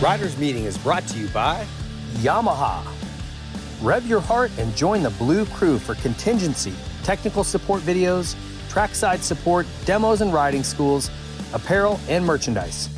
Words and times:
Riders 0.00 0.38
Meeting 0.38 0.62
is 0.62 0.78
brought 0.78 1.08
to 1.08 1.18
you 1.18 1.26
by 1.30 1.66
Yamaha. 2.18 2.86
Rev 3.82 4.06
your 4.06 4.20
heart 4.20 4.52
and 4.56 4.74
join 4.76 5.02
the 5.02 5.10
Blue 5.10 5.44
Crew 5.46 5.76
for 5.76 5.96
contingency, 5.96 6.72
technical 7.02 7.42
support 7.42 7.82
videos, 7.82 8.36
trackside 8.68 9.24
support, 9.24 9.66
demos 9.86 10.20
and 10.20 10.32
riding 10.32 10.62
schools, 10.62 11.10
apparel, 11.52 11.98
and 12.08 12.24
merchandise. 12.24 12.88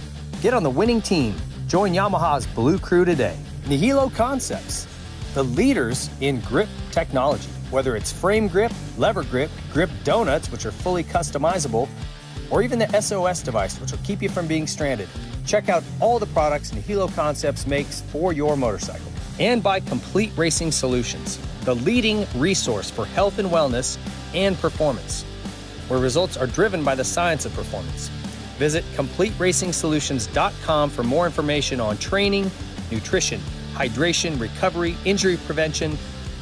Get 0.43 0.53
on 0.53 0.63
the 0.63 0.69
winning 0.69 1.01
team. 1.01 1.35
Join 1.69 1.95
Yamaha's 1.95 2.47
Blue 2.49 2.79
Crew 2.79 3.07
today. 3.07 3.39
Nihilo 3.67 4.11
Concepts, 4.11 4.87
the 5.33 5.43
leaders 5.43 6.11
in 6.21 6.41
grip 6.41 6.69
technology. 6.91 7.49
Whether 7.71 7.97
it's 7.97 8.13
frame 8.13 8.47
grip, 8.47 8.73
lever 8.99 9.23
grip, 9.23 9.51
grip 9.73 9.89
donuts, 10.05 10.53
which 10.53 10.67
are 10.67 10.73
fully 10.73 11.05
customizable, 11.05 11.89
or 12.51 12.61
even 12.61 12.79
the 12.79 13.01
SOS 13.01 13.43
device, 13.43 13.81
which 13.81 13.91
will 13.91 14.01
keep 14.05 14.21
you 14.21 14.29
from 14.29 14.47
being 14.47 14.67
stranded. 14.67 15.09
Check 15.51 15.69
out 15.69 15.83
all 15.99 16.21
the 16.21 16.27
products 16.27 16.73
Nihilo 16.73 17.09
Concepts 17.09 17.67
makes 17.67 18.03
for 18.03 18.33
your 18.33 18.57
motorcycle. 18.57 19.11
And 19.41 19.61
by 19.61 19.81
Complete 19.81 20.31
Racing 20.37 20.71
Solutions, 20.71 21.41
the 21.65 21.75
leading 21.75 22.25
resource 22.37 22.89
for 22.89 23.05
health 23.05 23.41
and 23.41 23.49
wellness 23.51 23.99
and 24.33 24.57
performance, 24.57 25.25
where 25.89 25.99
results 25.99 26.37
are 26.37 26.47
driven 26.47 26.85
by 26.85 26.95
the 26.95 27.03
science 27.03 27.47
of 27.47 27.55
performance. 27.55 28.07
Visit 28.59 28.85
CompleteRacingSolutions.com 28.95 30.91
for 30.91 31.03
more 31.03 31.27
information 31.27 31.81
on 31.81 31.99
training, 31.99 32.49
nutrition, 32.93 33.41
hydration, 33.75 34.39
recovery, 34.39 34.97
injury 35.05 35.37
prevention, 35.37 35.97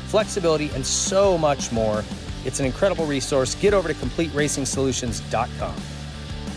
flexibility, 0.09 0.69
and 0.75 0.84
so 0.84 1.39
much 1.39 1.73
more. 1.73 2.05
It's 2.45 2.61
an 2.61 2.67
incredible 2.67 3.06
resource. 3.06 3.55
Get 3.55 3.72
over 3.72 3.89
to 3.89 3.95
CompleteRacingSolutions.com. 3.95 5.77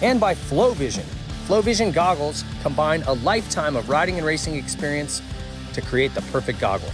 And 0.02 0.20
by 0.20 0.36
FlowVision. 0.36 1.21
FlowVision 1.48 1.92
goggles 1.92 2.46
combine 2.62 3.02
a 3.04 3.14
lifetime 3.14 3.76
of 3.76 3.90
riding 3.90 4.18
and 4.18 4.26
racing 4.26 4.56
experience 4.56 5.22
to 5.74 5.82
create 5.82 6.14
the 6.14 6.22
perfect 6.24 6.60
goggle. 6.60 6.92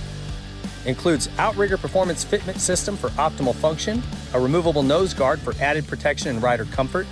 Includes 0.85 1.29
Outrigger 1.37 1.77
Performance 1.77 2.23
Fitment 2.23 2.57
System 2.57 2.95
for 2.95 3.09
optimal 3.11 3.53
function, 3.53 4.01
a 4.33 4.39
removable 4.39 4.83
nose 4.83 5.13
guard 5.13 5.39
for 5.39 5.53
added 5.61 5.85
protection 5.85 6.29
and 6.29 6.41
rider 6.41 6.65
comfort, 6.65 7.05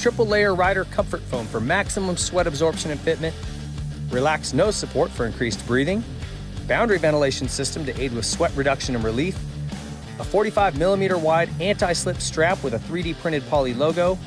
triple 0.00 0.26
layer 0.26 0.54
rider 0.54 0.84
comfort 0.86 1.20
foam 1.22 1.46
for 1.46 1.60
maximum 1.60 2.16
sweat 2.16 2.46
absorption 2.46 2.90
and 2.90 3.00
fitment, 3.00 3.34
relaxed 4.10 4.54
nose 4.54 4.74
support 4.74 5.10
for 5.10 5.26
increased 5.26 5.64
breathing, 5.66 6.02
boundary 6.66 6.98
ventilation 6.98 7.48
system 7.48 7.84
to 7.84 8.00
aid 8.00 8.12
with 8.12 8.24
sweat 8.24 8.52
reduction 8.56 8.94
and 8.94 9.04
relief, 9.04 9.38
a 10.18 10.24
45 10.24 10.78
millimeter 10.78 11.18
wide 11.18 11.50
anti-slip 11.60 12.20
strap 12.20 12.62
with 12.64 12.74
a 12.74 12.78
3D 12.78 13.18
printed 13.20 13.46
poly 13.48 13.74
logo. 13.74 14.18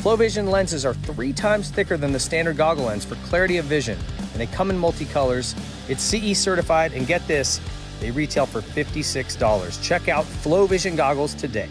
FlowVision 0.00 0.50
lenses 0.50 0.86
are 0.86 0.94
three 0.94 1.30
times 1.30 1.68
thicker 1.68 1.98
than 1.98 2.10
the 2.10 2.18
standard 2.18 2.56
goggle 2.56 2.86
lens 2.86 3.04
for 3.04 3.16
clarity 3.16 3.58
of 3.58 3.66
vision, 3.66 3.98
and 4.18 4.40
they 4.40 4.46
come 4.46 4.70
in 4.70 4.78
multicolors. 4.78 5.54
It's 5.90 6.02
CE 6.02 6.38
certified, 6.38 6.94
and 6.94 7.06
get 7.06 7.26
this, 7.28 7.60
they 8.00 8.10
retail 8.10 8.46
for 8.46 8.62
$56. 8.62 9.82
Check 9.82 10.08
out 10.08 10.24
FlowVision 10.24 10.96
goggles 10.96 11.34
today. 11.34 11.68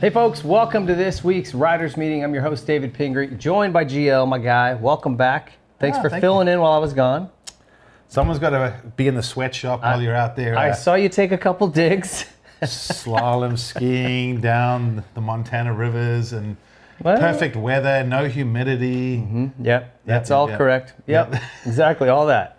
Hey 0.00 0.08
folks, 0.08 0.42
welcome 0.42 0.86
to 0.86 0.94
this 0.94 1.22
week's 1.22 1.52
Riders 1.52 1.98
Meeting. 1.98 2.24
I'm 2.24 2.32
your 2.32 2.42
host, 2.42 2.66
David 2.66 2.94
Pingree, 2.94 3.36
joined 3.36 3.74
by 3.74 3.84
GL, 3.84 4.26
my 4.26 4.38
guy. 4.38 4.72
Welcome 4.72 5.14
back. 5.14 5.52
Thanks 5.78 5.98
Yeah, 5.98 6.02
for 6.04 6.08
thank 6.08 6.22
filling 6.22 6.48
in 6.48 6.58
while 6.58 6.72
I 6.72 6.78
was 6.78 6.94
gone. 6.94 7.28
Someone's 8.08 8.40
got 8.40 8.50
to 8.50 8.80
be 8.96 9.08
in 9.08 9.14
the 9.14 9.22
sweatshop 9.22 9.82
while 9.82 10.00
you're 10.00 10.16
out 10.16 10.36
there 10.36 10.56
I 10.56 10.70
uh, 10.70 10.74
saw 10.74 10.94
you 10.94 11.10
take 11.10 11.32
a 11.32 11.38
couple 11.38 11.68
digs. 11.68 12.24
slalom 12.66 13.58
skiing 13.58 14.40
down 14.40 15.04
the 15.14 15.20
Montana 15.20 15.72
rivers 15.72 16.32
and 16.32 16.56
Well- 17.02 17.18
perfect 17.18 17.56
weather, 17.56 18.04
no 18.04 18.26
humidity. 18.26 19.50
Yep, 19.60 20.00
that's 20.06 20.30
Yep, 20.30 20.36
all 20.36 20.48
yep. 20.48 20.58
correct. 20.58 20.92
Yep, 21.06 21.32
Yep. 21.32 21.42
exactly, 21.66 22.08
all 22.08 22.26
that. 22.26 22.58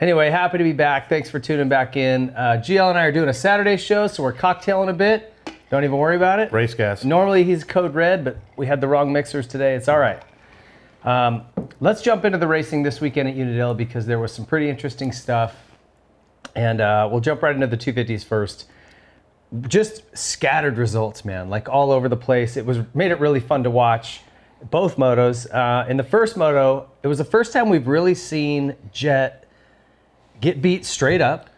Anyway, 0.00 0.30
happy 0.30 0.58
to 0.58 0.64
be 0.64 0.72
back. 0.72 1.08
Thanks 1.08 1.30
for 1.30 1.38
tuning 1.38 1.68
back 1.68 1.96
in. 1.96 2.30
Uh, 2.30 2.56
GL 2.56 2.88
and 2.90 2.98
I 2.98 3.04
are 3.04 3.12
doing 3.12 3.28
a 3.28 3.34
Saturday 3.34 3.76
show, 3.76 4.06
so 4.08 4.22
we're 4.22 4.32
cocktailing 4.32 4.88
a 4.88 4.92
bit. 4.92 5.32
Don't 5.70 5.84
even 5.84 5.96
worry 5.96 6.16
about 6.16 6.38
it. 6.40 6.52
Race 6.52 6.74
gas. 6.74 7.04
Normally 7.04 7.44
he's 7.44 7.64
code 7.64 7.94
red, 7.94 8.24
but 8.24 8.36
we 8.56 8.66
had 8.66 8.80
the 8.80 8.88
wrong 8.88 9.12
mixers 9.12 9.46
today. 9.46 9.74
It's 9.74 9.88
all 9.88 9.98
right. 9.98 10.20
Um, 11.04 11.42
let's 11.80 12.02
jump 12.02 12.24
into 12.24 12.38
the 12.38 12.46
racing 12.46 12.82
this 12.82 13.00
weekend 13.00 13.28
at 13.28 13.34
Unadilla 13.36 13.74
because 13.74 14.06
there 14.06 14.18
was 14.18 14.32
some 14.32 14.44
pretty 14.44 14.68
interesting 14.68 15.12
stuff. 15.12 15.56
And 16.54 16.80
uh, 16.80 17.08
we'll 17.10 17.20
jump 17.20 17.42
right 17.42 17.54
into 17.54 17.66
the 17.66 17.76
250s 17.78 18.24
first. 18.24 18.66
Just 19.68 20.16
scattered 20.16 20.78
results, 20.78 21.24
man, 21.24 21.50
like 21.50 21.68
all 21.68 21.92
over 21.92 22.08
the 22.08 22.16
place. 22.16 22.56
It 22.56 22.64
was 22.64 22.78
made 22.94 23.10
it 23.10 23.20
really 23.20 23.40
fun 23.40 23.64
to 23.64 23.70
watch. 23.70 24.20
Both 24.70 24.96
motos. 24.96 25.52
Uh, 25.52 25.88
in 25.88 25.96
the 25.96 26.04
first 26.04 26.36
moto, 26.36 26.88
it 27.02 27.08
was 27.08 27.18
the 27.18 27.24
first 27.24 27.52
time 27.52 27.68
we've 27.68 27.88
really 27.88 28.14
seen 28.14 28.76
Jett 28.92 29.46
get 30.40 30.62
beat 30.62 30.84
straight 30.84 31.20
up 31.20 31.50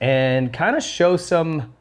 and 0.00 0.52
kind 0.52 0.76
of 0.76 0.82
show 0.82 1.16
some 1.16 1.74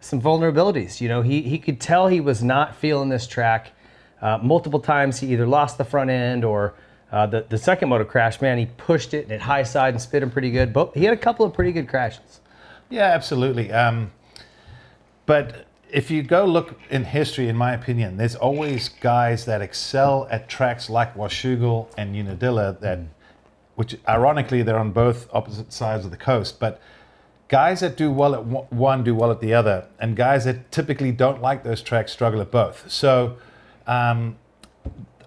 some 0.00 0.20
vulnerabilities. 0.20 1.00
You 1.00 1.08
know, 1.08 1.22
he 1.22 1.42
he 1.42 1.58
could 1.58 1.80
tell 1.80 2.08
he 2.08 2.20
was 2.20 2.42
not 2.42 2.76
feeling 2.76 3.08
this 3.08 3.26
track. 3.26 3.72
Uh, 4.20 4.38
multiple 4.42 4.80
times 4.80 5.18
he 5.20 5.32
either 5.32 5.46
lost 5.46 5.78
the 5.78 5.84
front 5.84 6.10
end 6.10 6.44
or 6.44 6.74
uh, 7.12 7.26
the 7.26 7.46
the 7.48 7.58
second 7.58 7.88
moto 7.88 8.04
crash. 8.04 8.40
Man, 8.40 8.58
he 8.58 8.66
pushed 8.66 9.14
it 9.14 9.24
and 9.24 9.32
it 9.32 9.40
high 9.40 9.62
side 9.62 9.94
and 9.94 10.00
spit 10.00 10.22
him 10.22 10.30
pretty 10.30 10.50
good. 10.50 10.72
But 10.72 10.96
he 10.96 11.04
had 11.04 11.14
a 11.14 11.18
couple 11.18 11.44
of 11.44 11.52
pretty 11.52 11.72
good 11.72 11.88
crashes. 11.88 12.40
Yeah, 12.88 13.04
absolutely. 13.06 13.72
Um, 13.72 14.12
but 15.26 15.66
if 15.90 16.10
you 16.10 16.22
go 16.22 16.44
look 16.44 16.80
in 16.90 17.04
history, 17.04 17.48
in 17.48 17.56
my 17.56 17.72
opinion, 17.72 18.16
there's 18.16 18.34
always 18.34 18.88
guys 18.88 19.44
that 19.44 19.62
excel 19.62 20.26
at 20.30 20.48
tracks 20.48 20.90
like 20.90 21.14
Washougal 21.14 21.88
and 21.96 22.16
Unadilla 22.16 22.76
that, 22.80 23.00
which 23.76 23.96
ironically 24.08 24.62
they're 24.62 24.78
on 24.78 24.90
both 24.90 25.28
opposite 25.32 25.72
sides 25.72 26.04
of 26.04 26.10
the 26.10 26.16
coast, 26.16 26.58
but 26.58 26.80
guys 27.48 27.80
that 27.80 27.96
do 27.96 28.10
well 28.10 28.34
at 28.34 28.44
one- 28.44 28.66
one 28.70 29.04
do 29.04 29.14
well 29.14 29.30
at 29.30 29.40
the 29.40 29.54
other, 29.54 29.86
and 30.00 30.16
guys 30.16 30.44
that 30.44 30.70
typically 30.72 31.12
don't 31.12 31.40
like 31.40 31.62
those 31.62 31.82
tracks 31.82 32.12
struggle 32.12 32.40
at 32.40 32.50
both. 32.50 32.90
So. 32.90 33.36
Um, 33.86 34.36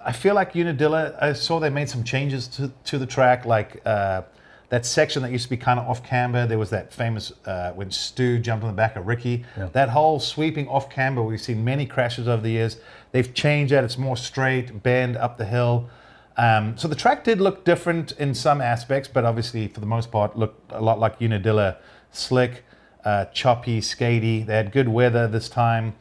I 0.03 0.11
feel 0.11 0.33
like 0.33 0.55
Unadilla, 0.55 1.17
I 1.21 1.33
saw 1.33 1.59
they 1.59 1.69
made 1.69 1.89
some 1.89 2.03
changes 2.03 2.47
to, 2.49 2.71
to 2.85 2.97
the 2.97 3.05
track, 3.05 3.45
like 3.45 3.81
uh, 3.85 4.21
that 4.69 4.85
section 4.85 5.23
that 5.23 5.31
used 5.31 5.45
to 5.45 5.49
be 5.49 5.57
kind 5.57 5.79
of 5.79 5.87
off 5.87 6.03
camber. 6.03 6.45
There 6.45 6.59
was 6.59 6.69
that 6.69 6.93
famous 6.93 7.31
uh, 7.45 7.71
when 7.73 7.91
Stu 7.91 8.39
jumped 8.39 8.63
on 8.63 8.69
the 8.69 8.75
back 8.75 8.95
of 8.95 9.07
Ricky. 9.07 9.43
That 9.73 9.89
whole 9.89 10.19
sweeping 10.19 10.67
off 10.67 10.89
camber, 10.89 11.23
we've 11.23 11.41
seen 11.41 11.65
many 11.65 11.85
crashes 11.85 12.27
over 12.27 12.41
the 12.41 12.51
years. 12.51 12.77
They've 13.11 13.33
changed 13.33 13.73
that. 13.73 13.83
It's 13.83 13.97
more 13.97 14.15
straight, 14.15 14.83
bend 14.83 15.17
up 15.17 15.37
the 15.37 15.45
hill. 15.45 15.89
Um, 16.37 16.77
so 16.77 16.87
the 16.87 16.95
track 16.95 17.23
did 17.23 17.41
look 17.41 17.65
different 17.65 18.13
in 18.13 18.33
some 18.33 18.61
aspects, 18.61 19.09
but 19.11 19.25
obviously 19.25 19.67
for 19.67 19.79
the 19.79 19.85
most 19.85 20.11
part 20.11 20.37
looked 20.37 20.71
a 20.71 20.81
lot 20.81 20.99
like 20.99 21.19
Unadilla. 21.19 21.77
Slick, 22.11 22.63
uh, 23.03 23.25
choppy, 23.25 23.81
skatey. 23.81 24.45
They 24.45 24.55
had 24.55 24.71
good 24.71 24.87
weather 24.87 25.27
this 25.27 25.49
time. 25.49 25.95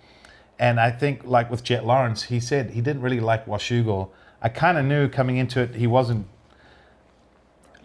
And 0.58 0.78
I 0.78 0.90
think, 0.90 1.24
like 1.24 1.50
with 1.50 1.62
Jett 1.62 1.86
Lawrence, 1.86 2.24
he 2.24 2.40
said 2.40 2.70
he 2.70 2.80
didn't 2.80 3.02
really 3.02 3.20
like 3.20 3.46
Washougal. 3.46 4.10
I 4.42 4.48
kind 4.48 4.76
of 4.76 4.84
knew 4.84 5.08
coming 5.08 5.36
into 5.36 5.60
it 5.60 5.74
he 5.74 5.86
wasn't 5.86 6.26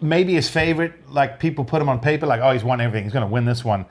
maybe 0.04 0.34
his 0.34 0.48
favorite. 0.48 0.92
Like 1.10 1.40
people 1.40 1.64
put 1.64 1.80
him 1.80 1.88
on 1.88 1.98
paper, 2.00 2.26
like, 2.26 2.40
oh, 2.40 2.52
he's 2.52 2.62
won 2.62 2.80
everything. 2.80 3.04
He's 3.04 3.12
going 3.12 3.26
to 3.26 3.32
win 3.32 3.44
this 3.44 3.64
one. 3.64 3.86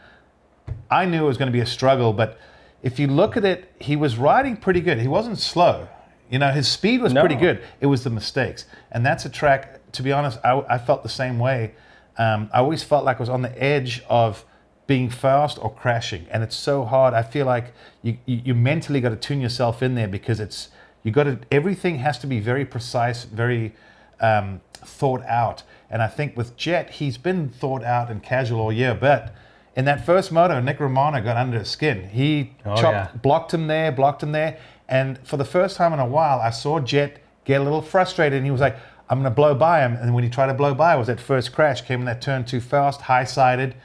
I 0.90 1.06
knew 1.06 1.24
it 1.24 1.28
was 1.28 1.38
going 1.38 1.48
to 1.48 1.54
be 1.54 1.60
a 1.60 1.66
struggle, 1.66 2.14
but 2.14 2.40
if 2.82 3.00
you 3.00 3.08
look 3.08 3.36
at 3.36 3.44
it, 3.44 3.72
he 3.80 3.96
was 3.96 4.18
riding 4.18 4.56
pretty 4.56 4.80
good. 4.82 5.00
He 5.00 5.08
wasn't 5.08 5.40
slow. 5.40 5.88
You 6.30 6.40
know, 6.40 6.52
his 6.52 6.68
speed 6.68 7.02
was 7.02 7.14
No. 7.14 7.22
pretty 7.22 7.36
good. 7.36 7.62
It 7.82 7.88
was 7.88 8.04
the 8.04 8.10
mistakes. 8.10 8.66
And 8.92 9.06
that's 9.06 9.26
a 9.26 9.30
track, 9.30 9.92
to 9.94 10.04
be 10.04 10.12
honest, 10.12 10.40
I, 10.44 10.64
I 10.70 10.78
felt 10.78 11.04
the 11.04 11.10
same 11.10 11.40
way. 11.40 11.74
Um, 12.18 12.50
I 12.54 12.60
always 12.60 12.84
felt 12.84 13.04
like 13.04 13.18
I 13.18 13.20
was 13.20 13.30
on 13.30 13.42
the 13.42 13.62
edge 13.62 14.04
of 14.08 14.46
being 14.88 15.10
fast 15.10 15.58
or 15.62 15.74
crashing. 15.74 16.26
And 16.30 16.44
it's 16.44 16.56
so 16.56 16.86
hard. 16.86 17.14
I 17.14 17.24
feel 17.24 17.46
like 17.46 17.74
you, 18.02 18.18
you, 18.26 18.42
you 18.46 18.54
mentally 18.54 19.02
got 19.02 19.10
to 19.10 19.16
tune 19.16 19.42
yourself 19.42 19.82
in 19.82 19.96
there 19.96 20.08
because 20.08 20.40
it's, 20.40 20.70
you 21.04 21.12
got 21.12 21.24
to, 21.24 21.40
everything 21.52 22.00
has 22.00 22.20
to 22.20 22.28
be 22.28 22.40
very 22.40 22.66
precise, 22.66 23.24
very 23.26 23.74
um, 24.20 24.62
thought 24.74 25.24
out. 25.24 25.64
And 25.94 26.02
I 26.02 26.08
think 26.08 26.36
with 26.36 26.58
Jett, 26.58 26.90
he's 26.90 27.20
been 27.20 27.50
thought 27.50 27.84
out 27.84 28.10
and 28.10 28.24
casual 28.24 28.60
all 28.62 28.74
year. 28.74 28.96
But 29.00 29.32
in 29.76 29.86
that 29.86 30.04
first 30.04 30.32
moto, 30.32 30.60
Nick 30.60 30.80
Romano 30.80 31.22
got 31.22 31.38
under 31.38 31.60
his 31.60 31.70
skin. 31.70 32.10
He 32.10 32.54
Oh, 32.66 32.76
chopped, 32.76 33.14
yeah. 33.14 33.20
blocked 33.22 33.54
him 33.54 33.68
there, 33.68 33.92
blocked 33.92 34.24
him 34.24 34.32
there. 34.32 34.58
And 34.90 35.20
for 35.20 35.38
the 35.38 35.46
first 35.46 35.78
time 35.78 35.94
in 35.94 36.00
a 36.00 36.06
while, 36.08 36.40
I 36.40 36.50
saw 36.50 36.80
Jett 36.80 37.20
get 37.46 37.62
a 37.62 37.64
little 37.64 37.84
frustrated. 37.84 38.38
And 38.38 38.46
he 38.46 38.50
was 38.52 38.60
like, 38.60 38.76
I'm 39.08 39.20
going 39.20 39.32
to 39.32 39.36
blow 39.36 39.54
by 39.54 39.82
him. 39.82 39.94
And 39.94 40.16
when 40.16 40.24
he 40.24 40.32
tried 40.32 40.48
to 40.48 40.56
blow 40.56 40.74
by, 40.74 40.96
it 40.96 40.98
was 40.98 41.06
that 41.08 41.20
first 41.20 41.54
crash, 41.54 41.82
came 41.84 42.00
in 42.00 42.06
that 42.08 42.24
turn 42.24 42.44
too 42.44 42.60
fast, 42.60 43.02
high 43.02 43.24
sided. 43.26 43.76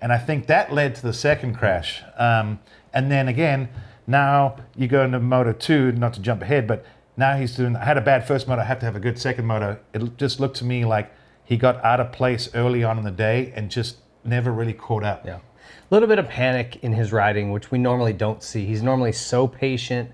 And 0.00 0.12
I 0.12 0.18
think 0.18 0.48
that 0.48 0.72
led 0.72 0.96
to 0.96 1.02
the 1.02 1.12
second 1.12 1.54
crash. 1.54 2.02
Um, 2.18 2.58
and 2.92 3.08
then 3.08 3.28
again, 3.28 3.68
now 4.08 4.56
you 4.76 4.88
go 4.88 5.04
into 5.04 5.20
Moto 5.20 5.52
2, 5.52 5.92
not 5.92 6.12
to 6.14 6.20
jump 6.20 6.42
ahead, 6.42 6.66
but 6.66 6.84
now 7.16 7.36
he's 7.36 7.54
doing, 7.54 7.76
I 7.76 7.84
had 7.84 7.96
a 7.98 8.00
bad 8.00 8.26
first 8.26 8.48
moto, 8.48 8.62
I 8.62 8.64
have 8.64 8.80
to 8.80 8.84
have 8.84 8.96
a 8.96 9.00
good 9.00 9.16
second 9.16 9.46
moto. 9.46 9.78
It 9.94 10.16
just 10.18 10.40
looked 10.40 10.56
to 10.56 10.64
me 10.64 10.84
like 10.84 11.12
he 11.44 11.56
got 11.56 11.82
out 11.84 12.00
of 12.00 12.12
place 12.12 12.48
early 12.54 12.84
on 12.84 12.98
in 12.98 13.04
the 13.04 13.10
day 13.10 13.52
and 13.54 13.70
just 13.70 13.96
never 14.24 14.52
really 14.52 14.72
caught 14.72 15.04
up. 15.04 15.26
Yeah. 15.26 15.36
A 15.36 15.40
little 15.90 16.08
bit 16.08 16.18
of 16.18 16.28
panic 16.28 16.78
in 16.82 16.92
his 16.92 17.12
riding, 17.12 17.52
which 17.52 17.70
we 17.70 17.78
normally 17.78 18.12
don't 18.12 18.42
see. 18.42 18.64
He's 18.64 18.82
normally 18.82 19.12
so 19.12 19.46
patient, 19.46 20.10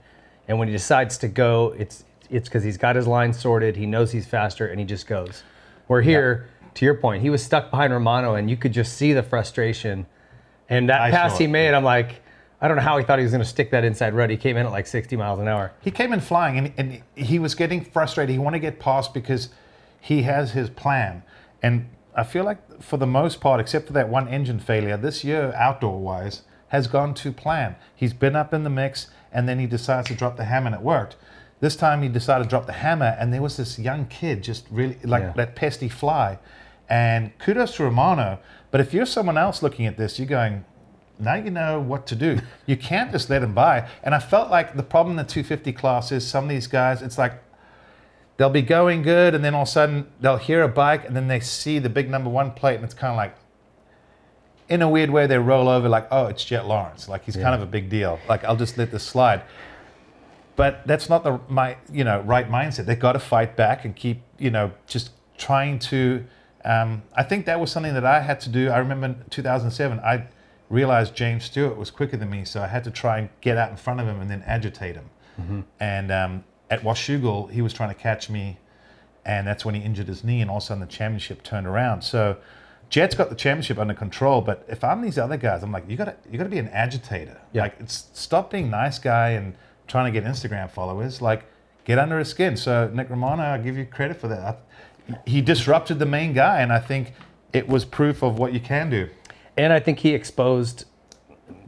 and 0.46 0.58
when 0.58 0.68
he 0.68 0.72
decides 0.72 1.18
to 1.18 1.28
go, 1.28 1.74
it's 1.78 2.04
it's 2.30 2.48
because 2.48 2.62
he's 2.62 2.76
got 2.76 2.96
his 2.96 3.06
line 3.06 3.32
sorted. 3.32 3.76
He 3.76 3.86
knows 3.86 4.12
he's 4.12 4.26
faster, 4.26 4.66
and 4.66 4.78
he 4.78 4.84
just 4.84 5.06
goes. 5.06 5.42
We're 5.86 6.02
here, 6.02 6.48
to 6.74 6.84
your 6.84 6.94
point, 6.94 7.22
he 7.22 7.30
was 7.30 7.42
stuck 7.42 7.70
behind 7.70 7.92
Romano, 7.92 8.34
and 8.34 8.50
you 8.50 8.56
could 8.56 8.72
just 8.72 8.94
see 8.94 9.12
the 9.12 9.22
frustration. 9.22 10.06
And 10.68 10.90
that 10.90 11.00
I 11.00 11.10
pass 11.10 11.38
he 11.38 11.46
made, 11.46 11.72
I'm 11.72 11.84
like, 11.84 12.20
I 12.60 12.68
don't 12.68 12.76
know 12.76 12.82
how 12.82 12.98
he 12.98 13.04
thought 13.04 13.18
he 13.18 13.22
was 13.22 13.32
going 13.32 13.42
to 13.42 13.48
stick 13.48 13.70
that 13.70 13.84
inside 13.84 14.14
rut. 14.14 14.30
He 14.30 14.36
came 14.36 14.56
in 14.56 14.66
at 14.66 14.72
like 14.72 14.86
60 14.86 15.16
miles 15.16 15.38
an 15.38 15.48
hour. 15.48 15.72
He 15.80 15.90
came 15.90 16.12
in 16.12 16.20
flying 16.20 16.58
and, 16.58 16.72
and 16.76 17.02
he 17.14 17.38
was 17.38 17.54
getting 17.54 17.84
frustrated. 17.84 18.32
He 18.32 18.38
wanted 18.38 18.58
to 18.58 18.60
get 18.60 18.80
past 18.80 19.14
because 19.14 19.48
he 20.08 20.22
has 20.22 20.52
his 20.52 20.70
plan. 20.70 21.22
And 21.62 21.90
I 22.14 22.24
feel 22.24 22.42
like, 22.42 22.82
for 22.82 22.96
the 22.96 23.06
most 23.06 23.42
part, 23.42 23.60
except 23.60 23.86
for 23.88 23.92
that 23.92 24.08
one 24.08 24.26
engine 24.26 24.58
failure, 24.58 24.96
this 24.96 25.22
year, 25.22 25.52
outdoor 25.54 25.98
wise, 26.00 26.42
has 26.68 26.86
gone 26.86 27.12
to 27.12 27.30
plan. 27.30 27.76
He's 27.94 28.14
been 28.14 28.34
up 28.34 28.54
in 28.54 28.64
the 28.64 28.70
mix 28.70 29.08
and 29.30 29.46
then 29.46 29.58
he 29.58 29.66
decides 29.66 30.08
to 30.08 30.14
drop 30.14 30.38
the 30.38 30.44
hammer 30.46 30.68
and 30.68 30.74
it 30.74 30.80
worked. 30.80 31.16
This 31.60 31.76
time 31.76 32.00
he 32.02 32.08
decided 32.08 32.44
to 32.44 32.48
drop 32.50 32.64
the 32.64 32.72
hammer 32.72 33.16
and 33.20 33.34
there 33.34 33.42
was 33.42 33.58
this 33.58 33.78
young 33.78 34.06
kid 34.06 34.42
just 34.42 34.66
really 34.70 34.96
like 35.04 35.24
Yeah. 35.24 35.32
that 35.32 35.54
pesty 35.56 35.90
fly. 35.90 36.38
And 36.88 37.36
kudos 37.38 37.76
to 37.76 37.84
Romano. 37.84 38.38
But 38.70 38.80
if 38.80 38.94
you're 38.94 39.04
someone 39.06 39.36
else 39.36 39.62
looking 39.62 39.84
at 39.84 39.98
this, 39.98 40.18
you're 40.18 40.26
going, 40.40 40.64
now 41.18 41.34
you 41.34 41.50
know 41.50 41.80
what 41.80 42.06
to 42.06 42.14
do. 42.16 42.40
You 42.66 42.78
can't 42.78 43.12
just 43.12 43.28
let 43.28 43.42
him 43.42 43.52
by. 43.52 43.86
And 44.02 44.14
I 44.14 44.20
felt 44.20 44.50
like 44.50 44.74
the 44.74 44.82
problem 44.82 45.18
in 45.18 45.26
the 45.26 45.30
250 45.30 45.72
class 45.74 46.10
is 46.12 46.26
some 46.26 46.44
of 46.44 46.50
these 46.50 46.66
guys, 46.66 47.02
it's 47.02 47.18
like 47.18 47.34
they'll 48.38 48.48
be 48.48 48.62
going 48.62 49.02
good, 49.02 49.34
and 49.34 49.44
then 49.44 49.54
all 49.54 49.62
of 49.62 49.68
a 49.68 49.70
sudden 49.70 50.10
they'll 50.20 50.38
hear 50.38 50.62
a 50.62 50.68
bike, 50.68 51.04
and 51.04 51.14
then 51.14 51.28
they 51.28 51.40
see 51.40 51.78
the 51.78 51.90
big 51.90 52.08
number 52.08 52.30
one 52.30 52.52
plate, 52.52 52.76
and 52.76 52.84
it's 52.84 52.94
kind 52.94 53.10
of 53.10 53.16
like, 53.18 53.36
in 54.70 54.80
a 54.80 54.88
weird 54.88 55.10
way, 55.10 55.26
they 55.26 55.38
roll 55.38 55.68
over 55.68 55.88
like, 55.88 56.08
oh, 56.10 56.26
it's 56.26 56.44
Jett 56.44 56.66
Lawrence. 56.66 57.08
Like 57.08 57.24
he's 57.24 57.36
kind 57.36 57.54
of 57.54 57.62
a 57.62 57.66
big 57.66 57.90
deal. 57.90 58.18
Like 58.28 58.44
I'll 58.44 58.56
just 58.56 58.78
let 58.78 58.90
this 58.90 59.02
slide. 59.02 59.42
But 60.56 60.86
that's 60.86 61.08
not 61.08 61.22
the 61.22 61.38
my 61.48 61.76
you 61.92 62.04
know 62.04 62.20
right 62.22 62.50
mindset. 62.50 62.86
They've 62.86 62.98
got 62.98 63.12
to 63.12 63.20
fight 63.20 63.56
back 63.56 63.84
and 63.84 63.94
keep 63.94 64.22
you 64.38 64.50
know 64.50 64.72
just 64.86 65.10
trying 65.36 65.78
to. 65.78 66.24
Um, 66.64 67.02
I 67.14 67.22
think 67.22 67.46
that 67.46 67.60
was 67.60 67.70
something 67.70 67.94
that 67.94 68.04
I 68.04 68.20
had 68.20 68.40
to 68.40 68.48
do. 68.48 68.68
I 68.68 68.78
remember 68.78 69.06
in 69.06 69.24
2007, 69.30 70.00
I 70.00 70.26
realized 70.68 71.14
James 71.14 71.44
Stewart 71.44 71.76
was 71.76 71.90
quicker 71.90 72.16
than 72.16 72.28
me, 72.28 72.44
so 72.44 72.60
I 72.60 72.66
had 72.66 72.84
to 72.84 72.90
try 72.90 73.18
and 73.18 73.28
get 73.40 73.56
out 73.56 73.70
in 73.70 73.76
front 73.76 74.00
of 74.00 74.06
him 74.06 74.20
and 74.20 74.28
then 74.30 74.42
agitate 74.44 74.96
him. 74.96 75.08
And 75.80 76.10
um, 76.12 76.44
at 76.70 76.82
Washougal, 76.82 77.50
he 77.50 77.62
was 77.62 77.72
trying 77.72 77.88
to 77.88 77.94
catch 77.94 78.28
me, 78.28 78.58
and 79.24 79.46
that's 79.46 79.64
when 79.64 79.74
he 79.74 79.82
injured 79.82 80.08
his 80.08 80.24
knee, 80.24 80.40
and 80.40 80.50
all 80.50 80.58
of 80.58 80.62
a 80.62 80.66
sudden 80.66 80.80
the 80.80 80.86
championship 80.86 81.42
turned 81.42 81.66
around. 81.66 82.02
So 82.02 82.36
Jett's 82.90 83.14
got 83.14 83.28
the 83.28 83.36
championship 83.36 83.78
under 83.78 83.94
control, 83.94 84.40
but 84.40 84.64
if 84.68 84.82
I'm 84.82 85.02
these 85.02 85.18
other 85.18 85.36
guys, 85.36 85.62
I'm 85.62 85.72
like, 85.72 85.88
you 85.88 85.96
gotta 85.96 86.16
you 86.30 86.38
gotta 86.38 86.50
be 86.50 86.58
an 86.58 86.68
agitator. 86.68 87.40
Yeah. 87.52 87.62
Like 87.62 87.76
it's 87.80 88.08
stop 88.14 88.50
being 88.50 88.70
nice 88.70 88.98
guy 88.98 89.30
and 89.30 89.54
trying 89.86 90.12
to 90.12 90.20
get 90.20 90.28
Instagram 90.28 90.70
followers. 90.70 91.20
Like 91.20 91.44
get 91.84 91.98
under 91.98 92.18
his 92.18 92.28
skin. 92.28 92.56
So 92.56 92.90
Nick 92.92 93.10
Romano, 93.10 93.42
I 93.42 93.58
give 93.58 93.76
you 93.76 93.84
credit 93.84 94.18
for 94.18 94.28
that. 94.28 94.62
I, 95.10 95.18
he 95.26 95.40
disrupted 95.40 95.98
the 95.98 96.06
main 96.06 96.32
guy, 96.32 96.60
and 96.60 96.72
I 96.72 96.80
think 96.80 97.12
it 97.52 97.68
was 97.68 97.84
proof 97.84 98.22
of 98.22 98.38
what 98.38 98.52
you 98.52 98.60
can 98.60 98.90
do. 98.90 99.08
And 99.56 99.72
I 99.72 99.80
think 99.80 99.98
he 99.98 100.14
exposed 100.14 100.84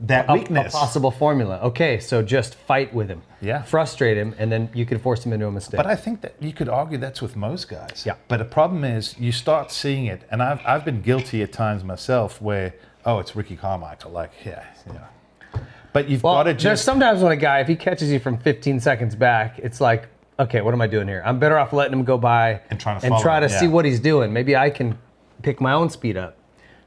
That 0.02 0.28
a, 0.28 0.32
a 0.32 0.34
weakness. 0.34 0.72
possible 0.72 1.10
formula. 1.10 1.60
Okay, 1.64 2.00
so 2.00 2.22
just 2.22 2.54
fight 2.54 2.92
with 2.94 3.08
him. 3.08 3.22
Yeah. 3.40 3.62
Frustrate 3.62 4.16
him, 4.16 4.34
and 4.38 4.50
then 4.50 4.70
you 4.72 4.86
could 4.86 5.00
force 5.00 5.24
him 5.24 5.32
into 5.32 5.46
a 5.46 5.52
mistake. 5.52 5.76
But 5.76 5.86
I 5.86 5.96
think 5.96 6.22
that 6.22 6.34
you 6.40 6.52
could 6.52 6.68
argue 6.68 6.98
that's 6.98 7.20
with 7.20 7.36
most 7.36 7.68
guys. 7.68 8.04
Yeah. 8.06 8.14
But 8.28 8.38
the 8.38 8.44
problem 8.44 8.84
is 8.84 9.18
you 9.18 9.32
start 9.32 9.70
seeing 9.70 10.06
it, 10.06 10.22
and 10.30 10.42
I've, 10.42 10.60
I've 10.64 10.84
been 10.84 11.02
guilty 11.02 11.42
at 11.42 11.52
times 11.52 11.84
myself 11.84 12.40
where, 12.40 12.74
oh, 13.04 13.18
it's 13.18 13.36
Ricky 13.36 13.56
Carmichael. 13.56 14.10
Like, 14.10 14.32
yeah, 14.44 14.64
yeah. 14.86 15.60
But 15.92 16.08
you've 16.08 16.22
well, 16.22 16.34
got 16.34 16.44
to 16.44 16.50
there's 16.52 16.62
just. 16.62 16.84
sometimes 16.84 17.22
when 17.22 17.32
a 17.32 17.36
guy, 17.36 17.60
if 17.60 17.68
he 17.68 17.76
catches 17.76 18.10
you 18.10 18.20
from 18.20 18.38
15 18.38 18.80
seconds 18.80 19.14
back, 19.14 19.58
it's 19.58 19.80
like, 19.80 20.08
okay, 20.38 20.60
what 20.60 20.72
am 20.72 20.80
I 20.80 20.86
doing 20.86 21.08
here? 21.08 21.22
I'm 21.24 21.38
better 21.38 21.58
off 21.58 21.72
letting 21.72 21.92
him 21.92 22.04
go 22.04 22.16
by 22.16 22.60
And 22.70 22.80
trying 22.80 23.00
to 23.00 23.06
and 23.06 23.18
try 23.18 23.38
him, 23.38 23.42
to 23.42 23.48
see 23.48 23.66
yeah. 23.66 23.72
what 23.72 23.84
he's 23.84 24.00
doing. 24.00 24.32
Maybe 24.32 24.56
I 24.56 24.70
can 24.70 24.98
pick 25.42 25.60
my 25.60 25.72
own 25.72 25.90
speed 25.90 26.16
up. 26.16 26.36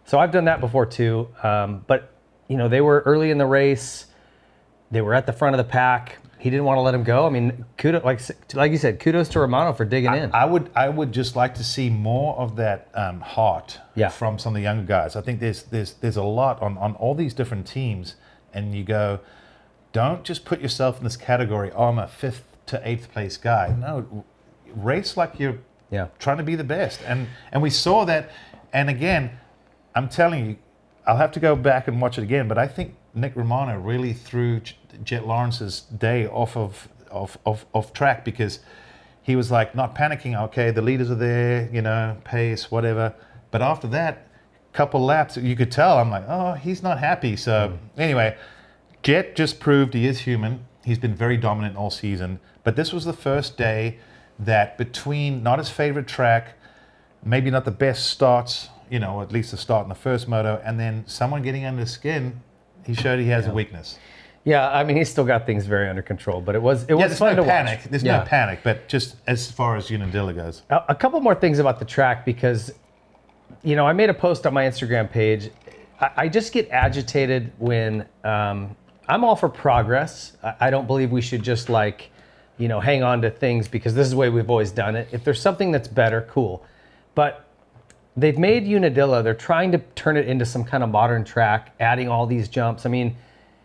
So 0.05 0.19
I've 0.19 0.31
done 0.31 0.45
that 0.45 0.59
before 0.59 0.85
too. 0.85 1.29
Um, 1.43 1.83
but 1.87 2.12
you 2.53 2.59
know, 2.59 2.69
they 2.69 2.81
were 2.81 2.99
early 3.07 3.31
in 3.31 3.39
the 3.39 3.47
race. 3.47 4.05
They 4.91 5.01
were 5.01 5.15
at 5.15 5.25
the 5.25 5.33
front 5.33 5.55
of 5.55 5.57
the 5.57 5.63
pack. 5.71 6.19
He 6.37 6.51
didn't 6.51 6.65
want 6.65 6.77
to 6.77 6.81
let 6.81 6.93
him 6.93 7.03
go. 7.03 7.25
I 7.25 7.29
mean, 7.31 7.65
kudos, 7.79 8.03
like 8.03 8.19
like 8.53 8.71
you 8.71 8.77
said, 8.77 8.99
kudos 8.99 9.27
to 9.29 9.39
Romano 9.39 9.73
for 9.73 9.85
digging 9.85 10.13
in. 10.13 10.29
I 10.33 10.45
would 10.45 10.69
I 10.75 10.87
would 10.87 11.11
just 11.11 11.35
like 11.35 11.55
to 11.55 11.63
see 11.63 11.89
more 11.89 12.35
of 12.35 12.55
that 12.57 12.89
um, 12.93 13.21
heart 13.21 13.79
Yeah. 13.95 14.09
from 14.09 14.37
some 14.37 14.53
of 14.53 14.57
the 14.57 14.61
younger 14.61 14.83
guys. 14.85 15.15
I 15.15 15.21
think 15.21 15.39
there's 15.39 15.63
there's 15.63 15.93
there's 15.93 16.17
a 16.17 16.23
lot 16.23 16.61
on, 16.61 16.77
on 16.77 16.93
all 16.97 17.15
these 17.15 17.33
different 17.33 17.65
teams, 17.65 18.15
and 18.53 18.75
you 18.75 18.83
go, 18.83 19.19
don't 19.93 20.23
just 20.23 20.45
put 20.45 20.61
yourself 20.61 20.99
in 20.99 21.05
this 21.05 21.17
category. 21.17 21.71
Oh, 21.75 21.85
I'm 21.85 21.97
a 21.97 22.07
fifth 22.07 22.43
to 22.67 22.79
eighth 22.87 23.11
place 23.11 23.35
guy. 23.37 23.73
No, 23.79 24.23
race 24.75 25.17
like 25.17 25.39
you're 25.39 25.57
Yeah. 25.89 26.07
trying 26.19 26.37
to 26.37 26.43
be 26.43 26.55
the 26.55 26.63
best, 26.77 26.99
and 27.07 27.29
and 27.51 27.63
we 27.63 27.71
saw 27.71 28.05
that. 28.05 28.29
And 28.73 28.89
again, 28.89 29.31
I'm 29.95 30.07
telling 30.09 30.45
you, 30.45 30.55
I'll 31.05 31.17
have 31.17 31.31
to 31.33 31.39
go 31.39 31.55
back 31.55 31.87
and 31.87 32.01
watch 32.01 32.17
it 32.17 32.23
again. 32.23 32.47
But 32.47 32.57
I 32.57 32.67
think 32.67 32.95
Nick 33.13 33.35
Romano 33.35 33.77
really 33.77 34.13
threw 34.13 34.61
Jett 35.03 35.27
Lawrence's 35.27 35.81
day 35.81 36.27
off 36.27 36.55
of 36.57 36.87
of, 37.11 37.37
of, 37.45 37.65
of 37.73 37.93
track 37.93 38.25
because 38.25 38.59
he 39.21 39.35
was 39.35 39.51
like 39.51 39.75
not 39.75 39.95
panicking. 39.95 40.39
Okay, 40.45 40.71
the 40.71 40.81
leaders 40.81 41.09
are 41.11 41.15
there, 41.15 41.69
you 41.71 41.81
know, 41.81 42.17
pace, 42.23 42.71
whatever. 42.71 43.13
But 43.51 43.61
after 43.61 43.87
that, 43.89 44.27
couple 44.73 45.05
laps, 45.05 45.37
you 45.37 45.55
could 45.55 45.71
tell. 45.71 45.97
I'm 45.99 46.09
like, 46.09 46.25
oh, 46.27 46.53
he's 46.53 46.83
not 46.83 46.99
happy. 46.99 47.35
So 47.35 47.77
mm. 47.77 47.99
anyway, 48.01 48.35
Jett 49.03 49.35
just 49.35 49.59
proved 49.59 49.93
he 49.93 50.07
is 50.07 50.21
human. 50.21 50.65
He's 50.83 50.97
been 50.97 51.15
very 51.15 51.37
dominant 51.37 51.77
all 51.77 51.91
season. 51.91 52.39
But 52.63 52.75
this 52.75 52.91
was 52.91 53.05
the 53.05 53.13
first 53.13 53.57
day 53.57 53.99
that 54.39 54.77
between 54.77 55.43
not 55.43 55.59
his 55.59 55.69
favorite 55.69 56.07
track, 56.07 56.57
maybe 57.23 57.51
not 57.51 57.65
the 57.65 57.71
best 57.71 58.07
starts, 58.07 58.69
you 58.93 58.99
know, 58.99 59.21
at 59.21 59.31
least 59.31 59.49
the 59.49 59.57
start 59.57 59.81
in 59.83 59.89
the 59.89 59.95
first 59.95 60.27
moto, 60.27 60.61
and 60.63 60.79
then 60.79 61.03
someone 61.07 61.41
getting 61.41 61.65
under 61.65 61.79
his 61.81 61.89
skin, 61.89 62.39
he 62.85 62.93
showed 62.93 63.17
he 63.19 63.25
has 63.29 63.47
a 63.47 63.51
weakness. 63.51 63.97
yeah, 64.43 64.69
I 64.69 64.83
mean, 64.83 64.95
he's 64.97 65.09
still 65.09 65.23
got 65.25 65.47
things 65.47 65.65
very 65.65 65.89
under 65.89 66.03
control, 66.03 66.41
but 66.41 66.53
it 66.53 66.61
was 66.61 66.83
it 66.83 66.89
Yeah, 66.89 66.95
was 66.95 67.03
there's 67.07 67.17
fun 67.19 67.35
no 67.35 67.41
to 67.43 67.49
panic. 67.49 67.79
watch. 67.79 67.89
There's 67.89 68.03
Yeah. 68.03 68.19
no 68.19 68.25
panic, 68.25 68.59
but 68.63 68.87
just 68.87 69.15
as 69.25 69.49
far 69.49 69.75
as 69.77 69.89
Unadilla 69.89 70.31
goes. 70.33 70.61
A, 70.69 70.81
a 70.89 70.95
couple 70.95 71.19
more 71.21 71.33
things 71.33 71.57
about 71.57 71.79
the 71.79 71.85
track 71.85 72.23
because, 72.23 72.71
you 73.63 73.75
know, 73.75 73.87
I 73.87 73.93
made 73.93 74.11
a 74.11 74.13
post 74.13 74.45
on 74.45 74.53
my 74.53 74.65
Instagram 74.65 75.09
page. 75.09 75.49
I, 75.99 76.09
I 76.17 76.27
just 76.27 76.53
get 76.53 76.69
agitated 76.69 77.51
when 77.57 78.05
um, 78.23 78.75
I'm 79.09 79.23
all 79.23 79.35
for 79.35 79.49
progress. 79.49 80.33
I, 80.43 80.53
I 80.59 80.69
don't 80.69 80.85
believe 80.85 81.11
we 81.11 81.21
should 81.21 81.41
just 81.41 81.67
like, 81.69 82.11
you 82.59 82.67
know, 82.67 82.79
hang 82.79 83.01
on 83.01 83.23
to 83.23 83.31
things 83.31 83.67
because 83.67 83.95
this 83.95 84.05
is 84.05 84.11
the 84.11 84.17
way 84.17 84.29
we've 84.29 84.51
always 84.51 84.69
done 84.71 84.95
it. 84.95 85.07
If 85.11 85.23
there's 85.23 85.41
something 85.41 85.71
that's 85.71 85.87
better, 85.87 86.27
cool. 86.29 86.63
But 87.15 87.42
they've 88.15 88.37
made 88.37 88.63
Unadilla, 88.63 89.23
they're 89.23 89.33
trying 89.33 89.71
to 89.71 89.79
turn 89.95 90.17
it 90.17 90.27
into 90.27 90.45
some 90.45 90.63
kind 90.63 90.83
of 90.83 90.89
modern 90.89 91.23
track, 91.23 91.73
adding 91.79 92.09
all 92.09 92.25
these 92.25 92.47
jumps. 92.47 92.85
I 92.85 92.89
mean, 92.89 93.15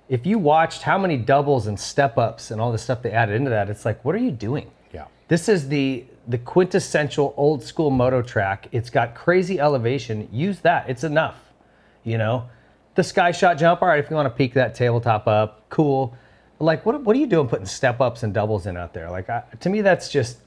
if 0.09 0.25
you 0.27 0.39
watched 0.39 0.83
how 0.83 0.99
many 0.99 1.17
doubles 1.17 1.67
and 1.67 1.79
step 1.79 2.17
ups 2.17 2.51
and 2.51 2.61
all 2.61 2.73
the 2.73 2.79
stuff 2.79 3.03
they 3.03 3.13
added 3.13 3.35
into 3.35 3.51
that, 3.51 3.69
it's 3.69 3.85
like, 3.85 4.05
what 4.05 4.15
are 4.15 4.19
you 4.19 4.31
doing? 4.31 4.71
Yeah. 4.93 5.07
This 5.29 5.49
is 5.49 5.69
the 5.69 6.05
the 6.27 6.39
quintessential 6.39 7.33
old 7.39 7.63
school 7.63 7.91
moto 7.91 8.21
track. 8.21 8.69
It's 8.71 8.91
got 8.91 9.15
crazy 9.15 9.59
elevation. 9.59 10.29
Use 10.31 10.61
that. 10.61 10.89
It's 10.89 11.03
enough. 11.03 11.37
You 12.05 12.19
know, 12.19 12.49
the 12.95 13.05
sky 13.05 13.33
shot 13.33 13.59
jump. 13.59 13.83
All 13.83 13.89
right, 13.89 13.99
if 13.99 14.11
you 14.11 14.17
want 14.17 14.27
to 14.27 14.37
peak 14.37 14.55
that 14.55 14.75
tabletop 14.75 15.27
up, 15.27 15.69
cool. 15.69 16.15
Like, 16.59 16.85
what 16.85 17.03
what 17.03 17.17
are 17.17 17.19
you 17.19 17.27
doing 17.27 17.49
putting 17.49 17.67
step 17.67 18.01
ups 18.01 18.23
and 18.23 18.35
doubles 18.35 18.67
in 18.67 18.77
out 18.77 18.93
there? 18.93 19.11
Like, 19.11 19.31
I, 19.31 19.43
to 19.61 19.69
me, 19.69 19.81
that's 19.81 20.09
just 20.09 20.39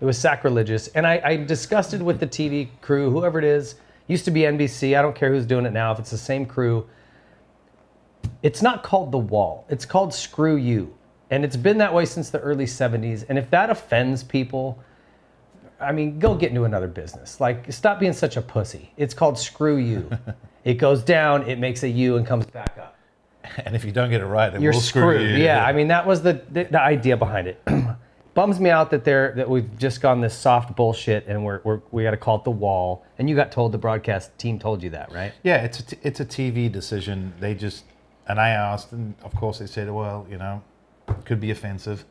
it 0.00 0.04
was 0.04 0.18
sacrilegious. 0.18 0.88
And 0.88 1.06
I, 1.06 1.20
I'm 1.24 1.46
disgusted 1.46 2.02
with 2.02 2.20
the 2.20 2.26
TV 2.26 2.68
crew, 2.80 3.10
whoever 3.10 3.38
it 3.38 3.44
is. 3.44 3.76
Used 4.08 4.24
to 4.26 4.30
be 4.30 4.42
NBC. 4.42 4.96
I 4.96 5.02
don't 5.02 5.16
care 5.16 5.32
who's 5.32 5.46
doing 5.46 5.66
it 5.66 5.72
now. 5.72 5.92
If 5.92 5.98
it's 5.98 6.10
the 6.10 6.18
same 6.18 6.46
crew, 6.46 6.86
it's 8.42 8.62
not 8.62 8.82
called 8.82 9.10
the 9.10 9.18
wall. 9.18 9.64
It's 9.68 9.84
called 9.84 10.14
screw 10.14 10.56
you. 10.56 10.94
And 11.30 11.44
it's 11.44 11.56
been 11.56 11.78
that 11.78 11.92
way 11.92 12.04
since 12.04 12.30
the 12.30 12.38
early 12.38 12.66
70s. 12.66 13.24
And 13.28 13.36
if 13.38 13.50
that 13.50 13.68
offends 13.68 14.22
people, 14.22 14.78
I 15.80 15.92
mean, 15.92 16.18
go 16.18 16.34
get 16.34 16.50
into 16.50 16.64
another 16.64 16.86
business. 16.86 17.40
Like, 17.40 17.70
stop 17.72 17.98
being 17.98 18.12
such 18.12 18.36
a 18.36 18.42
pussy. 18.42 18.92
It's 18.96 19.12
called 19.12 19.38
screw 19.38 19.76
you. 19.76 20.08
it 20.64 20.74
goes 20.74 21.02
down, 21.02 21.48
it 21.48 21.58
makes 21.58 21.82
a 21.82 21.88
U 21.88 22.16
and 22.16 22.26
comes 22.26 22.46
back 22.46 22.78
up. 22.78 22.96
And 23.58 23.74
if 23.76 23.84
you 23.84 23.92
don't 23.92 24.10
get 24.10 24.20
it 24.20 24.26
right, 24.26 24.52
it 24.52 24.60
You're 24.60 24.72
will 24.72 24.80
screwed. 24.80 25.20
screw 25.20 25.28
you. 25.28 25.44
Yeah, 25.44 25.64
I 25.64 25.72
mean, 25.72 25.88
that 25.88 26.06
was 26.06 26.22
the, 26.22 26.42
the, 26.50 26.64
the 26.64 26.80
idea 26.80 27.16
behind 27.16 27.48
it. 27.48 27.60
Bums 28.36 28.60
me 28.60 28.68
out 28.68 28.90
that 28.90 29.02
they're 29.02 29.32
that 29.36 29.48
we've 29.48 29.78
just 29.78 30.02
gone 30.02 30.20
this 30.20 30.36
soft 30.36 30.76
bullshit 30.76 31.26
and 31.26 31.42
we're, 31.42 31.62
we're 31.64 31.80
we 31.90 32.02
got 32.02 32.10
to 32.10 32.18
call 32.18 32.36
it 32.36 32.44
the 32.44 32.50
wall. 32.50 33.04
And 33.18 33.30
you 33.30 33.34
got 33.34 33.50
told 33.50 33.72
the 33.72 33.78
broadcast 33.78 34.36
team 34.38 34.58
told 34.58 34.82
you 34.82 34.90
that, 34.90 35.10
right? 35.10 35.32
Yeah, 35.42 35.64
it's 35.64 35.80
a 35.80 35.86
t- 35.86 35.98
it's 36.02 36.20
a 36.20 36.24
TV 36.26 36.70
decision. 36.70 37.32
They 37.40 37.54
just 37.54 37.84
and 38.28 38.38
I 38.38 38.50
asked, 38.50 38.92
and 38.92 39.14
of 39.22 39.34
course 39.34 39.58
they 39.58 39.66
said, 39.66 39.90
well, 39.90 40.26
you 40.30 40.36
know, 40.36 40.62
could 41.24 41.40
be 41.40 41.50
offensive, 41.50 42.04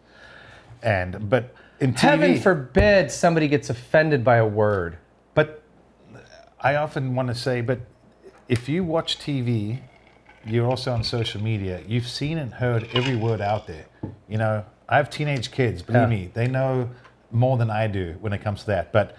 and 0.81 1.29
but 1.29 1.53
in 1.79 1.93
TV, 1.93 1.99
Heaven 1.99 2.41
forbid 2.41 3.11
somebody 3.11 3.47
gets 3.47 3.69
offended 3.69 4.23
by 4.23 4.37
a 4.37 4.47
word. 4.47 4.97
but 5.35 5.61
I 6.59 6.77
often 6.77 7.13
want 7.13 7.27
to 7.27 7.35
say, 7.35 7.61
but 7.61 7.79
if 8.47 8.67
you 8.67 8.83
watch 8.83 9.19
TV, 9.19 9.81
you're 10.45 10.67
also 10.67 10.91
on 10.91 11.03
social 11.03 11.39
media. 11.41 11.83
You've 11.87 12.07
seen 12.07 12.39
and 12.39 12.53
heard 12.55 12.87
every 12.93 13.15
word 13.15 13.41
out 13.41 13.67
there. 13.67 13.85
You 14.27 14.39
know, 14.39 14.65
I 14.87 14.97
have 14.97 15.09
teenage 15.09 15.51
kids. 15.51 15.81
Believe 15.81 16.01
Yeah. 16.03 16.07
me, 16.07 16.29
they 16.33 16.47
know 16.47 16.89
more 17.31 17.57
than 17.57 17.69
I 17.69 17.87
do 17.87 18.15
when 18.21 18.33
it 18.33 18.41
comes 18.43 18.61
to 18.61 18.67
that. 18.67 18.91
But 18.91 19.15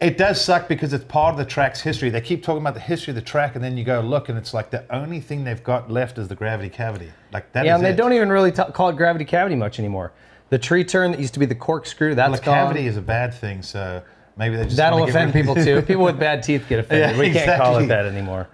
It 0.00 0.18
does 0.18 0.40
suck 0.44 0.66
because 0.68 0.92
it's 0.92 1.04
part 1.04 1.32
of 1.32 1.38
the 1.38 1.44
track's 1.44 1.80
history. 1.80 2.10
They 2.10 2.20
keep 2.20 2.42
talking 2.42 2.60
about 2.60 2.74
the 2.74 2.80
history 2.80 3.12
of 3.12 3.14
the 3.14 3.22
track, 3.22 3.54
and 3.54 3.62
then 3.64 3.76
you 3.78 3.84
go 3.84 4.00
look, 4.00 4.28
and 4.28 4.36
it's 4.36 4.52
like 4.52 4.68
the 4.70 4.84
only 4.94 5.20
thing 5.20 5.44
they've 5.44 5.62
got 5.62 5.88
left 5.90 6.18
is 6.18 6.26
the 6.26 6.34
gravity 6.34 6.68
cavity. 6.68 7.12
Like 7.32 7.50
that. 7.52 7.64
Yeah, 7.64 7.76
and 7.76 7.84
they 7.84 7.90
it. 7.90 7.96
don't 7.96 8.12
even 8.12 8.28
really 8.28 8.50
t- 8.50 8.64
call 8.74 8.88
it 8.88 8.96
gravity 8.96 9.24
cavity 9.24 9.54
much 9.54 9.78
anymore. 9.78 10.12
The 10.50 10.58
tree 10.58 10.84
turn 10.84 11.12
that 11.12 11.20
used 11.20 11.32
to 11.34 11.40
be 11.40 11.46
the 11.46 11.54
corkscrew, 11.54 12.16
that's 12.16 12.28
Well, 12.28 12.38
the 12.40 12.44
gone. 12.44 12.54
cavity 12.66 12.86
is 12.88 12.96
a 12.96 13.00
bad 13.00 13.32
thing, 13.32 13.62
so 13.62 14.02
maybe 14.36 14.56
they 14.56 14.64
just 14.64 14.76
That'll 14.76 15.04
offend 15.04 15.32
people 15.32 15.54
too. 15.54 15.80
People 15.86 16.04
with 16.04 16.18
bad 16.18 16.42
teeth 16.42 16.66
get 16.68 16.80
offended. 16.80 17.10
Yeah, 17.12 17.18
we 17.18 17.30
can't 17.30 17.62
call 17.62 17.78
it 17.78 17.86
that 17.86 18.04
anymore. 18.04 18.48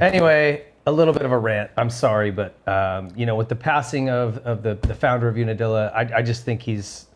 Anyway, 0.00 0.62
a 0.86 0.92
little 0.92 1.14
bit 1.14 1.22
of 1.22 1.32
a 1.32 1.38
rant. 1.38 1.70
I'm 1.76 1.90
sorry, 1.90 2.30
but 2.30 2.56
um, 2.68 3.10
you 3.16 3.26
know, 3.26 3.36
with 3.36 3.48
the 3.48 3.56
passing 3.56 4.10
of, 4.10 4.38
of 4.38 4.62
the, 4.62 4.74
the 4.74 4.94
founder 4.94 5.28
of 5.28 5.36
Unadilla, 5.36 5.88
I, 5.88 6.18
I 6.18 6.22
just 6.22 6.44
think 6.44 6.62
he's 6.62 7.06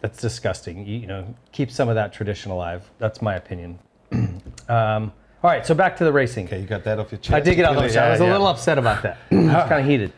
that's 0.00 0.20
disgusting. 0.20 0.86
You, 0.86 0.98
you 0.98 1.06
know, 1.06 1.34
keep 1.52 1.70
some 1.70 1.88
of 1.88 1.96
that 1.96 2.12
tradition 2.12 2.50
alive. 2.50 2.88
That's 2.98 3.20
my 3.20 3.34
opinion. 3.34 3.78
um, 4.12 5.12
all 5.40 5.50
right, 5.50 5.64
so 5.64 5.74
back 5.74 5.96
to 5.98 6.04
the 6.04 6.12
racing. 6.12 6.46
Okay, 6.46 6.60
you 6.60 6.66
got 6.66 6.84
that 6.84 6.98
off 6.98 7.12
your 7.12 7.20
chest. 7.20 7.34
I 7.34 7.40
did 7.40 7.54
get 7.54 7.64
out 7.64 7.76
of 7.76 7.92
the 7.92 8.00
I 8.00 8.10
was 8.10 8.20
a 8.20 8.24
little 8.24 8.46
upset 8.46 8.78
about 8.78 9.02
that. 9.02 9.18
it's 9.30 9.68
kind 9.68 9.80
of 9.80 9.86
heated. 9.86 10.12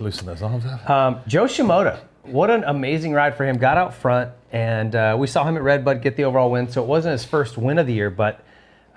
Loosen 0.00 0.26
those 0.26 0.42
arms 0.42 0.64
up. 0.64 0.88
Um, 0.88 1.20
Jo 1.26 1.44
Shimoda, 1.44 2.00
what 2.22 2.50
an 2.50 2.64
amazing 2.64 3.12
ride 3.12 3.36
for 3.36 3.44
him. 3.44 3.58
Got 3.58 3.76
out 3.78 3.94
front, 3.94 4.30
and 4.52 4.94
uh, 4.94 5.16
we 5.18 5.26
saw 5.26 5.44
him 5.44 5.56
at 5.56 5.62
Redbud 5.62 6.02
get 6.02 6.16
the 6.16 6.24
overall 6.24 6.50
win. 6.50 6.68
So 6.68 6.82
it 6.82 6.86
wasn't 6.86 7.12
his 7.12 7.24
first 7.24 7.58
win 7.58 7.78
of 7.78 7.86
the 7.86 7.92
year, 7.92 8.10
but 8.10 8.44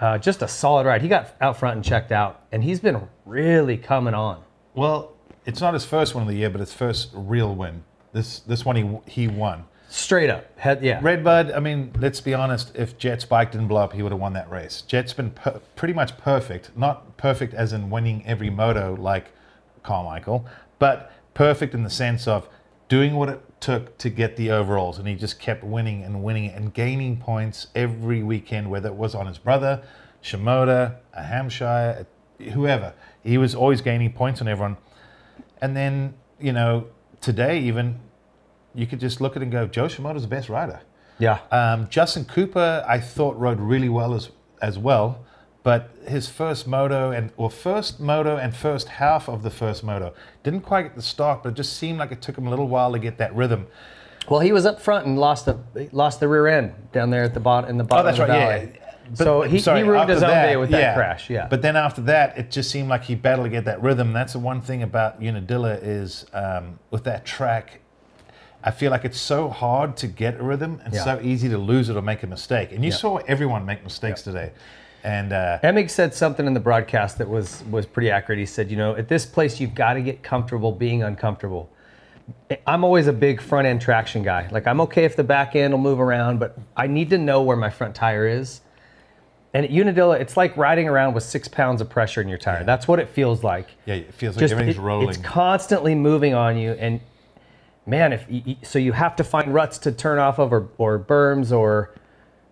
uh, 0.01 0.17
just 0.17 0.41
a 0.41 0.47
solid 0.47 0.85
ride. 0.85 1.01
He 1.01 1.07
got 1.07 1.35
out 1.39 1.57
front 1.57 1.75
and 1.77 1.85
checked 1.85 2.11
out, 2.11 2.41
and 2.51 2.63
he's 2.63 2.79
been 2.79 3.07
really 3.25 3.77
coming 3.77 4.13
on. 4.13 4.43
Well, 4.73 5.13
it's 5.45 5.61
not 5.61 5.73
his 5.73 5.85
first 5.85 6.15
one 6.15 6.23
of 6.23 6.27
the 6.27 6.35
year, 6.35 6.49
but 6.49 6.59
his 6.59 6.73
first 6.73 7.09
real 7.13 7.55
win. 7.55 7.83
This 8.11 8.39
this 8.39 8.65
one 8.65 8.75
he 8.75 8.99
he 9.05 9.27
won. 9.27 9.65
Straight 9.87 10.29
up. 10.29 10.57
Head, 10.57 10.81
yeah. 10.83 10.99
Redbud, 11.01 11.51
I 11.51 11.59
mean, 11.59 11.91
let's 11.99 12.21
be 12.21 12.33
honest. 12.33 12.71
If 12.75 12.97
Jett's 12.97 13.25
bike 13.25 13.51
didn't 13.51 13.67
blow 13.67 13.81
up, 13.81 13.91
he 13.91 14.01
would 14.01 14.13
have 14.13 14.21
won 14.21 14.31
that 14.33 14.49
race. 14.49 14.83
Jett's 14.83 15.11
been 15.13 15.31
per- 15.31 15.59
pretty 15.75 15.93
much 15.93 16.17
perfect. 16.17 16.71
Not 16.77 17.17
perfect 17.17 17.53
as 17.53 17.73
in 17.73 17.89
winning 17.89 18.25
every 18.25 18.49
moto 18.49 18.95
like 18.97 19.33
Carmichael, 19.83 20.45
but 20.79 21.11
perfect 21.33 21.73
in 21.73 21.83
the 21.83 21.89
sense 21.89 22.25
of 22.25 22.47
doing 22.87 23.15
what 23.15 23.27
it 23.27 23.41
took 23.61 23.97
to 23.99 24.09
get 24.09 24.35
the 24.35 24.51
overalls. 24.51 24.99
And 24.99 25.07
he 25.07 25.15
just 25.15 25.39
kept 25.39 25.63
winning 25.63 26.03
and 26.03 26.23
winning 26.23 26.49
and 26.49 26.73
gaining 26.73 27.17
points 27.17 27.67
every 27.75 28.23
weekend, 28.23 28.69
whether 28.69 28.89
it 28.89 28.95
was 28.95 29.15
on 29.15 29.27
his 29.27 29.37
brother, 29.37 29.81
Shimoda, 30.21 30.97
a 31.13 31.23
Hampshire, 31.23 32.05
whoever. 32.53 32.93
He 33.23 33.37
was 33.37 33.55
always 33.55 33.81
gaining 33.81 34.11
points 34.11 34.41
on 34.41 34.47
everyone. 34.47 34.77
And 35.61 35.77
then, 35.77 36.15
you 36.39 36.51
know, 36.51 36.87
today 37.21 37.59
even, 37.59 37.99
you 38.73 38.87
could 38.87 38.99
just 38.99 39.21
look 39.21 39.35
at 39.35 39.41
it 39.41 39.43
and 39.43 39.51
go, 39.51 39.67
Jo 39.67 39.85
Shimoda's 39.85 40.23
the 40.23 40.27
best 40.27 40.49
rider. 40.49 40.81
Yeah. 41.19 41.39
Um, 41.51 41.87
Justin 41.89 42.25
Cooper, 42.25 42.83
I 42.87 42.99
thought 42.99 43.37
rode 43.37 43.59
really 43.59 43.89
well 43.89 44.13
as 44.13 44.31
as 44.61 44.77
well, 44.77 45.25
but 45.63 45.91
his 46.07 46.27
first 46.27 46.67
moto 46.67 47.11
and 47.11 47.31
well, 47.37 47.49
first 47.49 47.99
moto 47.99 48.35
and 48.37 48.55
first 48.55 48.87
half 48.87 49.29
of 49.29 49.43
the 49.43 49.49
first 49.51 49.83
moto 49.83 50.13
didn't 50.43 50.61
quite 50.61 50.83
get 50.83 50.95
the 50.95 51.01
start, 51.01 51.43
but 51.43 51.49
it 51.49 51.55
just 51.55 51.73
seemed 51.77 51.99
like 51.99 52.11
it 52.11 52.21
took 52.21 52.37
him 52.37 52.47
a 52.47 52.49
little 52.49 52.67
while 52.67 52.91
to 52.91 52.99
get 52.99 53.17
that 53.17 53.35
rhythm. 53.35 53.67
Well, 54.29 54.39
he 54.39 54.51
was 54.51 54.65
up 54.65 54.79
front 54.81 55.05
and 55.05 55.17
lost 55.19 55.45
the 55.45 55.57
lost 55.91 56.19
the 56.19 56.27
rear 56.27 56.47
end 56.47 56.73
down 56.91 57.09
there 57.09 57.23
at 57.23 57.33
the 57.33 57.39
bottom 57.39 57.69
in 57.69 57.77
the 57.77 57.83
bottom 57.83 58.05
Oh, 58.05 58.09
that's 58.09 58.19
of 58.19 58.27
the 58.27 58.33
right, 58.33 58.39
valley. 58.39 58.71
yeah. 58.75 58.87
But- 59.09 59.17
so 59.17 59.41
he, 59.41 59.59
sorry, 59.59 59.81
he 59.81 59.87
ruined 59.89 60.09
his 60.09 60.23
own 60.23 60.29
that, 60.29 60.45
day 60.45 60.55
with 60.57 60.69
that 60.69 60.95
crash. 60.95 61.29
Yeah. 61.29 61.47
But 61.49 61.61
then 61.61 61.75
after 61.75 62.01
that, 62.03 62.37
it 62.37 62.49
just 62.49 62.71
seemed 62.71 62.87
like 62.87 63.03
he 63.03 63.15
battled 63.15 63.45
to 63.45 63.49
get 63.49 63.65
that 63.65 63.81
rhythm. 63.81 64.13
That's 64.13 64.33
the 64.33 64.39
one 64.39 64.61
thing 64.61 64.83
about 64.83 65.21
Unadilla 65.21 65.73
is 65.73 66.25
um, 66.33 66.79
with 66.91 67.03
that 67.03 67.25
track. 67.25 67.81
I 68.63 68.71
feel 68.71 68.89
like 68.89 69.03
it's 69.03 69.19
so 69.19 69.49
hard 69.49 69.97
to 69.97 70.07
get 70.07 70.39
a 70.39 70.43
rhythm 70.43 70.79
and 70.85 70.93
Yeah. 70.93 71.03
so 71.03 71.19
easy 71.21 71.49
to 71.49 71.57
lose 71.57 71.89
it 71.89 71.97
or 71.97 72.01
make 72.01 72.23
a 72.23 72.27
mistake. 72.27 72.71
And 72.71 72.85
you 72.85 72.91
Yeah. 72.91 72.97
saw 72.97 73.17
everyone 73.27 73.65
make 73.65 73.83
mistakes 73.83 74.21
today. 74.21 74.51
And 75.03 75.33
uh, 75.33 75.59
Emig 75.63 75.89
said 75.89 76.13
something 76.13 76.45
in 76.45 76.53
the 76.53 76.59
broadcast 76.59 77.17
that 77.17 77.27
was 77.27 77.63
was 77.71 77.85
pretty 77.85 78.11
accurate. 78.11 78.39
He 78.39 78.45
said, 78.45 78.69
you 78.69 78.77
know, 78.77 78.95
at 78.95 79.07
this 79.07 79.25
place 79.25 79.59
you've 79.59 79.73
got 79.75 79.93
to 79.93 80.01
get 80.01 80.21
comfortable 80.23 80.71
being 80.71 81.01
uncomfortable. 81.03 81.69
I'm 82.67 82.83
always 82.83 83.07
a 83.07 83.13
big 83.13 83.41
front 83.41 83.67
end 83.67 83.81
traction 83.81 84.23
guy. 84.23 84.47
Like 84.51 84.67
I'm 84.67 84.79
okay 84.81 85.03
if 85.05 85.15
the 85.15 85.23
back 85.23 85.55
end 85.55 85.73
will 85.73 85.79
move 85.79 85.99
around, 85.99 86.39
but 86.39 86.57
I 86.77 86.87
need 86.87 87.09
to 87.09 87.17
know 87.17 87.41
where 87.41 87.57
my 87.57 87.69
front 87.69 87.95
tire 87.95 88.27
is. 88.27 88.61
And 89.53 89.65
at 89.65 89.71
Unadilla, 89.71 90.17
it's 90.17 90.37
like 90.37 90.55
riding 90.55 90.87
around 90.87 91.13
with 91.13 91.23
six 91.23 91.47
pounds 91.47 91.81
of 91.81 91.89
pressure 91.89 92.21
in 92.21 92.29
your 92.29 92.37
tire. 92.37 92.63
That's 92.63 92.87
what 92.87 92.99
it 92.99 93.09
feels 93.09 93.43
like. 93.43 93.67
yeah, 93.85 93.95
it 93.95 94.13
feels 94.13 94.35
like 94.35 94.41
Just 94.41 94.53
everything's 94.53 94.77
it- 94.77 94.81
rolling. 94.81 95.09
It's 95.09 95.17
constantly 95.17 95.93
moving 95.93 96.33
on 96.33 96.57
you, 96.57 96.71
and 96.73 97.01
man, 97.85 98.13
if 98.13 98.25
you, 98.29 98.55
so, 98.61 98.79
you 98.79 98.93
have 98.93 99.15
to 99.17 99.25
find 99.25 99.53
ruts 99.53 99.77
to 99.79 99.91
turn 99.91 100.19
off 100.19 100.39
of, 100.39 100.53
or, 100.53 100.69
or 100.77 100.97
berms, 100.97 101.51
or 101.51 101.93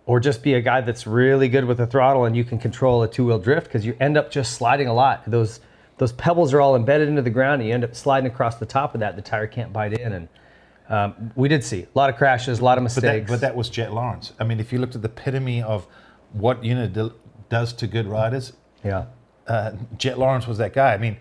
or 0.06 0.20
just 0.20 0.42
be 0.42 0.54
a 0.54 0.60
guy 0.60 0.80
that's 0.80 1.06
really 1.06 1.48
good 1.48 1.64
with 1.64 1.78
the 1.78 1.86
throttle, 1.86 2.24
and 2.24 2.36
you 2.36 2.44
can 2.44 2.58
control 2.58 3.02
a 3.02 3.08
two 3.08 3.26
wheel 3.26 3.38
drift 3.38 3.66
because 3.66 3.84
you 3.86 3.96
end 4.00 4.16
up 4.16 4.30
just 4.30 4.54
sliding 4.54 4.88
a 4.88 4.94
lot. 4.94 5.22
Those 5.30 5.60
those 5.98 6.12
pebbles 6.12 6.54
are 6.54 6.60
all 6.60 6.76
embedded 6.76 7.08
into 7.08 7.22
the 7.22 7.30
ground, 7.30 7.60
and 7.60 7.68
you 7.68 7.74
end 7.74 7.84
up 7.84 7.94
sliding 7.94 8.30
across 8.30 8.56
the 8.56 8.66
top 8.66 8.94
of 8.94 9.00
that. 9.00 9.16
The 9.16 9.22
tire 9.22 9.46
can't 9.46 9.72
bite 9.72 9.92
in, 9.92 10.12
and 10.12 10.28
um, 10.88 11.32
we 11.36 11.48
did 11.48 11.62
see 11.62 11.82
a 11.82 11.88
lot 11.94 12.10
of 12.10 12.16
crashes, 12.16 12.58
a 12.60 12.64
lot 12.64 12.78
of 12.78 12.84
But 12.84 12.94
that, 12.94 13.02
mistakes. 13.02 13.30
but 13.30 13.40
that 13.42 13.54
was 13.54 13.68
Jett 13.68 13.92
Lawrence. 13.92 14.32
I 14.40 14.44
mean, 14.44 14.58
if 14.60 14.72
you 14.72 14.78
looked 14.78 14.96
at 14.96 15.02
the 15.02 15.08
epitome 15.08 15.62
of 15.62 15.86
what 16.32 16.64
you 16.64 16.74
know 16.74 17.12
does 17.48 17.72
to 17.74 17.86
good 17.86 18.06
riders, 18.06 18.54
yeah. 18.82 19.06
uh, 19.46 19.72
Jett 19.98 20.18
Lawrence 20.18 20.46
was 20.46 20.58
that 20.58 20.72
guy. 20.72 20.94
I 20.94 20.98
mean, 20.98 21.18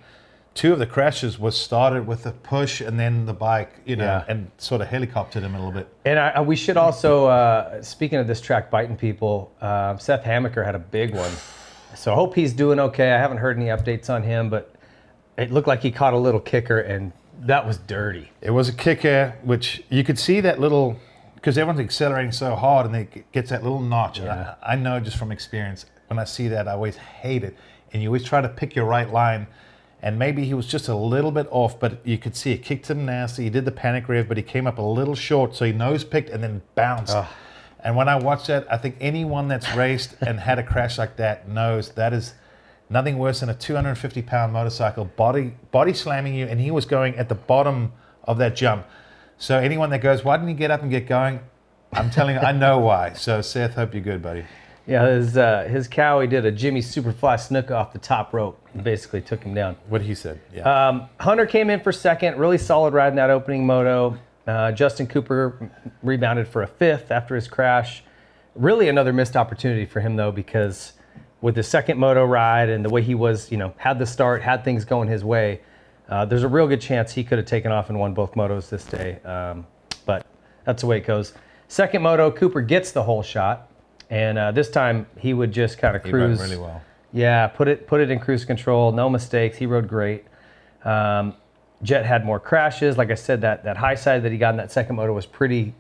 two 0.56 0.74
of 0.74 0.80
the 0.80 0.86
crashes 0.86 1.40
was 1.40 1.56
started 1.60 2.06
with 2.08 2.26
a 2.26 2.32
push 2.32 2.82
and 2.82 3.00
then 3.00 3.26
the 3.26 3.34
bike, 3.34 3.72
you 3.86 3.96
know, 3.96 4.04
Yeah. 4.06 4.26
and 4.28 4.52
sort 4.58 4.82
of 4.82 4.88
helicoptered 4.88 5.42
him 5.42 5.54
a 5.56 5.58
little 5.58 5.72
bit. 5.72 5.88
And 6.06 6.20
I, 6.20 6.42
we 6.42 6.56
should 6.56 6.76
also, 6.78 7.28
uh, 7.28 7.82
speaking 7.82 8.20
of 8.20 8.28
this 8.28 8.42
track 8.42 8.70
biting 8.70 8.98
people, 8.98 9.52
uh, 9.62 9.98
Seth 9.98 10.24
Hamaker 10.24 10.64
had 10.64 10.76
a 10.76 10.80
big 10.80 11.16
one. 11.16 11.32
So 11.96 12.12
I 12.12 12.16
hope 12.16 12.36
he's 12.36 12.54
doing 12.54 12.80
okay. 12.80 13.12
I 13.12 13.18
haven't 13.18 13.38
heard 13.38 13.58
any 13.58 13.68
updates 13.68 14.10
on 14.10 14.24
him, 14.24 14.50
but 14.50 14.74
it 15.38 15.52
looked 15.52 15.68
like 15.68 15.82
he 15.82 15.92
caught 15.92 16.14
a 16.14 16.18
little 16.18 16.40
kicker, 16.42 16.80
and 16.80 17.14
that 17.42 17.66
was 17.66 17.78
dirty. 17.78 18.30
It 18.42 18.52
was 18.52 18.68
a 18.70 18.74
kicker, 18.74 19.36
which 19.44 19.82
you 19.90 20.04
could 20.04 20.20
see 20.20 20.42
that 20.42 20.60
little, 20.60 20.98
because 21.36 21.58
everyone's 21.58 21.80
accelerating 21.80 22.34
so 22.34 22.54
hard 22.56 22.86
and 22.86 22.96
it 22.96 23.32
gets 23.32 23.50
that 23.50 23.64
little 23.64 23.80
notch. 23.80 24.20
Yeah. 24.20 24.56
I, 24.62 24.74
I 24.74 24.76
know 24.76 25.00
just 25.00 25.16
from 25.18 25.32
experience, 25.32 25.86
when 26.08 26.20
I 26.20 26.26
see 26.26 26.50
that, 26.50 26.68
I 26.68 26.74
always 26.74 26.98
hate 26.98 27.44
it. 27.46 27.56
And 27.94 28.04
you 28.04 28.10
always 28.10 28.26
try 28.26 28.42
to 28.42 28.50
pick 28.50 28.76
your 28.76 28.86
right 28.86 29.10
line. 29.10 29.48
And 30.02 30.18
maybe 30.18 30.46
he 30.46 30.54
was 30.54 30.66
just 30.66 30.88
a 30.88 30.96
little 30.96 31.32
bit 31.32 31.48
off, 31.52 31.80
but 31.80 32.06
you 32.06 32.18
could 32.18 32.36
see 32.36 32.52
it 32.52 32.60
kicked 32.60 32.90
him 32.90 33.06
nasty. 33.06 33.44
He 33.44 33.50
did 33.50 33.66
the 33.66 33.72
panic 33.72 34.08
rev, 34.08 34.28
but 34.28 34.38
he 34.38 34.44
came 34.44 34.66
up 34.66 34.78
a 34.78 34.82
little 34.82 35.16
short, 35.16 35.56
so 35.56 35.66
he 35.66 35.74
nose 35.74 36.04
picked 36.04 36.30
and 36.30 36.42
then 36.42 36.62
bounced. 36.76 37.16
Ah. 37.16 37.30
And 37.82 37.96
when 37.96 38.08
I 38.08 38.16
watched 38.16 38.48
that, 38.48 38.72
I 38.72 38.78
think 38.78 38.96
anyone 39.02 39.48
that's 39.48 39.74
raced 39.76 40.16
and 40.22 40.40
had 40.40 40.60
a 40.60 40.64
crash 40.64 40.98
like 40.98 41.18
that 41.18 41.50
knows 41.50 41.92
that 41.92 42.14
is 42.14 42.34
nothing 42.90 43.18
worse 43.18 43.42
than 43.42 43.50
a 43.50 43.54
250 43.54 44.22
pound 44.22 44.54
motorcycle 44.54 45.06
body 45.06 45.54
body 45.72 45.94
slamming 45.94 46.34
you, 46.34 46.46
and 46.46 46.60
he 46.60 46.72
was 46.72 46.86
going 46.86 47.16
at 47.16 47.30
the 47.30 47.36
bottom 47.36 47.92
of 48.24 48.38
that 48.38 48.56
jump. 48.56 48.86
So 49.38 49.58
anyone 49.58 49.90
that 49.92 50.02
goes, 50.02 50.24
why 50.24 50.38
didn't 50.38 50.50
you 50.50 50.56
get 50.56 50.72
up 50.72 50.82
and 50.82 50.92
get 50.92 51.08
going? 51.08 51.40
I'm 51.94 52.10
telling 52.10 52.36
you, 52.36 52.42
I 52.42 52.52
know 52.52 52.80
why. 52.80 53.14
So 53.14 53.42
Seth, 53.42 53.74
hope 53.74 53.94
you're 53.94 54.04
good, 54.04 54.22
buddy. 54.22 54.46
Yeah, 54.90 55.08
his 55.08 55.38
uh, 55.38 55.66
his 55.70 55.88
cow, 55.88 56.20
he 56.20 56.28
did 56.28 56.46
a 56.46 56.52
Jimmy 56.52 56.82
Superfly 56.82 57.36
Snuka 57.36 57.72
off 57.72 57.94
the 57.94 58.00
top 58.00 58.34
rope. 58.34 58.60
He 58.74 58.80
basically 58.80 59.22
took 59.22 59.44
him 59.44 59.54
down. 59.54 59.76
What 59.88 60.02
he 60.02 60.16
said. 60.16 60.42
Yeah. 60.54 60.88
Um, 60.88 61.10
Hunter 61.20 61.46
came 61.46 61.70
in 61.70 61.80
for 61.80 61.92
second, 61.92 62.38
really 62.38 62.58
solid 62.58 62.94
ride 62.94 63.10
in 63.10 63.16
that 63.18 63.30
opening 63.30 63.66
moto. 63.66 64.18
Uh, 64.48 64.72
Justin 64.72 65.06
Cooper 65.06 65.72
rebounded 66.02 66.48
for 66.48 66.64
a 66.64 66.68
fifth 66.68 67.12
after 67.12 67.36
his 67.36 67.48
crash. 67.48 68.04
Really 68.56 68.90
another 68.90 69.14
missed 69.14 69.38
opportunity 69.38 69.86
for 69.86 70.00
him 70.00 70.16
though, 70.16 70.32
because 70.32 70.94
with 71.42 71.54
the 71.54 71.64
second 71.64 72.00
moto 72.00 72.26
ride 72.26 72.70
and 72.70 72.84
the 72.84 72.90
way 72.90 73.04
he 73.04 73.14
was, 73.14 73.52
you 73.52 73.58
know, 73.58 73.74
had 73.78 74.00
the 74.00 74.08
start, 74.08 74.42
had 74.42 74.64
things 74.64 74.86
going 74.86 75.08
his 75.08 75.24
way, 75.24 75.62
uh, 76.10 76.26
there's 76.26 76.44
a 76.44 76.48
real 76.48 76.68
good 76.68 76.82
chance 76.82 77.14
he 77.14 77.24
could 77.24 77.38
have 77.38 77.46
taken 77.46 77.72
off 77.72 77.90
and 77.90 78.00
won 78.00 78.16
both 78.16 78.34
motos 78.34 78.70
this 78.70 78.86
day. 78.86 79.22
Um, 79.24 79.68
but 80.08 80.26
that's 80.66 80.82
the 80.82 80.88
way 80.88 80.98
it 80.98 81.06
goes. 81.06 81.34
Second 81.68 82.02
moto, 82.02 82.32
Cooper 82.32 82.62
gets 82.62 82.92
the 82.92 83.04
whole 83.04 83.22
shot, 83.22 83.69
and 84.10 84.38
uh, 84.38 84.52
this 84.52 84.70
time 84.70 85.06
he 85.18 85.34
would 85.34 85.52
just 85.52 85.78
kind 85.78 85.96
of 85.96 86.04
cruise 86.04 86.40
really 86.40 86.58
well. 86.58 86.82
yeah, 87.12 87.48
put 87.48 87.68
it 87.68 87.88
put 87.88 88.02
it 88.02 88.10
in 88.12 88.20
cruise 88.20 88.46
control. 88.46 88.92
No 88.92 89.10
mistakes. 89.10 89.58
He 89.58 89.66
rode 89.66 89.88
great. 89.88 90.26
Um, 90.84 91.36
Jett 91.84 92.06
had 92.06 92.26
more 92.26 92.40
crashes. 92.40 92.98
Like 92.98 93.12
I 93.12 93.16
said, 93.16 93.42
that 93.42 93.64
that 93.64 93.78
high 93.78 93.96
side 93.96 94.24
that 94.24 94.32
he 94.32 94.38
got 94.38 94.52
in 94.52 94.58
that 94.58 94.72
second 94.72 94.96
moto 94.96 95.14
was 95.14 95.26
pretty 95.26 95.74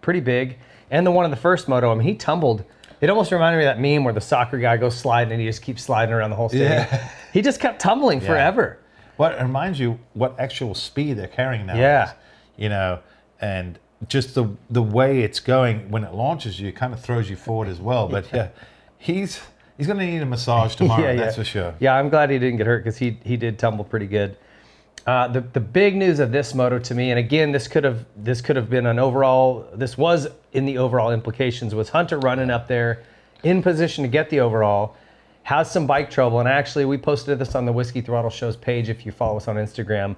pretty 0.00 0.20
big. 0.20 0.58
And 0.90 1.06
the 1.06 1.10
one 1.10 1.24
in 1.24 1.30
the 1.30 1.36
first 1.36 1.68
moto, 1.68 1.90
I 1.90 1.94
mean, 1.94 2.06
he 2.06 2.14
tumbled. 2.14 2.64
It 3.00 3.10
almost 3.10 3.32
reminded 3.32 3.58
me 3.58 3.64
of 3.64 3.76
that 3.76 3.80
meme 3.80 4.04
where 4.04 4.14
the 4.14 4.20
soccer 4.20 4.58
guy 4.58 4.76
goes 4.76 4.96
sliding 4.96 5.32
and 5.32 5.40
he 5.40 5.46
just 5.46 5.62
keeps 5.62 5.82
sliding 5.82 6.14
around 6.14 6.30
the 6.30 6.36
whole 6.36 6.48
stadium. 6.48 6.70
Yeah. 6.70 7.10
He 7.32 7.42
just 7.42 7.60
kept 7.60 7.80
tumbling 7.80 8.20
forever. 8.20 8.78
Well, 9.18 9.32
it 9.32 9.42
reminds 9.42 9.78
you 9.78 9.98
what 10.14 10.38
actual 10.38 10.74
speed 10.74 11.18
they're 11.18 11.26
carrying 11.26 11.66
now. 11.66 11.76
Yeah. 11.76 12.12
You 12.56 12.68
know, 12.68 13.00
and 13.40 13.78
just 14.08 14.34
the 14.34 14.48
the 14.70 14.82
way 14.82 15.20
it's 15.22 15.40
going 15.40 15.90
when 15.90 16.04
it 16.04 16.14
launches 16.14 16.60
you, 16.60 16.68
it 16.68 16.76
kind 16.76 16.92
of 16.92 17.00
throws 17.00 17.28
you 17.30 17.36
forward 17.36 17.68
as 17.68 17.80
well. 17.80 18.08
But 18.08 18.32
yeah, 18.32 18.48
he's 18.98 19.40
he's 19.76 19.86
going 19.86 19.98
to 19.98 20.06
need 20.06 20.22
a 20.22 20.26
massage 20.26 20.74
tomorrow. 20.74 21.16
that's 21.16 21.36
for 21.36 21.44
sure. 21.44 21.74
Yeah, 21.80 21.94
I'm 21.94 22.08
glad 22.08 22.30
he 22.30 22.38
didn't 22.38 22.58
get 22.58 22.66
hurt 22.66 22.84
because 22.84 22.98
he 22.98 23.18
he 23.24 23.36
did 23.36 23.58
tumble 23.58 23.84
pretty 23.84 24.06
good. 24.06 24.36
Uh, 25.06 25.28
the 25.28 25.40
the 25.40 25.60
big 25.60 25.96
news 25.96 26.18
of 26.18 26.32
this 26.32 26.54
moto 26.54 26.78
to 26.78 26.94
me, 26.94 27.10
and 27.10 27.18
again, 27.18 27.52
this 27.52 27.68
could 27.68 27.84
have 27.84 28.06
this 28.16 28.40
could 28.40 28.56
have 28.56 28.70
been 28.70 28.86
an 28.86 28.98
overall. 28.98 29.68
This 29.74 29.98
was 29.98 30.28
in 30.52 30.64
the 30.64 30.78
overall 30.78 31.12
implications. 31.12 31.74
Was 31.74 31.90
Hunter 31.90 32.18
running 32.18 32.50
up 32.50 32.68
there, 32.68 33.04
in 33.42 33.62
position 33.62 34.02
to 34.02 34.08
get 34.08 34.30
the 34.30 34.40
overall, 34.40 34.96
has 35.42 35.70
some 35.70 35.86
bike 35.86 36.10
trouble, 36.10 36.40
and 36.40 36.48
actually 36.48 36.86
we 36.86 36.96
posted 36.96 37.38
this 37.38 37.54
on 37.54 37.66
the 37.66 37.72
Whiskey 37.72 38.00
Throttle 38.00 38.30
Show's 38.30 38.56
page. 38.56 38.88
If 38.88 39.04
you 39.04 39.12
follow 39.12 39.36
us 39.36 39.46
on 39.46 39.56
Instagram, 39.56 40.16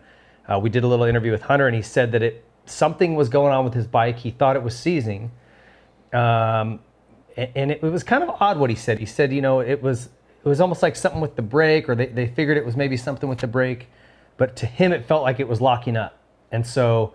uh, 0.48 0.58
we 0.58 0.70
did 0.70 0.84
a 0.84 0.86
little 0.86 1.06
interview 1.06 1.32
with 1.32 1.42
Hunter, 1.42 1.66
and 1.66 1.74
he 1.74 1.82
said 1.82 2.12
that 2.12 2.22
it 2.22 2.44
something 2.66 3.14
was 3.14 3.28
going 3.28 3.52
on 3.52 3.64
with 3.64 3.74
his 3.74 3.86
bike. 3.86 4.18
He 4.18 4.30
thought 4.30 4.56
it 4.56 4.62
was 4.62 4.78
seizing, 4.78 5.30
um, 6.12 6.80
and, 7.36 7.70
it 7.70 7.82
was 7.82 8.02
kind 8.02 8.22
of 8.22 8.30
odd 8.40 8.58
what 8.58 8.70
he 8.70 8.76
said. 8.76 8.98
He 8.98 9.06
said, 9.06 9.32
you 9.32 9.40
know, 9.42 9.60
it 9.60 9.82
was 9.82 10.06
it 10.44 10.48
was 10.48 10.60
almost 10.60 10.82
like 10.82 10.96
something 10.96 11.20
with 11.20 11.36
the 11.36 11.42
brake, 11.42 11.88
or 11.88 11.94
they, 11.94 12.06
they 12.06 12.26
figured 12.26 12.56
it 12.56 12.64
was 12.64 12.76
maybe 12.76 12.96
something 12.96 13.28
with 13.28 13.40
the 13.40 13.46
brake 13.46 13.88
but 14.36 14.56
to 14.56 14.66
him 14.66 14.92
it 14.92 15.04
felt 15.04 15.22
like 15.22 15.40
it 15.40 15.48
was 15.48 15.60
locking 15.60 15.96
up. 15.96 16.18
And 16.52 16.66
so 16.66 17.14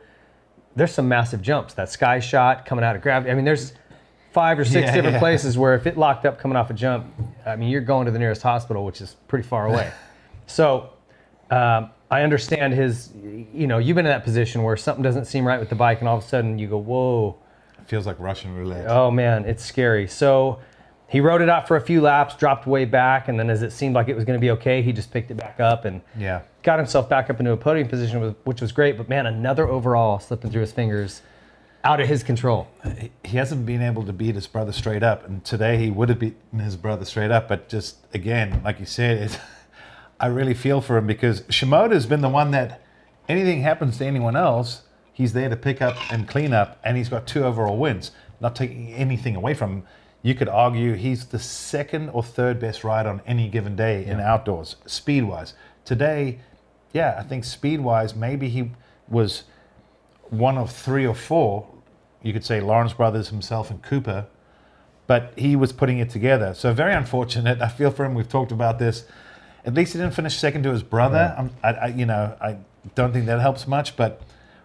there's 0.76 0.94
some 0.94 1.08
massive 1.08 1.42
jumps. 1.42 1.74
That 1.74 1.90
sky 1.90 2.20
shot 2.20 2.66
coming 2.66 2.84
out 2.84 2.96
of 2.96 3.02
gravity. 3.02 3.32
I 3.32 3.36
mean, 3.36 3.46
there's 3.46 3.74
five 4.32 4.58
or 4.58 4.66
six 4.66 4.88
Yeah, 4.88 4.96
different 4.96 5.16
yeah. 5.16 5.20
places 5.20 5.58
where 5.58 5.76
if 5.76 5.86
it 5.86 5.98
locked 5.98 6.26
up 6.26 6.40
coming 6.40 6.56
off 6.56 6.70
a 6.70 6.74
jump, 6.74 7.14
I 7.46 7.56
mean, 7.56 7.70
you're 7.70 7.82
going 7.82 8.06
to 8.06 8.12
the 8.12 8.20
nearest 8.20 8.42
hospital, 8.42 8.86
which 8.86 9.02
is 9.02 9.16
pretty 9.28 9.48
far 9.48 9.68
away. 9.68 9.92
so 10.48 10.92
um, 11.52 11.90
I 12.10 12.24
understand 12.24 12.74
his, 12.74 13.10
you 13.54 13.68
know, 13.68 13.78
you've 13.78 13.96
been 13.96 14.06
in 14.06 14.12
that 14.12 14.24
position 14.24 14.64
where 14.64 14.76
something 14.76 15.04
doesn't 15.04 15.26
seem 15.26 15.46
right 15.46 15.60
with 15.60 15.70
the 15.70 15.76
bike, 15.76 16.00
and 16.00 16.08
all 16.10 16.18
of 16.18 16.24
a 16.24 16.28
sudden 16.28 16.58
you 16.58 16.68
go, 16.68 16.78
whoa. 16.78 17.38
It 17.80 17.88
feels 17.88 18.06
like 18.06 18.20
Russian 18.20 18.56
roulette. 18.56 18.88
Oh 18.88 19.12
man, 19.12 19.46
it's 19.46 19.64
scary. 19.64 20.08
So 20.08 20.60
he 21.08 21.20
rode 21.20 21.42
it 21.42 21.50
out 21.50 21.68
for 21.68 21.76
a 21.78 21.82
few 21.82 22.02
laps, 22.02 22.36
dropped 22.36 22.66
way 22.68 22.86
back, 22.86 23.28
and 23.28 23.40
then 23.40 23.50
as 23.50 23.62
it 23.64 23.72
seemed 23.72 23.96
like 23.96 24.08
it 24.08 24.16
was 24.16 24.24
going 24.26 24.38
to 24.40 24.42
be 24.42 24.52
okay, 24.52 24.82
he 24.82 24.92
just 24.94 25.12
picked 25.12 25.30
it 25.32 25.36
back 25.36 25.60
up 25.60 25.86
and 25.86 26.02
Yeah. 26.18 26.42
got 26.64 26.80
himself 26.80 27.10
back 27.10 27.30
up 27.30 27.40
into 27.40 27.52
a 27.52 27.58
podium 27.58 27.88
position, 27.88 28.36
which 28.46 28.62
was 28.62 28.72
great. 28.72 28.98
But 28.98 29.10
man, 29.10 29.26
another 29.26 29.68
overall 29.68 30.20
slipping 30.20 30.52
through 30.52 30.62
his 30.62 30.72
fingers, 30.72 31.22
out 31.84 32.00
of 32.00 32.08
his 32.08 32.22
control. 32.24 32.68
he 33.24 33.38
hasn't 33.38 33.66
been 33.66 33.82
able 33.82 34.04
to 34.06 34.14
beat 34.14 34.36
his 34.36 34.48
brother 34.48 34.72
straight 34.72 35.02
up, 35.04 35.26
and 35.28 35.44
today 35.44 35.78
he 35.78 35.90
would 35.90 36.10
have 36.10 36.20
beaten 36.20 36.60
his 36.60 36.76
brother 36.78 37.04
straight 37.06 37.32
up. 37.32 37.48
But 37.48 37.68
just 37.70 37.98
again, 38.14 38.62
like 38.64 38.80
you 38.80 38.86
said, 38.86 39.18
it, 39.18 39.40
I 40.22 40.28
really 40.28 40.54
feel 40.54 40.82
for 40.82 40.98
him 40.98 41.08
because 41.08 41.42
Shimoda 41.42 41.94
has 41.94 42.06
been 42.06 42.22
the 42.22 42.30
one 42.30 42.52
that 42.52 42.82
anything 43.28 43.64
happens 43.64 43.98
to 43.98 44.06
anyone 44.06 44.36
else, 44.36 44.84
he's 45.12 45.34
there 45.34 45.50
to 45.50 45.58
pick 45.58 45.82
up 45.82 45.96
and 46.12 46.28
clean 46.28 46.54
up, 46.54 46.80
and 46.84 46.96
he's 46.96 47.10
got 47.10 47.26
two 47.26 47.44
overall 47.44 47.78
wins, 47.78 48.12
not 48.40 48.56
taking 48.56 48.94
anything 48.94 49.36
away 49.36 49.56
from 49.56 49.72
him. 49.72 49.84
You 50.22 50.36
could 50.36 50.48
argue 50.48 50.94
he's 50.94 51.26
the 51.26 51.40
second 51.40 52.10
or 52.10 52.22
third 52.22 52.60
best 52.60 52.84
rider 52.84 53.10
on 53.10 53.22
any 53.26 53.50
given 53.50 53.76
day 53.76 54.06
in 54.06 54.20
outdoors, 54.20 54.76
speed 54.86 55.24
wise. 55.24 55.56
Today, 55.86 56.40
yeah, 56.94 57.16
I 57.18 57.24
think 57.24 57.44
speed 57.44 57.82
wise, 57.82 58.16
maybe 58.16 58.48
he 58.48 58.70
was 59.08 59.46
one 60.30 60.56
of 60.56 60.72
three 60.72 61.08
or 61.08 61.16
four. 61.16 61.68
You 62.22 62.32
could 62.32 62.46
say 62.46 62.62
Lawrence 62.62 62.94
Brothers 62.94 63.30
himself 63.30 63.72
and 63.72 63.82
Cooper, 63.82 64.28
but 65.08 65.34
he 65.36 65.56
was 65.56 65.74
putting 65.74 65.98
it 65.98 66.12
together. 66.12 66.54
So 66.54 66.72
very 66.74 66.94
unfortunate. 66.94 67.60
I 67.60 67.70
feel 67.70 67.90
for 67.90 68.06
him. 68.06 68.14
We've 68.14 68.30
talked 68.30 68.52
about 68.52 68.78
this. 68.78 69.06
At 69.66 69.74
least 69.74 69.94
he 69.94 70.00
didn't 70.00 70.14
finish 70.16 70.38
second 70.38 70.64
to 70.64 70.72
his 70.72 70.84
brother. 70.84 71.50
I, 71.64 71.72
I, 71.74 71.88
you 71.88 72.06
know, 72.06 72.36
I 72.42 72.58
don't 72.96 73.14
think 73.14 73.26
that 73.28 73.40
helps 73.40 73.68
much. 73.68 73.96
But 73.96 74.22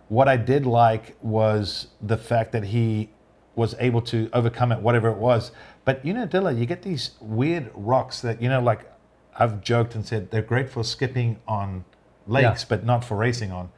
what 0.09 0.29
I 0.29 0.37
did 0.37 0.65
like 0.67 1.17
was 1.23 1.88
the 2.00 2.17
fact 2.17 2.53
that 2.53 2.65
he 2.65 3.11
was 3.55 3.75
able 3.79 4.03
to 4.03 4.29
overcome 4.33 4.73
it, 4.73 4.81
whatever 4.81 5.09
it 5.09 5.17
was. 5.19 5.50
But 5.85 6.05
you 6.05 6.12
know, 6.15 6.26
Dilla, 6.26 6.59
you 6.59 6.67
get 6.67 6.83
these 6.83 7.11
weird 7.21 7.71
rocks 7.75 8.21
that 8.21 8.41
you 8.41 8.49
know, 8.49 8.61
like 8.61 8.91
I've 9.38 9.61
joked 9.62 9.95
and 9.95 10.05
said 10.07 10.31
they're 10.31 10.43
great 10.43 10.71
for 10.71 10.83
skipping 10.83 11.38
on 11.47 11.85
lakes, 12.26 12.63
Yeah. 12.63 12.67
but 12.69 12.85
not 12.85 13.04
for 13.04 13.17
racing 13.17 13.52
on. 13.52 13.71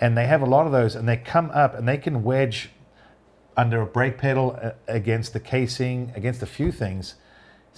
And 0.00 0.16
they 0.16 0.26
have 0.26 0.42
a 0.42 0.46
lot 0.46 0.66
of 0.66 0.72
those, 0.72 0.94
and 0.94 1.08
they 1.08 1.16
come 1.16 1.50
up 1.52 1.74
and 1.74 1.88
they 1.88 1.98
can 1.98 2.22
wedge 2.22 2.70
under 3.56 3.80
a 3.82 3.86
brake 3.86 4.18
pedal 4.18 4.56
uh, 4.62 4.70
against 4.86 5.32
the 5.32 5.40
casing, 5.40 6.12
against 6.14 6.40
a 6.42 6.46
few 6.46 6.70
things. 6.70 7.14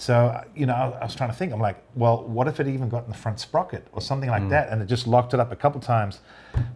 So, 0.01 0.15
uh, 0.15 0.43
you 0.55 0.65
know, 0.65 0.73
I, 0.73 1.05
was 1.05 1.13
trying 1.13 1.29
to 1.29 1.35
think, 1.35 1.53
I'm 1.53 1.59
like, 1.59 1.77
well, 1.93 2.23
what 2.23 2.47
if 2.47 2.59
it 2.59 2.67
even 2.67 2.89
got 2.89 3.03
in 3.03 3.11
the 3.11 3.15
front 3.15 3.39
sprocket 3.39 3.85
or 3.91 4.01
something 4.01 4.31
like 4.31 4.49
that 4.49 4.69
and 4.69 4.81
it 4.81 4.87
just 4.87 5.05
locked 5.05 5.35
it 5.35 5.39
up 5.39 5.51
a 5.51 5.55
couple 5.55 5.79
times? 5.79 6.21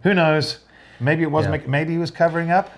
Who 0.04 0.14
knows? 0.14 0.60
Maybe 1.00 1.24
it 1.24 1.30
wasn't, 1.32 1.60
Yeah. 1.60 1.68
maybe 1.68 1.92
he 1.92 1.98
was 1.98 2.12
covering 2.12 2.52
up. 2.52 2.70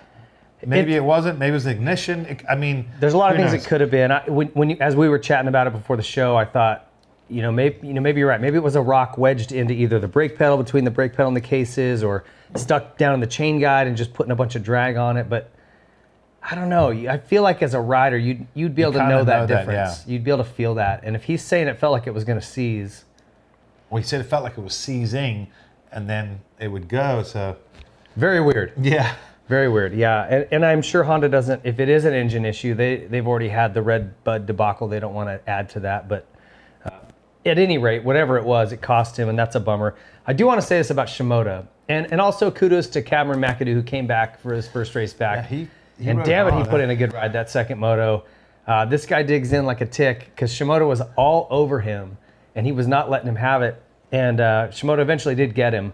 Maybe 0.65 0.93
It- 0.93 0.97
it, 0.97 1.03
wasn't. 1.03 1.37
Maybe 1.37 1.51
it 1.51 1.53
was 1.53 1.65
the 1.65 1.69
ignition. 1.69 2.25
It- 2.25 2.43
I 2.49 2.55
mean, 2.55 2.87
There's 2.99 3.13
a 3.13 3.17
lot 3.17 3.29
of 3.29 3.37
things 3.37 3.53
knows? 3.53 3.63
it 3.63 3.67
could 3.67 3.79
have 3.79 3.91
been. 3.91 4.11
I, 4.11 4.23
when, 4.27 4.47
when 4.47 4.71
you, 4.71 4.77
as 4.79 4.95
we 4.95 5.07
were 5.07 5.19
chatting 5.19 5.47
about 5.49 5.67
it 5.67 5.73
before 5.73 5.95
the 5.95 6.01
show, 6.03 6.35
I 6.35 6.45
thought, 6.45 6.87
you 7.29 7.43
know, 7.43 7.51
maybe 7.51 7.85
you 7.87 7.93
know, 7.93 8.01
maybe 8.01 8.17
you're 8.19 8.29
right. 8.29 8.41
Maybe 8.41 8.57
it 8.57 8.63
was 8.63 8.75
a 8.75 8.81
rock 8.81 9.19
wedged 9.19 9.51
into 9.51 9.75
either 9.75 9.99
the 9.99 10.07
brake 10.07 10.35
pedal 10.35 10.57
between 10.57 10.83
the 10.83 10.89
brake 10.89 11.11
pedal 11.11 11.27
and 11.27 11.37
the 11.37 11.41
cases, 11.41 12.03
or 12.03 12.23
stuck 12.55 12.97
down 12.97 13.13
in 13.13 13.19
the 13.19 13.27
chain 13.27 13.59
guide 13.59 13.85
and 13.85 13.95
just 13.95 14.15
putting 14.15 14.31
a 14.31 14.35
bunch 14.35 14.55
of 14.55 14.63
drag 14.63 14.97
on 14.97 15.15
it. 15.15 15.29
But 15.29 15.51
I 16.51 16.55
don't 16.55 16.69
know. 16.69 16.89
I 16.89 17.17
feel 17.17 17.43
like 17.43 17.61
as 17.61 17.73
a 17.73 17.79
rider, 17.79 18.17
you'd 18.17 18.47
you'd 18.53 18.73
be 18.75 18.81
able 18.81 18.93
to 18.93 19.07
know 19.07 19.23
that 19.23 19.41
know 19.41 19.45
that, 19.45 19.59
difference. 19.65 20.03
yeah. 20.05 20.11
You'd 20.13 20.23
be 20.23 20.31
able 20.31 20.43
to 20.43 20.49
feel 20.49 20.75
that. 20.75 21.01
And 21.03 21.15
if 21.15 21.23
he's 21.23 21.43
saying 21.43 21.67
it 21.67 21.77
felt 21.79 21.91
like 21.91 22.07
it 22.07 22.13
was 22.13 22.23
going 22.23 22.39
to 22.39 22.45
seize, 22.45 23.05
Well, 23.89 24.01
he 24.01 24.07
said 24.07 24.21
it 24.21 24.25
felt 24.25 24.43
like 24.43 24.57
it 24.57 24.61
was 24.61 24.73
seizing 24.75 25.47
and 25.91 26.09
then 26.09 26.41
it 26.59 26.67
would 26.69 26.87
go. 26.87 27.23
So, 27.23 27.57
very 28.15 28.41
weird. 28.41 28.73
yeah. 28.79 29.15
Very 29.47 29.67
weird, 29.67 29.95
yeah. 29.95 30.27
And, 30.29 30.47
and 30.51 30.65
I'm 30.65 30.83
sure 30.83 31.03
Honda 31.03 31.27
doesn't. 31.27 31.61
If 31.63 31.79
it 31.79 31.89
is 31.89 32.05
an 32.05 32.13
engine 32.13 32.45
issue, 32.45 32.75
they 32.75 32.97
they've 33.07 33.27
already 33.27 33.49
had 33.49 33.73
the 33.73 33.81
Red 33.81 34.23
Bud 34.23 34.45
debacle. 34.45 34.87
They 34.87 34.99
don't 34.99 35.15
want 35.15 35.27
to 35.29 35.49
add 35.49 35.69
to 35.69 35.79
that. 35.79 36.07
But 36.07 36.27
uh, 36.85 36.91
at 37.47 37.57
any 37.57 37.79
rate, 37.79 38.03
whatever 38.03 38.37
it 38.37 38.43
was, 38.43 38.71
it 38.71 38.79
cost 38.81 39.17
him, 39.17 39.27
and 39.27 39.39
that's 39.39 39.55
a 39.55 39.59
bummer. 39.59 39.95
I 40.27 40.33
do 40.33 40.45
want 40.45 40.61
to 40.61 40.67
say 40.67 40.77
this 40.77 40.91
about 40.91 41.07
Shimoda, 41.07 41.65
and 41.87 42.11
and 42.11 42.21
also 42.21 42.51
kudos 42.51 42.85
to 42.89 43.01
Cameron 43.01 43.39
McAdoo 43.41 43.73
who 43.73 43.81
came 43.81 44.05
back 44.05 44.39
for 44.39 44.53
his 44.53 44.67
first 44.67 44.93
race 44.93 45.13
back. 45.13 45.49
Yeah, 45.49 45.57
he- 45.57 45.67
he 45.99 46.09
and 46.09 46.23
damn 46.23 46.47
it, 46.47 46.53
he 46.53 46.63
put 46.63 46.81
in 46.81 46.89
a 46.89 46.95
good 46.95 47.13
ride 47.13 47.33
that 47.33 47.49
second 47.49 47.79
moto. 47.79 48.23
Uh, 48.67 48.85
this 48.85 49.05
guy 49.05 49.23
digs 49.23 49.51
in 49.51 49.65
like 49.65 49.81
a 49.81 49.85
tick 49.85 50.31
because 50.33 50.51
Shimoda 50.53 50.87
was 50.87 51.01
all 51.17 51.47
over 51.49 51.79
him, 51.81 52.17
and 52.55 52.65
he 52.65 52.71
was 52.71 52.87
not 52.87 53.09
letting 53.09 53.27
him 53.27 53.35
have 53.35 53.61
it. 53.61 53.81
And 54.11 54.39
uh, 54.39 54.67
Shimoda 54.69 54.99
eventually 54.99 55.35
did 55.35 55.53
get 55.55 55.73
him. 55.73 55.93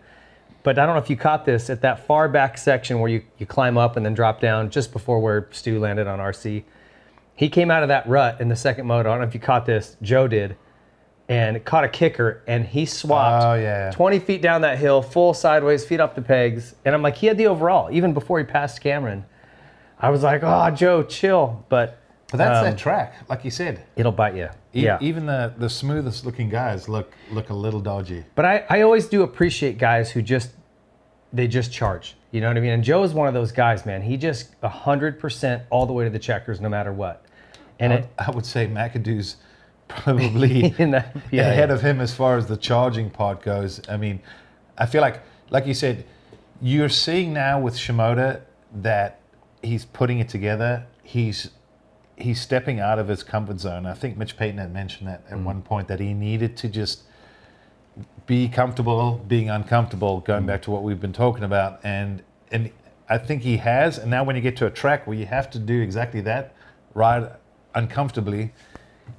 But 0.63 0.79
I 0.79 0.85
don't 0.85 0.95
know 0.95 1.01
if 1.01 1.09
you 1.09 1.15
caught 1.15 1.45
this 1.45 1.69
at 1.69 1.81
that 1.81 2.07
far 2.07 2.27
back 2.27 2.57
section 2.57 2.99
where 2.99 3.09
you, 3.09 3.21
you 3.37 3.45
climb 3.45 3.77
up 3.77 3.97
and 3.97 4.05
then 4.05 4.13
drop 4.15 4.41
down 4.41 4.71
just 4.71 4.91
before 4.91 5.19
where 5.19 5.47
Stu 5.51 5.79
landed 5.79 6.07
on 6.07 6.17
RC. 6.19 6.63
He 7.35 7.49
came 7.49 7.69
out 7.69 7.83
of 7.83 7.89
that 7.89 8.07
rut 8.07 8.41
in 8.41 8.47
the 8.47 8.55
second 8.55 8.87
moto. 8.87 9.09
I 9.09 9.13
don't 9.13 9.21
know 9.21 9.27
if 9.27 9.33
you 9.35 9.39
caught 9.39 9.65
this. 9.65 9.95
Jo 10.01 10.27
did. 10.27 10.55
And 11.27 11.63
caught 11.65 11.83
a 11.83 11.87
kicker 11.89 12.41
and 12.47 12.65
he 12.65 12.85
swapped 12.85 13.45
Oh, 13.45 13.53
yeah. 13.55 13.91
20 13.91 14.19
feet 14.19 14.41
down 14.41 14.61
that 14.61 14.77
hill, 14.79 15.01
full 15.01 15.33
sideways, 15.33 15.85
feet 15.85 15.99
off 15.99 16.15
the 16.15 16.21
pegs. 16.21 16.75
And 16.83 16.95
I'm 16.95 17.01
like, 17.01 17.17
he 17.17 17.27
had 17.27 17.37
the 17.37 17.47
overall, 17.47 17.89
even 17.91 18.13
before 18.13 18.39
he 18.39 18.45
passed 18.45 18.81
Cameron. 18.81 19.25
I 19.99 20.09
was 20.09 20.23
like, 20.23 20.41
oh, 20.43 20.69
Jo, 20.71 21.03
chill. 21.03 21.65
But 21.69 21.99
But 22.31 22.37
that's 22.37 22.59
um, 22.59 22.65
that 22.65 22.77
track, 22.77 23.15
like 23.29 23.45
you 23.45 23.51
said. 23.51 23.83
it'll 23.95 24.11
bite 24.11 24.35
you. 24.35 24.49
E- 24.73 24.83
yeah. 24.83 24.97
Even 25.01 25.25
the, 25.25 25.53
the 25.57 25.69
smoothest 25.69 26.25
looking 26.25 26.49
guys 26.49 26.89
look 26.89 27.13
look 27.31 27.49
a 27.49 27.53
little 27.53 27.79
dodgy. 27.79 28.23
But 28.35 28.45
I, 28.45 28.65
I 28.69 28.81
always 28.81 29.07
do 29.07 29.23
appreciate 29.23 29.77
guys 29.77 30.11
who 30.11 30.21
just 30.21 30.51
they 31.31 31.47
just 31.47 31.71
charge. 31.71 32.15
You 32.31 32.41
know 32.41 32.47
what 32.47 32.57
I 32.57 32.59
mean? 32.61 32.71
And 32.71 32.83
Jo 32.83 33.03
is 33.03 33.13
one 33.13 33.27
of 33.27 33.33
those 33.33 33.51
guys, 33.51 33.85
man. 33.85 34.01
He 34.01 34.17
just 34.17 34.53
hundred 34.63 35.19
percent 35.19 35.63
all 35.69 35.85
the 35.85 35.93
way 35.93 36.03
to 36.03 36.09
the 36.09 36.19
checkers, 36.19 36.59
no 36.59 36.69
matter 36.69 36.91
what. 36.91 37.25
And 37.79 37.93
I, 37.93 37.95
it 37.97 38.09
I 38.19 38.31
would 38.31 38.45
say 38.45 38.67
McAdoo's 38.67 39.37
probably 39.87 40.73
in 40.79 40.91
that 40.91 41.15
yeah, 41.31 41.49
ahead 41.49 41.69
yeah. 41.69 41.75
of 41.75 41.81
him 41.81 42.01
as 42.01 42.13
far 42.13 42.37
as 42.37 42.47
the 42.47 42.57
charging 42.57 43.09
part 43.09 43.41
goes. 43.41 43.81
I 43.87 43.97
mean, 43.97 44.19
I 44.77 44.85
feel 44.85 45.01
like, 45.01 45.21
like 45.49 45.67
you 45.67 45.73
said, 45.73 46.05
you're 46.61 46.89
seeing 46.89 47.33
now 47.33 47.59
with 47.59 47.75
Shimoda 47.75 48.41
that 48.75 49.19
he's 49.65 49.85
putting 49.85 50.19
it 50.19 50.29
together. 50.29 50.85
He's 51.03 51.49
he's 52.17 52.39
stepping 52.39 52.79
out 52.79 52.97
of 52.97 53.07
his 53.07 53.23
comfort 53.23 53.59
zone. 53.59 53.85
I 53.85 53.93
think 53.93 54.17
Mitch 54.17 54.37
Payton 54.37 54.57
had 54.57 54.73
mentioned 54.73 55.09
that 55.09 55.23
at 55.29 55.37
mm. 55.37 55.43
one 55.43 55.61
point 55.61 55.87
that 55.89 55.99
he 55.99 56.13
needed 56.13 56.55
to 56.57 56.69
just 56.69 57.03
be 58.25 58.47
comfortable 58.47 59.23
being 59.27 59.49
uncomfortable. 59.49 60.21
Going 60.21 60.43
mm. 60.43 60.47
back 60.47 60.61
to 60.63 60.71
what 60.71 60.83
we've 60.83 60.99
been 60.99 61.13
talking 61.13 61.43
about, 61.43 61.79
and 61.83 62.23
and 62.51 62.71
I 63.09 63.17
think 63.17 63.41
he 63.41 63.57
has. 63.57 63.97
And 63.97 64.09
now 64.09 64.23
when 64.23 64.35
you 64.35 64.41
get 64.41 64.57
to 64.57 64.65
a 64.65 64.71
track 64.71 65.07
where 65.07 65.17
you 65.17 65.25
have 65.25 65.49
to 65.51 65.59
do 65.59 65.81
exactly 65.81 66.21
that, 66.21 66.55
ride 66.93 67.31
uncomfortably, 67.73 68.53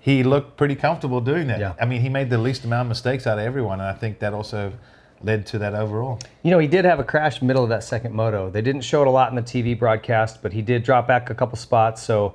he 0.00 0.22
looked 0.22 0.56
pretty 0.56 0.74
comfortable 0.74 1.20
doing 1.20 1.46
that. 1.48 1.60
Yeah. 1.60 1.74
I 1.80 1.86
mean, 1.86 2.00
he 2.00 2.08
made 2.08 2.30
the 2.30 2.38
least 2.38 2.64
amount 2.64 2.86
of 2.86 2.88
mistakes 2.88 3.26
out 3.26 3.38
of 3.38 3.44
everyone, 3.44 3.80
and 3.80 3.88
I 3.88 3.92
think 3.92 4.18
that 4.20 4.32
also 4.32 4.72
led 5.22 5.46
to 5.46 5.58
that 5.58 5.74
overall. 5.74 6.18
You 6.42 6.50
know, 6.50 6.58
he 6.58 6.68
did 6.68 6.84
have 6.84 6.98
a 7.00 7.04
crash 7.04 7.42
middle 7.42 7.62
of 7.62 7.68
that 7.70 7.84
second 7.84 8.14
moto. 8.14 8.50
They 8.50 8.62
didn't 8.62 8.82
show 8.82 9.02
it 9.02 9.08
a 9.08 9.10
lot 9.10 9.30
in 9.30 9.36
the 9.36 9.42
TV 9.42 9.78
broadcast, 9.78 10.42
but 10.42 10.52
he 10.52 10.62
did 10.62 10.82
drop 10.82 11.06
back 11.06 11.30
a 11.30 11.34
couple 11.34 11.56
spots. 11.56 12.02
So 12.02 12.34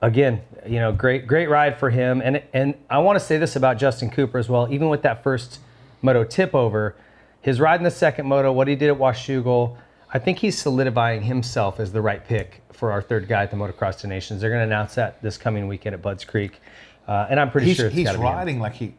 again, 0.00 0.42
you 0.66 0.78
know, 0.80 0.92
great 0.92 1.26
great 1.26 1.48
ride 1.48 1.78
for 1.78 1.90
him. 1.90 2.20
And 2.22 2.42
and 2.52 2.74
I 2.90 2.98
want 2.98 3.18
to 3.18 3.24
say 3.24 3.38
this 3.38 3.56
about 3.56 3.78
Justin 3.78 4.10
Cooper 4.10 4.38
as 4.38 4.48
well. 4.48 4.72
Even 4.72 4.88
with 4.88 5.02
that 5.02 5.22
first 5.22 5.60
moto 6.02 6.24
tip 6.24 6.54
over, 6.54 6.96
his 7.40 7.60
ride 7.60 7.80
in 7.80 7.84
the 7.84 7.90
second 7.90 8.26
moto, 8.26 8.52
what 8.52 8.68
he 8.68 8.76
did 8.76 8.90
at 8.90 8.96
Washougal, 8.96 9.76
I 10.12 10.18
think 10.18 10.38
he's 10.38 10.60
solidifying 10.60 11.22
himself 11.22 11.80
as 11.80 11.92
the 11.92 12.00
right 12.02 12.24
pick 12.24 12.62
for 12.72 12.90
our 12.92 13.02
third 13.02 13.28
guy 13.28 13.42
at 13.44 13.50
the 13.50 13.56
Motocross 13.56 14.04
Nations. 14.06 14.40
They're 14.40 14.50
going 14.50 14.60
to 14.60 14.66
announce 14.66 14.94
that 14.96 15.22
this 15.22 15.36
coming 15.38 15.68
weekend 15.68 15.94
at 15.94 16.02
Budds 16.02 16.24
Creek, 16.24 16.60
uh, 17.06 17.26
and 17.30 17.38
I'm 17.38 17.50
pretty 17.50 17.68
He's, 17.68 17.76
sure 17.76 17.86
it's 17.86 17.94
he's 17.94 18.06
gotta 18.06 18.18
be 18.18 18.24
him. 18.24 18.32
riding 18.32 18.60
like 18.60 18.74
he 18.74 18.94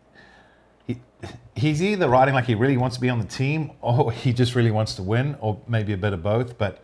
he, 0.88 0.98
he's 1.56 1.82
either 1.82 2.08
riding 2.10 2.34
like 2.34 2.46
he 2.46 2.56
really 2.56 2.78
wants 2.78 2.96
to 2.98 3.02
be 3.02 3.10
on 3.10 3.20
the 3.20 3.26
team, 3.28 3.72
or 3.82 4.12
he 4.12 4.34
just 4.34 4.56
really 4.56 4.72
wants 4.72 4.96
to 4.96 5.04
win, 5.04 5.36
or 5.40 5.60
maybe 5.68 5.94
a 5.94 5.98
bit 5.98 6.14
of 6.14 6.22
both. 6.24 6.58
But 6.58 6.84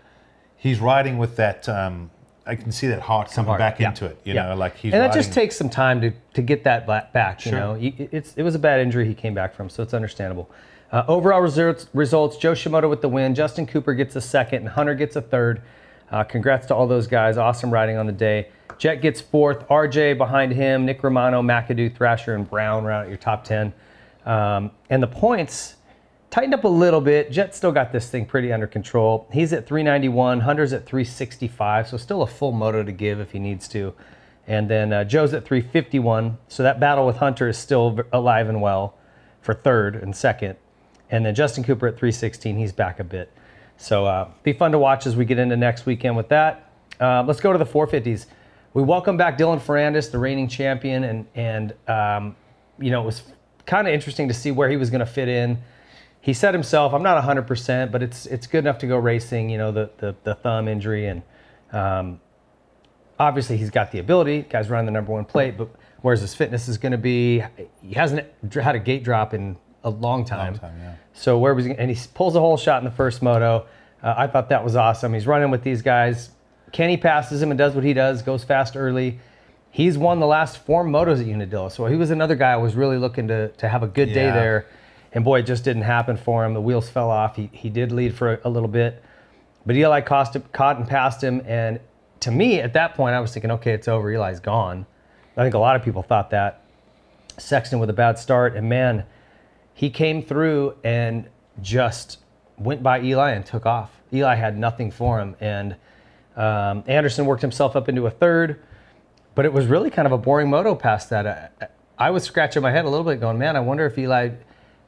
he's 0.56 0.80
riding 0.80 1.18
with 1.18 1.36
that. 1.38 1.68
Um, 1.68 2.12
I 2.46 2.56
can 2.56 2.72
see 2.72 2.88
that 2.88 3.02
heart 3.02 3.30
coming 3.32 3.48
heart, 3.50 3.60
back 3.60 3.80
yeah. 3.80 3.90
into 3.90 4.06
it. 4.06 4.20
You 4.24 4.34
Yeah. 4.34 4.50
know, 4.50 4.56
like 4.56 4.76
he's 4.76 4.92
and 4.94 5.02
that 5.04 5.14
just 5.14 5.34
takes 5.34 5.56
some 5.56 5.70
time 5.70 6.02
to, 6.02 6.12
to 6.34 6.42
get 6.42 6.64
that 6.64 6.88
ba- 6.88 7.08
back. 7.14 7.46
You 7.46 7.52
Sure. 7.52 7.60
know, 7.60 7.78
it's 7.80 8.34
it 8.36 8.44
was 8.44 8.56
a 8.56 8.60
bad 8.60 8.80
injury 8.80 9.06
he 9.08 9.14
came 9.14 9.34
back 9.36 9.54
from, 9.54 9.70
so 9.70 9.84
it's 9.84 9.94
understandable. 9.94 10.50
Uh, 10.92 11.04
overall 11.08 11.42
results, 11.42 11.88
results: 11.94 12.38
Jo 12.38 12.54
Shimoda 12.54 12.90
with 12.90 13.02
the 13.02 13.10
win. 13.10 13.36
Justin 13.36 13.68
Cooper 13.68 13.94
gets 13.94 14.16
a 14.16 14.22
second, 14.22 14.60
and 14.62 14.70
Hunter 14.70 14.96
gets 14.96 15.16
a 15.16 15.22
third. 15.22 15.62
Uh, 16.12 16.24
congrats 16.24 16.66
to 16.68 16.74
all 16.76 16.88
those 16.88 17.06
guys. 17.06 17.38
Awesome 17.38 17.70
riding 17.70 17.98
on 17.98 18.08
the 18.08 18.12
day. 18.12 18.48
Jett 18.80 19.00
gets 19.02 19.22
fourth. 19.22 19.68
RJ 19.68 20.18
behind 20.18 20.52
him. 20.54 20.86
Nick 20.86 21.04
Romano, 21.04 21.44
McAdoo, 21.44 21.96
Thrasher, 21.96 22.34
and 22.34 22.50
Brown 22.50 22.84
round 22.86 23.04
out 23.06 23.10
your 23.10 23.18
top 23.18 23.44
ten. 23.44 23.72
Um, 24.30 24.70
and 24.92 25.02
the 25.02 25.08
points 25.08 25.78
tightened 26.30 26.54
up 26.54 26.64
a 26.64 26.68
little 26.68 27.02
bit. 27.02 27.32
Jett 27.32 27.56
still 27.56 27.72
got 27.72 27.92
this 27.92 28.12
thing 28.12 28.28
pretty 28.28 28.54
under 28.54 28.68
control. 28.68 29.28
He's 29.34 29.52
at 29.54 29.66
391. 29.66 30.42
Hunter's 30.42 30.72
at 30.72 30.86
365. 30.86 31.88
So 31.88 31.98
still 31.98 32.22
a 32.22 32.28
full 32.28 32.52
moto 32.52 32.84
to 32.84 32.92
give 32.92 33.20
if 33.20 33.32
he 33.32 33.40
needs 33.40 33.68
to. 33.70 33.96
And 34.46 34.70
then 34.70 34.94
uh, 34.94 35.04
Jo's 35.04 35.34
at 35.34 35.46
351. 35.46 36.38
So 36.48 36.62
that 36.62 36.80
battle 36.80 37.08
with 37.08 37.18
Hunter 37.18 37.48
is 37.50 37.58
still 37.58 38.00
alive 38.14 38.50
and 38.50 38.62
well 38.62 38.94
for 39.42 39.56
third 39.56 39.96
and 39.96 40.16
second. 40.16 40.58
And 41.10 41.26
then 41.26 41.34
Justin 41.34 41.64
Cooper 41.64 41.88
at 41.88 41.98
316. 41.98 42.56
He's 42.56 42.72
back 42.72 43.00
a 43.00 43.04
bit. 43.04 43.34
So 43.78 44.06
uh, 44.06 44.30
be 44.44 44.54
fun 44.54 44.72
to 44.74 44.78
watch 44.78 45.08
as 45.08 45.16
we 45.16 45.26
get 45.26 45.40
into 45.40 45.58
next 45.58 45.88
weekend 45.88 46.16
with 46.16 46.30
that. 46.30 46.72
Uh, 47.00 47.24
let's 47.24 47.40
go 47.42 47.52
to 47.52 47.58
the 47.58 47.66
450s. 47.66 48.28
We 48.76 48.84
welcome 48.84 49.18
back 49.18 49.40
Dylan 49.40 49.60
Ferrandis, 49.60 50.12
the 50.12 50.20
reigning 50.20 50.48
champion, 50.48 51.04
and 51.04 51.26
and 51.34 51.74
um, 51.88 52.36
you 52.78 52.92
know 52.92 53.02
it 53.02 53.06
was 53.06 53.24
kind 53.70 53.88
of 53.88 53.94
interesting 53.94 54.28
to 54.28 54.34
see 54.34 54.50
where 54.52 54.68
he 54.68 54.78
was 54.78 54.90
going 54.90 55.00
to 55.00 55.06
fit 55.06 55.30
in. 55.30 55.60
He 56.22 56.34
said 56.34 56.54
himself, 56.54 56.94
"I'm 56.94 57.04
not 57.04 57.24
100%, 57.24 57.92
but 57.92 58.04
it's 58.04 58.26
it's 58.26 58.48
good 58.48 58.60
enough 58.60 58.80
to 58.80 58.88
go 58.88 58.98
racing." 58.98 59.50
You 59.50 59.58
know 59.60 59.72
the 59.72 59.90
the, 60.00 60.16
the 60.24 60.36
thumb 60.36 60.68
injury, 60.68 61.06
and 61.06 61.22
um, 61.72 62.20
obviously 63.18 63.56
he's 63.56 63.70
got 63.70 63.92
the 63.92 64.00
ability. 64.00 64.42
Guy's 64.42 64.70
running 64.70 64.88
the 64.88 64.92
number 64.92 65.14
one 65.14 65.24
plate, 65.24 65.58
but 65.58 65.70
where's 66.02 66.20
his 66.20 66.34
fitness 66.34 66.68
is 66.68 66.78
going 66.78 66.92
to 66.92 66.98
be? 66.98 67.44
He 67.82 67.94
hasn't 67.94 68.28
had 68.52 68.76
a 68.76 68.80
gate 68.80 69.04
drop 69.04 69.34
in 69.34 69.56
a 69.84 69.90
long 69.90 70.26
time. 70.26 70.56
time, 70.56 70.78
yeah. 70.80 70.96
So 71.14 71.38
where 71.38 71.54
was 71.54 71.66
he? 71.66 71.72
And 71.72 71.90
he 71.90 72.08
pulls 72.14 72.36
a 72.36 72.40
whole 72.40 72.58
shot 72.58 72.80
in 72.80 72.86
the 72.86 72.96
first 72.96 73.22
moto. 73.22 73.68
Uh, 74.04 74.16
I 74.18 74.28
thought 74.28 74.50
that 74.50 74.64
was 74.64 74.76
awesome. 74.76 75.14
He's 75.14 75.28
running 75.28 75.52
with 75.52 75.64
these 75.64 75.82
guys. 75.82 76.32
Kenny 76.72 76.98
passes 76.98 77.42
him 77.42 77.52
and 77.52 77.58
does 77.58 77.76
what 77.76 77.84
he 77.84 77.94
does, 77.94 78.22
goes 78.22 78.44
fast 78.44 78.76
early. 78.76 79.20
He's 79.72 79.98
won 79.98 80.20
the 80.20 80.28
last 80.28 80.66
four 80.66 80.84
motos 80.84 81.22
at 81.22 81.28
Unadilla. 81.28 81.70
So 81.70 81.86
he 81.86 81.96
was 81.96 82.12
another 82.12 82.36
guy 82.36 82.54
I 82.54 82.58
was 82.58 82.76
really 82.76 82.98
looking 82.98 83.28
to, 83.28 83.50
to 83.50 83.68
have 83.68 83.84
a 83.84 83.88
good 83.88 84.08
day 84.08 84.32
there. 84.32 84.66
And 85.12 85.24
boy, 85.24 85.40
it 85.40 85.46
just 85.46 85.64
didn't 85.64 85.84
happen 85.84 86.18
for 86.18 86.46
him. 86.46 86.54
The 86.54 86.62
wheels 86.62 86.90
fell 86.90 87.10
off. 87.10 87.36
He, 87.36 87.50
he 87.54 87.70
did 87.70 87.92
lead 87.92 88.16
for 88.16 88.34
a, 88.34 88.40
a 88.46 88.50
little 88.50 88.70
bit. 88.70 89.04
But 89.66 89.76
Eli 89.76 90.02
cost, 90.02 90.38
caught 90.52 90.78
and 90.78 90.88
passed 90.88 91.24
him. 91.24 91.42
And 91.46 91.80
to 92.22 92.32
me, 92.32 92.60
at 92.60 92.74
that 92.74 92.96
point, 92.96 93.16
I 93.16 93.20
was 93.20 93.32
thinking, 93.32 93.52
okay, 93.52 93.74
it's 93.74 93.88
over. 93.88 94.12
Eli's 94.12 94.40
gone. 94.40 94.86
I 95.38 95.44
think 95.44 95.56
a 95.56 95.60
lot 95.60 95.76
of 95.76 95.84
people 95.84 96.02
thought 96.02 96.32
that. 96.32 96.64
Sexton 97.38 97.80
with 97.80 97.90
a 97.90 97.94
bad 97.94 98.20
start. 98.20 98.56
And 98.56 98.68
man, 98.68 99.06
he 99.74 99.90
came 99.90 100.22
through 100.22 100.76
and 100.84 101.28
just 101.62 102.20
went 102.58 102.84
by 102.84 103.02
Eli 103.02 103.32
and 103.32 103.46
took 103.46 103.66
off. 103.66 103.92
Eli 104.12 104.36
had 104.36 104.58
nothing 104.58 104.92
for 104.92 105.20
him. 105.20 105.36
And 105.40 105.76
um, 106.36 106.84
Anderson 106.88 107.26
worked 107.26 107.42
himself 107.42 107.76
up 107.76 107.90
into 107.90 108.08
a 108.08 108.12
third, 108.12 108.62
but 109.40 109.46
it 109.46 109.54
was 109.54 109.68
really 109.68 109.90
kind 109.90 110.06
of 110.06 110.12
a 110.12 110.18
boring 110.18 110.50
moto 110.50 110.76
past 110.76 111.12
that. 111.12 111.54
I, 111.62 112.08
I 112.08 112.10
was 112.10 112.26
scratching 112.26 112.62
my 112.62 112.72
head 112.72 112.84
a 112.84 112.90
little 112.90 113.06
bit 113.06 113.22
going, 113.22 113.38
man, 113.38 113.56
I 113.56 113.62
wonder 113.62 113.86
if 113.86 113.98
Eli, 113.98 114.32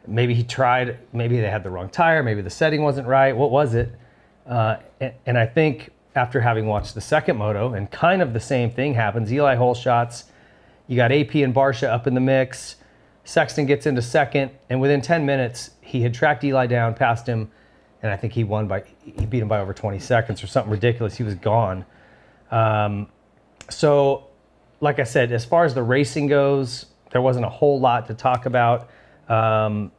maybe 0.06 0.34
he 0.34 0.44
tried, 0.44 1.00
maybe 1.14 1.40
they 1.40 1.50
had 1.50 1.64
the 1.64 1.70
wrong 1.70 1.88
tire, 1.88 2.22
maybe 2.22 2.42
the 2.42 2.50
setting 2.50 2.82
wasn't 2.82 3.08
right. 3.08 3.32
What 3.32 3.50
was 3.50 3.76
it? 3.76 3.94
Uh, 4.46 4.76
and, 5.00 5.14
and 5.26 5.38
I 5.38 5.46
think 5.46 5.92
after 6.16 6.42
having 6.42 6.66
watched 6.66 6.96
the 6.96 7.00
second 7.00 7.38
moto 7.38 7.76
and 7.76 7.90
kind 7.92 8.22
of 8.22 8.34
the 8.34 8.42
same 8.42 8.70
thing 8.70 8.94
happens, 8.94 9.32
Eli 9.32 9.56
hole 9.56 9.74
shots, 9.74 10.26
you 10.90 10.98
got 10.98 11.14
AP 11.14 11.34
and 11.36 11.56
Barcia 11.56 11.88
up 11.88 12.06
in 12.06 12.14
the 12.14 12.20
mix. 12.20 12.76
Sexton 13.24 13.66
gets 13.66 13.86
into 13.86 14.02
second, 14.02 14.52
and 14.70 14.82
within 14.82 15.02
10 15.02 15.26
minutes, 15.26 15.70
he 15.80 16.02
had 16.02 16.14
tracked 16.14 16.44
Eli 16.44 16.68
down, 16.68 16.94
passed 16.94 17.26
him, 17.26 17.50
and 18.04 18.12
I 18.12 18.18
think 18.18 18.34
he 18.34 18.44
won 18.44 18.68
by, 18.68 18.84
he 19.02 19.26
beat 19.26 19.42
him 19.42 19.48
by 19.48 19.62
over 19.62 19.74
20 19.74 19.98
seconds 20.00 20.44
or 20.44 20.48
something 20.48 20.74
ridiculous. 20.74 21.16
He 21.16 21.24
was 21.24 21.36
gone. 21.36 21.86
Um, 22.52 23.08
so, 23.70 24.28
like 24.82 25.00
I 25.00 25.04
said, 25.04 25.32
as 25.32 25.46
far 25.46 25.64
as 25.64 25.74
the 25.74 25.84
racing 25.84 26.28
goes, 26.28 26.88
there 27.12 27.22
wasn't 27.22 27.46
a 27.46 27.50
whole 27.50 27.80
lot 27.80 28.08
to 28.08 28.14
talk 28.14 28.46
about. 28.46 28.90
Um, 29.30 29.92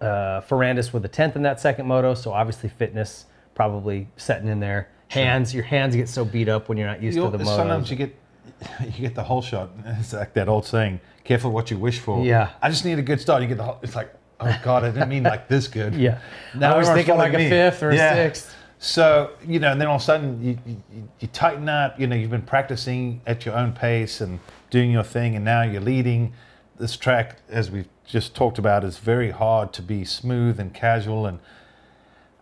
uh, 0.00 0.40
Ferrandis 0.40 0.92
with 0.92 1.04
a 1.04 1.08
10th 1.08 1.36
in 1.36 1.42
that 1.42 1.60
second 1.60 1.86
moto, 1.86 2.14
so 2.14 2.32
obviously 2.32 2.68
fitness 2.68 3.26
probably 3.54 4.08
setting 4.16 4.48
in 4.48 4.60
there. 4.60 4.88
Hands, 5.08 5.52
your 5.52 5.64
hands 5.64 5.94
get 5.94 6.08
so 6.08 6.24
beat 6.24 6.48
up 6.48 6.68
when 6.68 6.78
you're 6.78 6.86
not 6.86 7.02
used 7.02 7.16
You'll- 7.16 7.30
to 7.30 7.36
the 7.36 7.44
sometimes 7.44 7.90
you 7.90 7.96
get 7.96 8.16
you 8.80 8.90
get 8.92 9.14
the 9.14 9.22
whole 9.22 9.42
shot. 9.42 9.70
It's 9.84 10.12
like 10.12 10.32
that 10.34 10.48
old 10.48 10.64
saying: 10.64 11.00
"Careful 11.22 11.50
what 11.50 11.70
you 11.70 11.76
wish 11.78 11.98
for." 11.98 12.24
Yeah. 12.24 12.50
I 12.62 12.70
just 12.70 12.84
need 12.84 12.98
a 12.98 13.02
good 13.02 13.20
start. 13.20 13.42
You 13.42 13.48
get 13.48 13.58
the 13.58 13.64
whole. 13.64 13.78
It's 13.82 13.94
like, 13.94 14.12
oh 14.40 14.60
god, 14.64 14.84
I 14.84 14.90
didn't 14.90 15.10
mean 15.10 15.22
like 15.24 15.48
this 15.48 15.68
good. 15.68 15.94
Yeah. 16.06 16.18
Now 16.54 16.74
I 16.74 16.78
was 16.78 16.88
thinking 16.88 17.16
like 17.16 17.34
a 17.34 17.48
fifth 17.48 17.82
or 17.82 17.90
a 17.90 17.98
sixth. 17.98 18.56
So 18.82 19.30
you 19.46 19.60
know, 19.60 19.70
and 19.70 19.80
then 19.80 19.86
all 19.86 19.94
of 19.94 20.02
a 20.02 20.04
sudden 20.04 20.42
you, 20.42 20.58
you 20.66 21.08
you 21.20 21.28
tighten 21.28 21.68
up. 21.68 22.00
You 22.00 22.08
know, 22.08 22.16
you've 22.16 22.32
been 22.32 22.42
practicing 22.42 23.20
at 23.28 23.46
your 23.46 23.54
own 23.54 23.74
pace 23.74 24.20
and 24.20 24.40
doing 24.70 24.90
your 24.90 25.04
thing, 25.04 25.36
and 25.36 25.44
now 25.44 25.62
you're 25.62 25.80
leading. 25.80 26.32
This 26.80 26.96
track, 26.96 27.36
as 27.48 27.70
we've 27.70 27.86
just 28.04 28.34
talked 28.34 28.58
about, 28.58 28.82
is 28.82 28.98
very 28.98 29.30
hard 29.30 29.72
to 29.74 29.82
be 29.82 30.04
smooth 30.04 30.58
and 30.58 30.74
casual, 30.74 31.26
and 31.26 31.38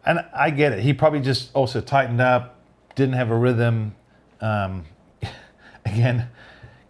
and 0.07 0.25
I 0.35 0.49
get 0.49 0.73
it. 0.73 0.79
He 0.79 0.95
probably 0.95 1.21
just 1.21 1.55
also 1.55 1.83
tightened 1.83 2.23
up, 2.23 2.59
didn't 2.95 3.17
have 3.17 3.31
a 3.31 3.37
rhythm. 3.37 3.95
Um, 4.41 4.87
again, 5.85 6.31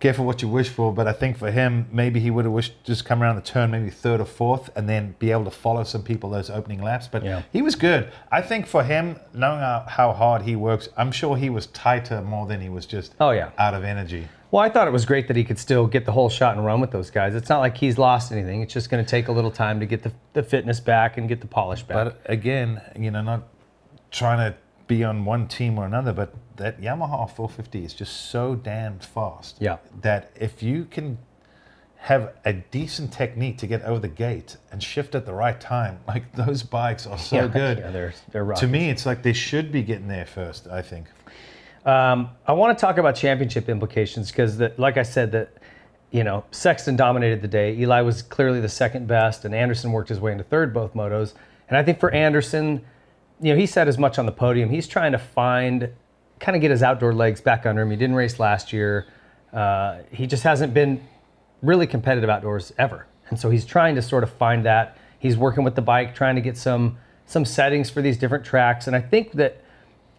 careful 0.00 0.24
what 0.24 0.42
you 0.42 0.48
wish 0.48 0.68
for. 0.68 0.92
But 0.92 1.06
I 1.06 1.12
think 1.12 1.36
for 1.38 1.50
him, 1.50 1.86
maybe 1.92 2.18
he 2.20 2.30
would 2.30 2.44
have 2.46 2.52
wished 2.54 2.72
just 2.84 3.04
come 3.04 3.22
around 3.22 3.36
the 3.36 3.42
turn, 3.42 3.70
maybe 3.70 3.90
third 3.90 4.20
or 4.20 4.24
fourth, 4.24 4.70
and 4.74 4.88
then 4.88 5.14
be 5.18 5.30
able 5.30 5.44
to 5.44 5.50
follow 5.50 5.84
some 5.84 6.02
people 6.02 6.30
those 6.30 6.50
opening 6.50 6.82
laps. 6.82 7.06
But 7.06 7.22
Yeah. 7.24 7.42
he 7.52 7.62
was 7.62 7.74
good. 7.76 8.10
I 8.32 8.40
think 8.42 8.66
for 8.66 8.82
him, 8.82 9.20
knowing 9.34 9.60
how, 9.60 10.12
hard 10.12 10.42
he 10.42 10.56
works, 10.56 10.88
I'm 10.96 11.12
sure 11.12 11.36
he 11.36 11.50
was 11.50 11.66
tighter 11.68 12.22
more 12.22 12.46
than 12.46 12.60
he 12.60 12.68
was 12.68 12.86
just 12.86 13.14
Oh, 13.20 13.30
yeah. 13.30 13.50
out 13.58 13.74
of 13.74 13.84
energy. 13.84 14.26
Well, 14.50 14.62
I 14.64 14.68
thought 14.68 14.88
it 14.88 14.92
was 14.92 15.04
great 15.04 15.28
that 15.28 15.36
he 15.36 15.44
could 15.44 15.58
still 15.60 15.86
get 15.86 16.06
the 16.06 16.12
whole 16.12 16.28
shot 16.28 16.56
and 16.56 16.66
run 16.66 16.80
with 16.80 16.90
those 16.90 17.08
guys. 17.10 17.36
It's 17.36 17.48
not 17.48 17.60
like 17.60 17.76
he's 17.76 17.98
lost 17.98 18.32
anything. 18.32 18.62
It's 18.62 18.72
just 18.74 18.90
going 18.90 19.04
to 19.04 19.08
take 19.08 19.28
a 19.28 19.32
little 19.32 19.50
time 19.52 19.78
to 19.78 19.86
get 19.86 20.02
the, 20.02 20.10
the 20.32 20.42
fitness 20.42 20.80
back 20.80 21.18
and 21.18 21.28
get 21.28 21.40
the 21.40 21.46
polish 21.46 21.84
back. 21.84 21.94
But 22.04 22.20
again, 22.26 22.80
you 22.98 23.12
know, 23.12 23.22
not 23.22 23.42
trying 24.10 24.38
to 24.38 24.58
be 24.90 25.04
on 25.04 25.24
one 25.24 25.46
team 25.46 25.78
or 25.78 25.86
another, 25.86 26.12
but 26.12 26.34
that 26.56 26.80
Yamaha 26.80 27.30
450 27.30 27.84
is 27.84 27.94
just 27.94 28.30
so 28.30 28.56
damn 28.56 28.98
fast. 28.98 29.56
Yeah. 29.60 29.76
That 30.02 30.30
if 30.38 30.62
you 30.64 30.84
can 30.84 31.16
have 31.98 32.32
a 32.44 32.52
decent 32.54 33.12
technique 33.12 33.56
to 33.58 33.66
get 33.68 33.82
over 33.82 34.00
the 34.00 34.08
gate 34.08 34.56
and 34.72 34.82
shift 34.82 35.14
at 35.14 35.26
the 35.26 35.32
right 35.32 35.60
time, 35.60 36.00
like 36.08 36.34
those 36.34 36.62
bikes 36.64 37.06
are 37.06 37.16
so 37.18 37.36
Yeah, 37.36 37.46
good. 37.46 37.78
yeah, 37.78 37.90
they're- 37.90 38.14
they're 38.32 38.44
to 38.52 38.66
me, 38.66 38.90
it's 38.90 39.06
like 39.06 39.22
they 39.22 39.32
should 39.32 39.70
be 39.70 39.82
getting 39.82 40.08
there 40.08 40.26
first. 40.26 40.66
I 40.68 40.82
think. 40.82 41.06
Um, 41.86 42.30
I 42.46 42.52
want 42.52 42.76
to 42.76 42.80
talk 42.80 42.98
about 42.98 43.14
championship 43.14 43.68
implications 43.70 44.30
because, 44.30 44.60
like 44.76 44.98
I 44.98 45.02
said, 45.02 45.32
that 45.32 45.48
you 46.10 46.24
know 46.24 46.44
Sexton 46.50 46.96
dominated 46.96 47.40
the 47.42 47.48
day. 47.48 47.74
Eli 47.76 48.00
was 48.02 48.20
clearly 48.22 48.60
the 48.60 48.68
second 48.68 49.06
best, 49.06 49.44
and 49.46 49.54
Anderson 49.54 49.92
worked 49.92 50.08
his 50.10 50.20
way 50.20 50.32
into 50.32 50.44
third 50.44 50.74
both 50.74 50.92
motos. 50.94 51.32
And 51.68 51.78
I 51.78 51.82
think 51.84 51.98
for 52.00 52.10
Anderson, 52.12 52.84
you 53.40 53.52
know, 53.52 53.58
he 53.58 53.66
said 53.66 53.88
as 53.88 53.98
much 53.98 54.18
on 54.18 54.26
the 54.26 54.32
podium. 54.32 54.70
He's 54.70 54.86
trying 54.86 55.12
to 55.12 55.18
find, 55.18 55.90
kind 56.38 56.56
of 56.56 56.62
get 56.62 56.70
his 56.70 56.82
outdoor 56.82 57.14
legs 57.14 57.40
back 57.40 57.66
under 57.66 57.82
him. 57.82 57.90
He 57.90 57.96
didn't 57.96 58.16
race 58.16 58.38
last 58.38 58.72
year. 58.72 59.06
Uh, 59.52 60.00
he 60.10 60.26
just 60.26 60.42
hasn't 60.42 60.74
been 60.74 61.06
really 61.62 61.86
competitive 61.86 62.30
outdoors 62.30 62.72
ever, 62.78 63.06
and 63.28 63.38
so 63.38 63.50
he's 63.50 63.64
trying 63.64 63.94
to 63.96 64.02
sort 64.02 64.22
of 64.22 64.30
find 64.30 64.64
that. 64.64 64.96
He's 65.18 65.36
working 65.36 65.64
with 65.64 65.74
the 65.74 65.82
bike, 65.82 66.14
trying 66.14 66.36
to 66.36 66.40
get 66.40 66.56
some 66.56 66.98
some 67.26 67.44
settings 67.44 67.90
for 67.90 68.02
these 68.02 68.18
different 68.18 68.44
tracks, 68.44 68.86
and 68.86 68.94
I 68.96 69.00
think 69.00 69.32
that 69.32 69.62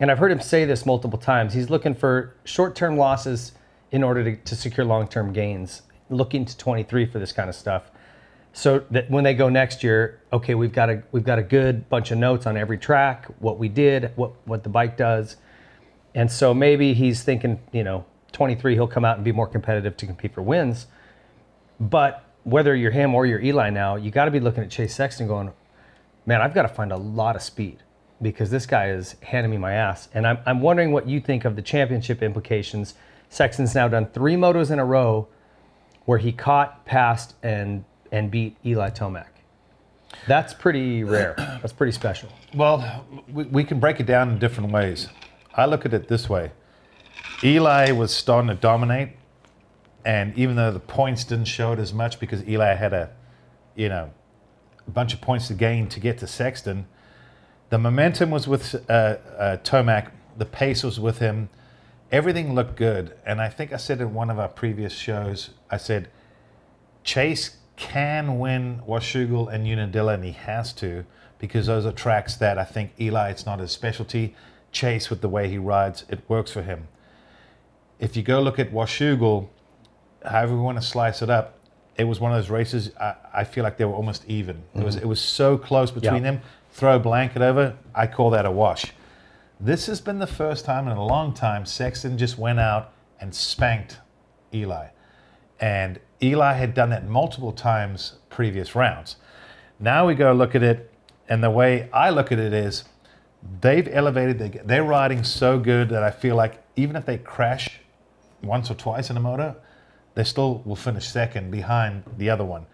and 0.02 0.10
I've 0.10 0.18
heard 0.18 0.32
him 0.32 0.42
say 0.42 0.66
this 0.66 0.86
multiple 0.86 1.20
times. 1.20 1.54
He's 1.54 1.70
looking 1.70 1.94
for 1.94 2.36
short-term 2.44 2.98
losses 2.98 3.52
in 3.92 4.04
order 4.04 4.24
to, 4.24 4.36
to 4.36 4.56
secure 4.56 4.84
long-term 4.84 5.32
gains. 5.32 5.84
Looking 6.10 6.44
to 6.44 6.58
23 6.58 7.06
for 7.06 7.20
this 7.20 7.32
kind 7.32 7.48
of 7.50 7.56
stuff, 7.56 7.92
so 8.54 8.84
that 8.92 9.10
when 9.10 9.24
they 9.24 9.34
go 9.34 9.50
next 9.50 9.84
year, 9.84 10.22
okay, 10.34 10.56
we've 10.56 10.74
got 10.74 10.90
a 10.90 11.04
we've 11.12 11.24
got 11.24 11.40
a 11.40 11.44
good 11.44 11.90
bunch 11.90 12.12
of 12.12 12.18
notes 12.18 12.46
on 12.46 12.58
every 12.58 12.78
track, 12.78 13.26
what 13.40 13.58
we 13.58 13.70
did, 13.70 14.12
what 14.16 14.32
what 14.46 14.64
the 14.64 14.70
bike 14.70 14.98
does, 14.98 15.38
and 16.14 16.32
so 16.32 16.54
maybe 16.54 16.94
he's 16.94 17.24
thinking, 17.24 17.60
you 17.72 17.84
know, 17.84 18.06
23 18.34 18.74
he'll 18.76 18.88
come 18.88 19.06
out 19.06 19.18
and 19.18 19.26
be 19.26 19.32
more 19.32 19.48
competitive 19.48 19.96
to 19.98 20.06
compete 20.06 20.34
for 20.34 20.42
wins. 20.42 20.88
But 21.80 22.24
whether 22.44 22.76
you're 22.76 22.92
him 22.92 23.16
or 23.16 23.26
you're 23.26 23.42
Eli 23.42 23.70
now, 23.70 23.96
you 23.96 24.12
got 24.12 24.26
to 24.26 24.32
be 24.32 24.40
looking 24.40 24.64
at 24.64 24.70
Chase 24.70 24.96
Sexton 24.96 25.28
going, 25.28 25.52
man, 26.26 26.42
I've 26.42 26.54
got 26.54 26.64
to 26.64 26.70
find 26.70 26.92
a 26.92 26.98
lot 26.98 27.36
of 27.36 27.42
speed 27.42 27.84
because 28.22 28.52
this 28.52 28.66
guy 28.66 28.90
is 28.90 29.16
handing 29.24 29.52
me 29.52 29.58
my 29.58 29.74
ass. 29.74 30.08
And 30.14 30.28
I'm, 30.28 30.40
I'm 30.46 30.62
wondering 30.62 30.92
what 30.92 31.08
you 31.08 31.20
think 31.20 31.46
of 31.46 31.56
the 31.56 31.62
championship 31.62 32.22
implications. 32.22 32.94
Sexton's 33.30 33.74
now 33.74 33.88
done 33.88 34.08
three 34.08 34.36
motos 34.36 34.72
in 34.72 34.80
a 34.80 34.86
row 34.86 35.28
where 36.06 36.20
he 36.20 36.32
caught, 36.32 36.86
passed, 36.86 37.36
and 37.42 37.84
and 38.12 38.30
beat 38.30 38.58
Eli 38.66 38.90
Tomac. 38.90 39.28
That's 40.28 40.54
pretty 40.54 41.04
rare. 41.04 41.36
That's 41.38 41.74
pretty 41.74 41.94
special. 41.94 42.30
Well, 42.54 43.06
we, 43.32 43.46
we 43.46 43.64
can 43.64 43.80
break 43.80 44.00
it 44.00 44.06
down 44.06 44.30
in 44.30 44.40
different 44.40 44.72
ways. 44.72 45.08
I 45.56 45.66
look 45.66 45.86
at 45.86 45.94
it 45.94 46.08
this 46.08 46.30
way 46.30 46.52
Eli 47.44 47.92
was 47.92 48.14
starting 48.14 48.50
to 48.50 48.56
dominate, 48.56 49.10
and 50.06 50.38
even 50.38 50.56
though 50.56 50.72
the 50.72 50.80
points 50.80 51.24
didn't 51.24 51.46
show 51.46 51.72
it 51.74 51.80
as 51.80 51.94
much 51.94 52.20
because 52.20 52.48
Eli 52.48 52.76
had 52.76 52.94
a, 52.94 53.10
you 53.76 53.90
know, 53.90 54.12
a 54.88 54.92
bunch 54.92 55.14
of 55.14 55.22
points 55.22 55.48
to 55.48 55.54
gain 55.54 55.88
to 55.90 56.00
get 56.00 56.18
to 56.20 56.28
Sexton, 56.28 56.88
the 57.70 57.78
momentum 57.78 58.30
was 58.30 58.48
with 58.48 58.76
uh, 58.90 59.18
uh, 59.38 59.58
Tomac, 59.64 60.12
the 60.38 60.46
pace 60.46 60.84
was 60.84 61.00
with 61.00 61.20
him, 61.20 61.50
everything 62.12 62.54
looked 62.54 62.76
good. 62.76 63.16
And 63.26 63.42
I 63.42 63.50
think 63.50 63.74
I 63.74 63.78
said 63.78 64.02
in 64.02 64.14
one 64.14 64.30
of 64.30 64.38
our 64.38 64.50
previous 64.50 64.94
shows, 64.94 65.52
I 65.70 65.78
said, 65.78 66.10
Chase 67.04 67.58
can 67.76 68.40
win 68.40 68.82
Washougal 68.88 69.52
and 69.52 69.66
Unadilla, 69.66 70.14
and 70.14 70.24
he 70.24 70.32
has 70.32 70.74
to 70.74 71.06
because 71.40 71.66
those 71.66 71.86
are 71.86 71.92
tracks 71.92 72.36
that 72.36 72.60
I 72.60 72.64
think 72.64 72.92
Eli, 73.00 73.30
it's 73.32 73.46
not 73.46 73.60
his 73.60 73.72
specialty. 73.72 74.36
Chase, 74.72 75.10
with 75.10 75.22
the 75.22 75.28
way 75.28 75.50
he 75.50 75.58
rides, 75.58 76.06
it 76.08 76.20
works 76.30 76.52
for 76.52 76.62
him. 76.62 76.88
If 78.00 78.16
you 78.16 78.24
go 78.24 78.40
look 78.42 78.58
at 78.60 78.72
Washougal, 78.72 79.50
however 80.24 80.56
we 80.56 80.62
want 80.62 80.80
to 80.80 80.86
slice 80.86 81.22
it 81.22 81.30
up, 81.30 81.58
it 81.98 82.06
was 82.06 82.20
one 82.20 82.32
of 82.32 82.38
those 82.38 82.50
races. 82.50 82.92
I, 83.00 83.16
I 83.34 83.44
feel 83.44 83.64
like 83.64 83.78
they 83.78 83.86
were 83.86 83.94
almost 83.94 84.24
even. 84.28 84.58
Mm-hmm. 84.58 84.82
It 84.82 84.86
was 84.86 84.96
it 84.96 85.06
was 85.06 85.20
so 85.20 85.58
close 85.58 85.92
between 85.92 86.24
Yeah. 86.24 86.32
them. 86.32 86.42
Throw 86.72 86.96
a 86.96 87.00
blanket 87.00 87.42
over, 87.42 87.76
I 87.94 88.08
call 88.08 88.30
that 88.30 88.46
a 88.46 88.52
wash. 88.52 88.94
This 89.60 89.88
has 89.88 90.00
been 90.00 90.20
the 90.20 90.28
first 90.28 90.64
time 90.64 90.88
in 90.88 90.96
a 90.96 91.06
long 91.06 91.34
time 91.34 91.66
Sexton 91.66 92.18
just 92.18 92.38
went 92.38 92.60
out 92.60 92.94
and 93.20 93.36
spanked 93.36 94.00
Eli. 94.54 94.88
And 95.60 96.00
Eli 96.22 96.54
had 96.54 96.74
done 96.74 96.90
that 96.92 97.08
multiple 97.08 97.52
times 97.52 98.14
previous 98.30 98.76
rounds. 98.76 99.16
Now 99.80 100.08
we 100.08 100.14
go 100.14 100.34
look 100.34 100.56
at 100.56 100.64
it, 100.64 100.92
and 101.28 101.44
the 101.44 101.50
way 101.50 101.90
I 101.92 102.10
look 102.10 102.32
at 102.32 102.40
it 102.40 102.54
is 102.54 102.84
they've 103.62 103.88
elevated, 103.88 104.38
they, 104.40 104.50
they're 104.64 104.84
riding 104.84 105.24
so 105.24 105.58
good 105.58 105.90
that 105.90 106.04
I 106.04 106.12
feel 106.12 106.36
like 106.36 106.62
even 106.76 106.96
if 106.96 107.06
they 107.06 107.18
crash 107.18 107.80
once 108.44 108.70
or 108.70 108.76
twice 108.76 109.10
in 109.10 109.18
a 109.18 109.20
moto, 109.20 109.56
they 110.14 110.24
still 110.24 110.62
will 110.66 110.76
finish 110.76 111.08
second 111.08 111.52
behind 111.52 112.04
the 112.18 112.30
other 112.30 112.46
one. 112.46 112.66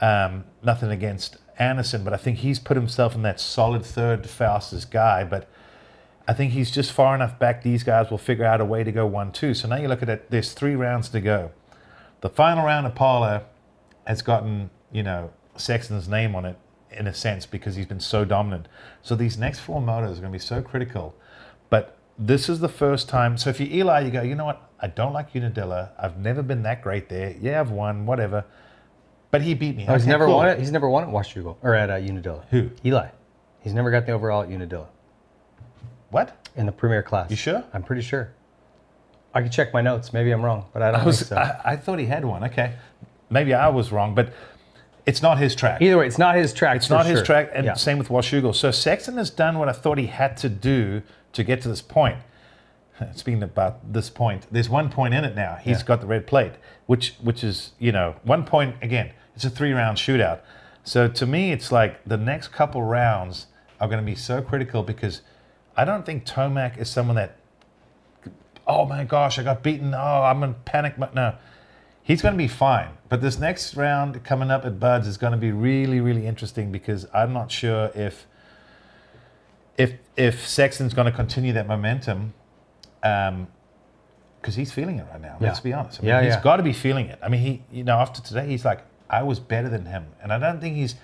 Um, 0.00 0.44
nothing 0.62 0.90
against 0.90 1.36
Anderson, 1.58 2.02
but 2.02 2.12
I 2.12 2.16
think 2.16 2.38
he's 2.38 2.58
put 2.58 2.76
himself 2.76 3.14
in 3.14 3.22
that 3.22 3.40
solid 3.40 3.84
third 3.84 4.28
fastest 4.28 4.90
guy. 4.90 5.22
But 5.24 5.48
I 6.26 6.32
think 6.32 6.52
he's 6.52 6.70
just 6.70 6.92
far 6.92 7.14
enough 7.14 7.38
back. 7.38 7.62
These 7.62 7.84
guys 7.84 8.10
will 8.10 8.18
figure 8.18 8.44
out 8.44 8.60
a 8.60 8.64
way 8.64 8.84
to 8.84 8.92
go 8.92 9.06
one 9.06 9.32
two. 9.32 9.54
So 9.54 9.68
now 9.68 9.76
you 9.76 9.88
look 9.88 10.02
at 10.02 10.08
it. 10.08 10.30
There's 10.30 10.52
three 10.52 10.74
rounds 10.74 11.08
to 11.10 11.20
go. 11.20 11.52
The 12.22 12.28
final 12.30 12.64
round 12.64 12.86
of 12.86 12.94
Pala 12.94 13.44
has 14.06 14.22
gotten 14.22 14.70
you 14.90 15.02
know 15.02 15.30
Sexton's 15.56 16.08
name 16.08 16.34
on 16.34 16.44
it 16.46 16.56
in 16.90 17.06
a 17.06 17.14
sense 17.14 17.46
because 17.46 17.76
he's 17.76 17.86
been 17.86 18.00
so 18.00 18.24
dominant. 18.24 18.68
So 19.02 19.14
these 19.14 19.36
next 19.38 19.60
four 19.60 19.80
motos 19.80 20.12
are 20.18 20.20
going 20.20 20.22
to 20.24 20.28
be 20.30 20.38
so 20.38 20.60
critical. 20.62 21.14
But 21.70 21.96
this 22.18 22.48
is 22.48 22.60
the 22.60 22.68
first 22.68 23.08
time. 23.08 23.36
So 23.38 23.48
if 23.50 23.58
you're 23.60 23.70
Eli, 23.70 24.00
you 24.00 24.10
go, 24.10 24.22
you 24.22 24.34
know 24.34 24.44
what? 24.44 24.70
I 24.80 24.88
don't 24.88 25.12
like 25.14 25.34
Unadilla. 25.34 25.92
I've 25.98 26.18
never 26.18 26.42
been 26.42 26.62
that 26.64 26.82
great 26.82 27.08
there. 27.08 27.34
Yeah, 27.40 27.60
I've 27.60 27.70
won, 27.70 28.04
whatever. 28.04 28.44
But 29.30 29.40
he 29.40 29.54
beat 29.54 29.76
me. 29.76 29.86
Oh, 29.88 29.94
he's 29.94 30.02
Okay, 30.02 30.10
never 30.10 30.26
cool. 30.26 30.36
won 30.36 30.48
it. 30.50 30.58
He's 30.58 30.70
never 30.70 30.88
won 30.90 31.02
at 31.04 31.08
Washougal 31.08 31.56
or 31.62 31.74
at 31.74 31.88
uh, 31.88 31.94
Unadilla. 31.94 32.44
Who? 32.50 32.68
Eli. 32.84 33.08
He's 33.60 33.72
never 33.72 33.90
got 33.90 34.04
the 34.04 34.12
overall 34.12 34.42
at 34.42 34.48
Unadilla 34.50 34.88
What? 36.10 36.46
in 36.56 36.66
the 36.66 36.72
premier 36.72 37.02
class. 37.02 37.30
You 37.30 37.36
sure? 37.36 37.64
I'm 37.72 37.82
pretty 37.82 38.02
sure. 38.02 38.30
I 39.34 39.40
can 39.42 39.50
check 39.50 39.72
my 39.72 39.80
notes. 39.80 40.12
Maybe 40.12 40.30
I'm 40.30 40.42
wrong, 40.44 40.66
but 40.72 40.82
I 40.82 40.90
don't 40.90 41.00
I 41.00 41.04
was. 41.04 41.18
think 41.20 41.28
so. 41.30 41.36
I, 41.36 41.60
I 41.72 41.76
thought 41.76 41.98
he 41.98 42.06
had 42.06 42.24
one. 42.24 42.44
Okay, 42.44 42.74
maybe 43.30 43.54
I 43.54 43.68
was 43.68 43.90
wrong, 43.92 44.14
but 44.14 44.32
it's 45.06 45.22
not 45.22 45.38
his 45.38 45.54
track. 45.54 45.80
Either 45.82 45.98
way, 45.98 46.06
it's 46.06 46.18
not 46.18 46.34
his 46.36 46.52
track. 46.52 46.76
It's 46.76 46.90
not 46.90 47.06
his 47.06 47.22
track, 47.22 47.50
and 47.54 47.64
yeah. 47.66 47.74
same 47.74 47.98
with 47.98 48.08
Washougal. 48.08 48.54
So 48.54 48.70
Sexton 48.70 49.16
has 49.16 49.30
done 49.30 49.58
what 49.58 49.68
I 49.68 49.72
thought 49.72 49.98
he 49.98 50.06
had 50.06 50.36
to 50.38 50.48
do 50.48 51.02
to 51.32 51.42
get 51.44 51.62
to 51.62 51.68
this 51.68 51.82
point. 51.82 52.18
Speaking 53.14 53.42
about 53.42 53.92
this 53.92 54.10
point, 54.10 54.46
there's 54.52 54.68
one 54.68 54.90
point 54.90 55.14
in 55.14 55.24
it 55.24 55.34
now. 55.34 55.56
He's 55.60 55.78
Yeah. 55.80 55.86
got 55.86 56.00
the 56.02 56.06
red 56.06 56.26
plate, 56.26 56.52
which 56.86 57.14
which 57.22 57.42
is 57.42 57.72
you 57.78 57.90
know 57.92 58.16
one 58.22 58.44
point 58.44 58.76
again. 58.82 59.10
It's 59.34 59.44
a 59.44 59.50
three 59.50 59.72
round 59.72 59.96
shootout. 59.96 60.40
So 60.84 61.08
to 61.08 61.26
me, 61.26 61.52
it's 61.52 61.72
like 61.72 62.04
the 62.04 62.16
next 62.18 62.48
couple 62.48 62.82
rounds 62.82 63.46
are 63.80 63.88
going 63.88 64.00
to 64.00 64.04
be 64.06 64.14
so 64.16 64.42
critical 64.42 64.82
because 64.82 65.22
I 65.76 65.84
don't 65.84 66.04
think 66.04 66.26
Tomac 66.26 66.76
is 66.78 66.90
someone 66.90 67.16
that. 67.16 67.36
Oh 68.72 68.86
my 68.86 69.04
gosh, 69.04 69.38
I 69.38 69.42
got 69.42 69.62
beaten. 69.62 69.94
Oh, 69.94 70.22
I'm 70.22 70.42
in 70.42 70.54
panic. 70.64 70.94
But 70.98 71.14
no, 71.14 71.34
he's 72.02 72.22
going 72.22 72.34
to 72.34 72.38
be 72.38 72.48
fine. 72.48 72.88
But 73.08 73.20
this 73.20 73.38
next 73.38 73.74
round 73.76 74.24
coming 74.24 74.50
up 74.50 74.64
at 74.64 74.80
Budds 74.80 75.06
is 75.06 75.16
going 75.16 75.32
to 75.32 75.38
be 75.38 75.52
really, 75.52 76.00
really 76.00 76.26
interesting 76.26 76.72
because 76.72 77.06
I'm 77.12 77.32
not 77.32 77.50
sure 77.50 77.90
if 77.94 78.26
if 79.76 79.94
if 80.16 80.46
Sexton's 80.46 80.94
going 80.94 81.06
to 81.06 81.12
continue 81.16 81.52
that 81.54 81.66
momentum, 81.66 82.34
Um, 83.02 83.48
because 84.40 84.56
he's 84.56 84.72
feeling 84.72 84.98
it 84.98 85.06
right 85.12 85.20
now. 85.20 85.36
Let's 85.40 85.60
be 85.60 85.72
honest. 85.72 86.00
I 86.00 86.02
mean, 86.02 86.08
Yeah, 86.08 86.22
he's 86.22 86.34
yeah. 86.34 86.40
got 86.42 86.56
to 86.56 86.62
be 86.64 86.72
feeling 86.72 87.06
it. 87.06 87.18
I 87.22 87.28
mean, 87.28 87.40
he 87.40 87.62
you 87.70 87.84
know 87.84 87.96
after 87.98 88.20
today, 88.20 88.46
he's 88.48 88.64
like, 88.64 88.80
I 89.08 89.22
was 89.22 89.38
better 89.40 89.68
than 89.68 89.86
him, 89.86 90.06
and 90.22 90.32
I 90.32 90.38
don't 90.38 90.60
think 90.60 90.76
he's. 90.76 90.94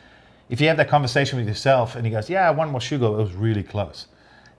If 0.51 0.61
you 0.63 0.69
have 0.69 0.79
that 0.79 0.89
conversation 0.89 1.39
with 1.39 1.47
yourself 1.47 1.95
and 1.95 2.07
he 2.07 2.11
goes, 2.11 2.31
Yeah, 2.31 2.49
I 2.49 2.51
won 2.53 2.73
Washougal, 2.73 3.13
it 3.19 3.23
was 3.23 3.35
really 3.35 3.63
close. 3.63 4.07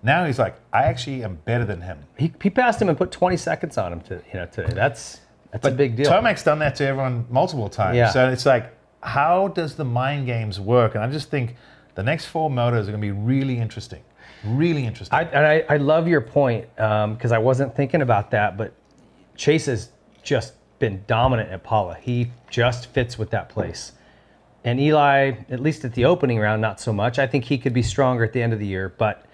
Now 0.01 0.25
he's 0.25 0.39
like, 0.39 0.55
I 0.71 0.83
actually 0.83 1.23
am 1.23 1.35
better 1.45 1.65
than 1.65 1.81
him. 1.81 1.99
he, 2.17 2.33
he 2.41 2.49
passed 2.49 2.81
him 2.81 2.89
and 2.89 2.97
put 2.97 3.11
20 3.11 3.35
seconds 3.37 3.77
on 3.77 3.91
him 3.93 4.01
to, 4.01 4.21
you 4.31 4.39
know, 4.39 4.45
today. 4.45 4.73
That's 4.73 5.19
that's 5.51 5.67
a 5.67 5.71
big 5.71 5.95
deal. 5.95 6.05
Tomac's 6.05 6.43
done 6.43 6.59
that 6.59 6.75
to 6.75 6.85
everyone 6.85 7.25
multiple 7.29 7.69
times. 7.69 7.97
Yeah. 7.97 8.11
So 8.11 8.29
it's 8.29 8.45
like, 8.45 8.71
how 9.01 9.47
does 9.47 9.75
the 9.75 9.85
mind 9.85 10.25
games 10.25 10.59
work? 10.59 10.95
And 10.95 11.03
I 11.03 11.09
just 11.09 11.29
think 11.29 11.55
the 11.95 12.03
next 12.03 12.25
four 12.25 12.49
motos 12.49 12.83
are 12.83 12.91
going 12.91 12.93
to 12.93 12.97
be 12.99 13.11
really 13.11 13.57
interesting. 13.57 14.03
Really 14.45 14.85
interesting. 14.85 15.17
I, 15.17 15.23
and 15.23 15.45
I, 15.45 15.65
I 15.73 15.77
love 15.77 16.07
your 16.07 16.21
point 16.21 16.67
um, 16.79 17.15
because 17.15 17.31
I 17.31 17.39
wasn't 17.39 17.75
thinking 17.75 18.01
about 18.01 18.31
that, 18.31 18.57
but 18.57 18.73
Chase 19.35 19.65
has 19.65 19.89
just 20.23 20.53
been 20.79 21.03
dominant 21.07 21.49
at 21.49 21.63
Pala. 21.63 21.95
He 21.95 22.31
just 22.49 22.87
fits 22.87 23.17
with 23.17 23.31
that 23.31 23.49
place. 23.49 23.93
And 24.63 24.79
Eli, 24.79 25.33
at 25.49 25.59
least 25.59 25.83
at 25.85 25.93
the 25.93 26.05
opening 26.05 26.39
round, 26.39 26.61
not 26.61 26.79
so 26.79 26.93
much. 26.93 27.17
I 27.19 27.27
think 27.27 27.45
he 27.45 27.57
could 27.57 27.73
be 27.73 27.81
stronger 27.81 28.23
at 28.23 28.33
the 28.33 28.41
end 28.41 28.53
of 28.53 28.59
the 28.59 28.67
year. 28.67 28.93
But 28.97 29.25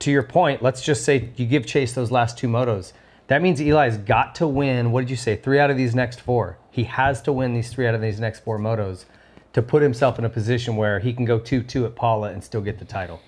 to 0.00 0.10
your 0.10 0.22
point, 0.22 0.62
let's 0.62 0.82
just 0.82 1.04
say 1.04 1.30
you 1.36 1.46
give 1.46 1.66
Chase 1.66 1.92
those 1.92 2.10
last 2.10 2.38
two 2.38 2.48
motos. 2.48 2.92
That 3.28 3.42
means 3.42 3.60
Eli's 3.60 3.98
got 3.98 4.34
to 4.36 4.46
win. 4.46 4.90
What 4.90 5.02
did 5.02 5.10
you 5.10 5.16
say? 5.16 5.36
Three 5.36 5.58
out 5.58 5.70
of 5.70 5.76
these 5.76 5.94
next 5.94 6.20
four. 6.20 6.58
He 6.70 6.84
has 6.84 7.20
to 7.22 7.32
win 7.32 7.52
these 7.54 7.70
three 7.70 7.86
out 7.86 7.94
of 7.94 8.00
these 8.00 8.18
next 8.18 8.40
four 8.40 8.58
motos 8.58 9.04
to 9.52 9.62
put 9.62 9.82
himself 9.82 10.18
in 10.18 10.24
a 10.24 10.28
position 10.30 10.76
where 10.76 10.98
he 10.98 11.12
can 11.12 11.24
go 11.24 11.38
2 11.38 11.62
2 11.62 11.86
at 11.86 11.94
Pala 11.94 12.30
and 12.30 12.42
still 12.42 12.60
get 12.60 12.78
the 12.78 12.84
title. 12.84 13.20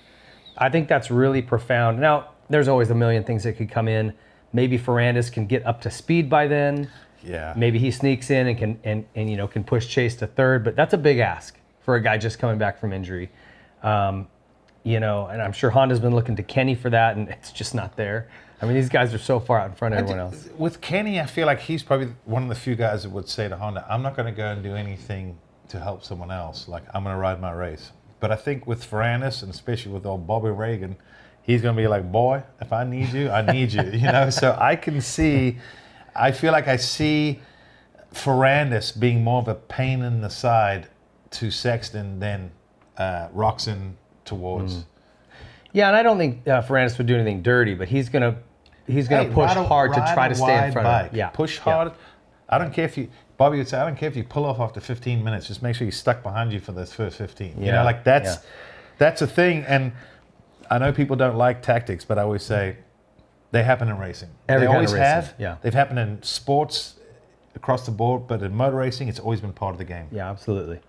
I 0.57 0.69
think 0.69 0.87
that's 0.87 1.11
really 1.11 1.41
profound. 1.41 1.99
Now, 1.99 2.29
there's 2.49 2.67
always 2.67 2.89
a 2.89 2.95
million 2.95 3.23
things 3.23 3.43
that 3.43 3.53
could 3.53 3.69
come 3.69 3.87
in. 3.87 4.13
Maybe 4.53 4.77
Ferrandis 4.77 5.31
can 5.31 5.45
get 5.45 5.65
up 5.65 5.81
to 5.81 5.91
speed 5.91 6.29
by 6.29 6.47
then. 6.47 6.89
yeah. 7.23 7.53
Maybe 7.55 7.79
he 7.79 7.91
sneaks 7.91 8.29
in 8.29 8.47
and 8.47 8.57
can 8.57 8.79
and, 8.83 9.05
and 9.15 9.29
you 9.29 9.37
know 9.37 9.47
can 9.47 9.63
push 9.63 9.87
Chase 9.87 10.15
to 10.17 10.27
third, 10.27 10.63
but 10.63 10.75
that's 10.75 10.93
a 10.93 10.97
big 10.97 11.19
ask 11.19 11.57
for 11.81 11.95
a 11.95 12.01
guy 12.01 12.17
just 12.17 12.39
coming 12.39 12.57
back 12.57 12.79
from 12.79 12.93
injury. 12.93 13.29
Um, 13.83 14.27
you 14.83 14.99
know, 14.99 15.27
and 15.27 15.41
I'm 15.41 15.53
sure 15.53 15.69
Honda's 15.69 15.99
been 15.99 16.15
looking 16.15 16.35
to 16.37 16.43
Kenny 16.43 16.75
for 16.75 16.89
that, 16.89 17.15
and 17.15 17.29
it's 17.29 17.51
just 17.51 17.75
not 17.75 17.95
there. 17.95 18.29
I 18.61 18.65
mean, 18.65 18.75
these 18.75 18.89
guys 18.89 19.13
are 19.13 19.19
so 19.19 19.39
far 19.39 19.59
out 19.59 19.69
in 19.69 19.75
front 19.75 19.95
of 19.95 19.99
everyone 19.99 20.19
else. 20.19 20.47
With 20.55 20.81
Kenny, 20.81 21.19
I 21.19 21.25
feel 21.25 21.47
like 21.47 21.59
he's 21.61 21.81
probably 21.81 22.09
one 22.25 22.43
of 22.43 22.49
the 22.49 22.55
few 22.55 22.75
guys 22.75 23.03
that 23.03 23.09
would 23.09 23.27
say 23.27 23.49
to 23.49 23.57
Honda, 23.57 23.85
I'm 23.89 24.03
not 24.03 24.15
going 24.15 24.27
to 24.27 24.37
go 24.37 24.51
and 24.51 24.61
do 24.61 24.75
anything 24.75 25.39
to 25.69 25.79
help 25.79 26.03
someone 26.03 26.29
else. 26.29 26.67
Like, 26.67 26.83
I'm 26.93 27.03
going 27.03 27.15
to 27.15 27.19
ride 27.19 27.41
my 27.41 27.51
race. 27.51 27.91
But 28.19 28.31
I 28.31 28.35
think 28.35 28.67
with 28.67 28.87
Ferrandis, 28.87 29.41
and 29.41 29.51
especially 29.51 29.91
with 29.91 30.05
old 30.05 30.27
Bobby 30.27 30.49
Regan, 30.49 30.95
he's 31.41 31.63
going 31.63 31.75
to 31.75 31.81
be 31.81 31.87
like, 31.87 32.11
boy, 32.11 32.43
if 32.59 32.71
I 32.71 32.83
need 32.83 33.09
you, 33.09 33.31
I 33.31 33.41
need 33.51 33.73
you. 33.73 33.81
You 33.93 34.11
know, 34.11 34.29
so 34.29 34.55
I 34.59 34.75
can 34.75 35.01
see, 35.01 35.57
I 36.15 36.31
feel 36.31 36.51
like 36.51 36.67
I 36.67 36.75
see 36.75 37.39
Ferrandis 38.13 38.97
being 38.97 39.23
more 39.23 39.41
of 39.41 39.47
a 39.47 39.55
pain 39.55 40.03
in 40.03 40.21
the 40.21 40.29
side 40.29 40.87
to 41.31 41.49
Sexton 41.49 42.19
than 42.19 42.51
uh, 42.97 43.29
Roczen 43.29 43.93
towards. 44.25 44.75
Mm. 44.75 44.83
Yeah, 45.73 45.87
and 45.87 45.95
I 45.95 46.03
don't 46.03 46.17
think 46.17 46.47
uh, 46.47 46.61
Ferrandis 46.61 46.97
would 46.97 47.07
do 47.07 47.15
anything 47.15 47.41
dirty, 47.41 47.73
but 47.75 47.87
he's 47.87 48.09
gonna 48.09 48.35
he's 48.87 49.07
gonna 49.07 49.23
Hey, 49.25 49.33
push 49.33 49.51
a- 49.55 49.63
hard 49.63 49.93
to 49.93 49.99
try 50.13 50.27
to 50.27 50.35
stay 50.35 50.65
in 50.65 50.71
front 50.73 50.87
of 50.87 50.91
bike. 51.03 51.11
him. 51.11 51.17
Yeah, 51.17 51.29
Push 51.29 51.57
yeah. 51.57 51.63
hard. 51.63 51.91
I 52.49 52.57
don't 52.57 52.73
care 52.73 52.83
if 52.83 52.97
you, 52.97 53.07
Bobby 53.37 53.57
would 53.57 53.67
say, 53.69 53.77
I 53.77 53.85
don't 53.85 53.95
care 53.97 54.09
if 54.09 54.15
you 54.17 54.25
pull 54.25 54.43
off 54.43 54.59
after 54.59 54.81
15 54.81 55.23
minutes. 55.23 55.47
Just 55.47 55.63
make 55.63 55.73
sure 55.73 55.85
you're 55.85 55.93
stuck 55.93 56.21
behind 56.21 56.51
you 56.51 56.59
for 56.59 56.73
those 56.73 56.91
first 56.91 57.15
15. 57.17 57.57
You 57.59 57.67
Yeah, 57.67 57.71
know, 57.77 57.83
like 57.85 58.03
that's 58.03 58.35
yeah. 58.35 58.41
that's 58.97 59.21
a 59.21 59.27
thing. 59.27 59.63
And 59.65 59.93
I 60.69 60.77
know 60.77 60.91
people 60.91 61.15
don't 61.15 61.37
like 61.37 61.61
tactics, 61.61 62.03
but 62.03 62.17
I 62.19 62.23
always 62.23 62.43
say 62.43 62.75
they 63.51 63.63
happen 63.63 63.87
in 63.87 63.97
racing. 63.97 64.29
Every 64.49 64.67
they 64.67 64.73
always 64.73 64.91
racing, 64.91 65.03
have. 65.05 65.33
yeah. 65.37 65.55
They've 65.61 65.73
happened 65.73 65.99
in 65.99 66.21
sports 66.23 66.95
across 67.55 67.85
the 67.85 67.91
board, 67.91 68.27
but 68.27 68.43
in 68.43 68.53
motor 68.53 68.75
racing, 68.77 69.07
it's 69.07 69.19
always 69.19 69.39
been 69.39 69.53
part 69.53 69.73
of 69.73 69.77
the 69.77 69.85
game. 69.85 70.07
Yeah, 70.11 70.29
absolutely. 70.29 70.79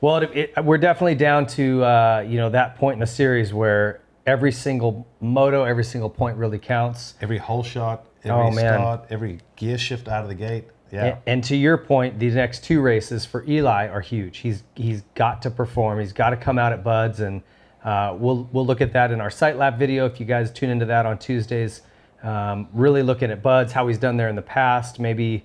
Well, 0.00 0.16
it, 0.16 0.30
it, 0.34 0.64
we're 0.64 0.78
definitely 0.78 1.14
down 1.16 1.46
to 1.48 1.84
uh, 1.84 2.24
you 2.26 2.38
know 2.38 2.50
that 2.50 2.76
point 2.76 2.94
in 2.94 3.00
the 3.00 3.06
series 3.06 3.52
where 3.52 4.00
every 4.26 4.52
single 4.52 5.06
moto, 5.20 5.64
every 5.64 5.84
single 5.84 6.10
point 6.10 6.36
really 6.36 6.58
counts. 6.58 7.14
Every 7.20 7.38
hole 7.38 7.62
shot, 7.62 8.06
every 8.24 8.46
Oh, 8.46 8.50
start, 8.52 9.06
every 9.10 9.40
gear 9.56 9.78
shift 9.78 10.08
out 10.08 10.22
of 10.22 10.28
the 10.28 10.34
gate. 10.34 10.64
Yeah. 10.92 11.04
And, 11.04 11.18
and 11.26 11.44
to 11.44 11.56
your 11.56 11.78
point, 11.78 12.18
these 12.18 12.34
next 12.34 12.64
two 12.64 12.80
races 12.80 13.24
for 13.24 13.44
Eli 13.48 13.88
are 13.88 14.00
huge. 14.00 14.38
He's 14.38 14.62
he's 14.74 15.02
got 15.14 15.42
to 15.42 15.50
perform. 15.50 16.00
He's 16.00 16.12
got 16.12 16.30
to 16.30 16.36
come 16.36 16.58
out 16.58 16.72
at 16.72 16.82
Budds, 16.82 17.20
and 17.20 17.42
uh, 17.84 18.16
we'll 18.18 18.48
we'll 18.52 18.66
look 18.66 18.80
at 18.80 18.92
that 18.94 19.12
in 19.12 19.20
our 19.20 19.30
site 19.30 19.56
lab 19.56 19.78
video. 19.78 20.06
If 20.06 20.18
you 20.18 20.26
guys 20.26 20.50
tune 20.50 20.70
into 20.70 20.86
that 20.86 21.06
on 21.06 21.18
Tuesdays, 21.18 21.82
um, 22.22 22.68
really 22.72 23.02
looking 23.02 23.30
at 23.30 23.42
Budds, 23.42 23.72
how 23.72 23.86
he's 23.86 23.98
done 23.98 24.16
there 24.16 24.28
in 24.28 24.36
the 24.36 24.42
past, 24.42 24.98
maybe 24.98 25.44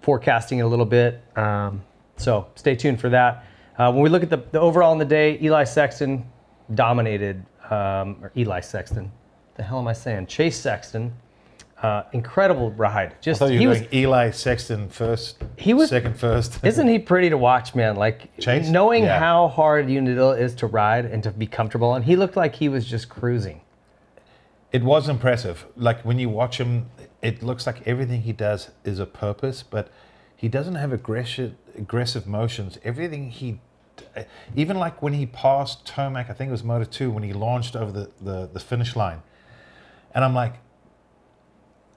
forecasting 0.00 0.60
it 0.60 0.62
a 0.62 0.68
little 0.68 0.86
bit. 0.86 1.22
Um, 1.36 1.82
so 2.16 2.46
stay 2.54 2.76
tuned 2.76 3.00
for 3.00 3.10
that. 3.10 3.44
Uh, 3.78 3.92
when 3.92 4.02
we 4.02 4.08
look 4.08 4.22
at 4.22 4.30
the, 4.30 4.38
the 4.52 4.60
overall 4.60 4.92
in 4.92 4.98
the 4.98 5.04
day, 5.04 5.38
Eli 5.42 5.64
Sexton 5.64 6.24
dominated, 6.74 7.44
um, 7.70 8.16
or 8.22 8.32
Eli 8.36 8.60
Sexton. 8.60 9.10
The 9.56 9.62
hell 9.62 9.78
am 9.78 9.88
I 9.88 9.92
saying? 9.92 10.26
Chase 10.26 10.58
Sexton. 10.58 11.12
Uh, 11.82 12.04
incredible 12.12 12.70
ride. 12.72 13.14
Just 13.20 13.42
I 13.42 13.46
thought 13.46 13.52
you 13.52 13.58
he 13.60 13.66
was 13.66 13.82
Eli 13.92 14.30
Sexton 14.30 14.88
first. 14.88 15.42
He 15.56 15.74
was- 15.74 15.90
second 15.90 16.18
first. 16.18 16.58
isn't 16.64 16.88
he 16.88 16.98
pretty 16.98 17.28
to 17.28 17.36
watch, 17.36 17.74
man? 17.74 17.96
Like 17.96 18.34
Chase? 18.38 18.66
knowing 18.68 19.04
Yeah. 19.04 19.18
how 19.18 19.48
hard 19.48 19.86
Unadilla 19.90 20.36
is 20.38 20.54
to 20.56 20.66
ride 20.66 21.04
and 21.04 21.22
to 21.22 21.30
be 21.30 21.46
comfortable 21.46 21.94
and 21.94 22.04
He 22.04 22.16
looked 22.16 22.34
like 22.36 22.54
he 22.54 22.70
was 22.70 22.86
just 22.86 23.10
cruising. 23.10 23.60
It 24.72 24.82
was 24.82 25.08
impressive. 25.08 25.66
Like 25.76 26.00
when 26.02 26.18
you 26.18 26.30
watch 26.30 26.58
him, 26.58 26.86
it 27.20 27.42
looks 27.42 27.66
like 27.66 27.86
everything 27.86 28.22
he 28.22 28.32
does 28.32 28.70
is 28.84 28.98
a 28.98 29.06
purpose, 29.06 29.62
but 29.62 29.88
he 30.36 30.48
doesn't 30.48 30.74
have 30.74 30.92
aggressive 30.92 31.54
aggressive 31.76 32.26
motions. 32.26 32.78
Everything 32.84 33.30
he, 33.30 33.60
uh, 34.16 34.22
even 34.54 34.78
like 34.78 35.02
when 35.02 35.14
he 35.14 35.26
passed 35.26 35.86
Tomac, 35.86 36.30
I 36.30 36.34
think 36.34 36.48
it 36.48 36.52
was 36.52 36.62
Moto 36.62 36.84
Two, 36.84 37.10
when 37.10 37.22
he 37.22 37.32
launched 37.32 37.74
over 37.74 37.90
the, 37.90 38.10
the, 38.20 38.48
the 38.52 38.60
finish 38.60 38.94
line, 38.94 39.22
and 40.14 40.24
I'm 40.24 40.34
like, 40.34 40.54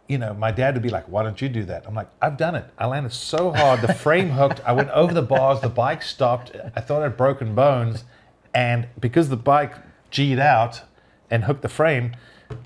you 0.07 0.17
know, 0.17 0.33
my 0.33 0.51
dad 0.51 0.73
would 0.73 0.83
be 0.83 0.89
like, 0.89 1.05
"Why 1.09 1.21
don't 1.21 1.39
you 1.41 1.49
do 1.49 1.65
that?" 1.65 1.85
I'm 1.85 1.93
like, 1.93 2.09
"I've 2.21 2.37
done 2.37 2.55
it. 2.55 2.65
I 2.77 2.87
landed 2.87 3.13
so 3.13 3.51
hard, 3.51 3.81
the 3.81 3.93
frame 3.93 4.29
hooked. 4.29 4.61
I 4.65 4.71
went 4.71 4.89
over 4.91 5.13
the 5.13 5.21
bars, 5.21 5.59
the 5.61 5.69
bike 5.69 6.01
stopped. 6.01 6.51
I 6.75 6.81
thought 6.81 7.03
I'd 7.03 7.17
broken 7.17 7.53
bones, 7.53 8.05
and 8.53 8.87
because 8.99 9.29
the 9.29 9.37
bike 9.37 9.75
g'd 10.11 10.39
out 10.39 10.81
and 11.29 11.43
hooked 11.43 11.61
the 11.61 11.69
frame, 11.69 12.15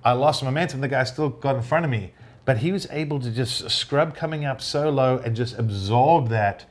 I 0.06 0.14
lost 0.14 0.44
momentum. 0.44 0.82
The 0.82 0.88
guy 0.88 1.04
still 1.04 1.30
got 1.30 1.56
in 1.56 1.64
front 1.64 1.84
of 1.84 1.92
me, 1.92 2.14
but 2.46 2.58
he 2.58 2.72
was 2.72 2.88
able 2.92 3.20
to 3.20 3.32
just 3.32 3.70
scrub 3.70 4.16
coming 4.16 4.46
up 4.46 4.62
so 4.62 4.90
low 4.90 5.18
and 5.20 5.36
just 5.36 5.58
absorb 5.58 6.30
that 6.30 6.66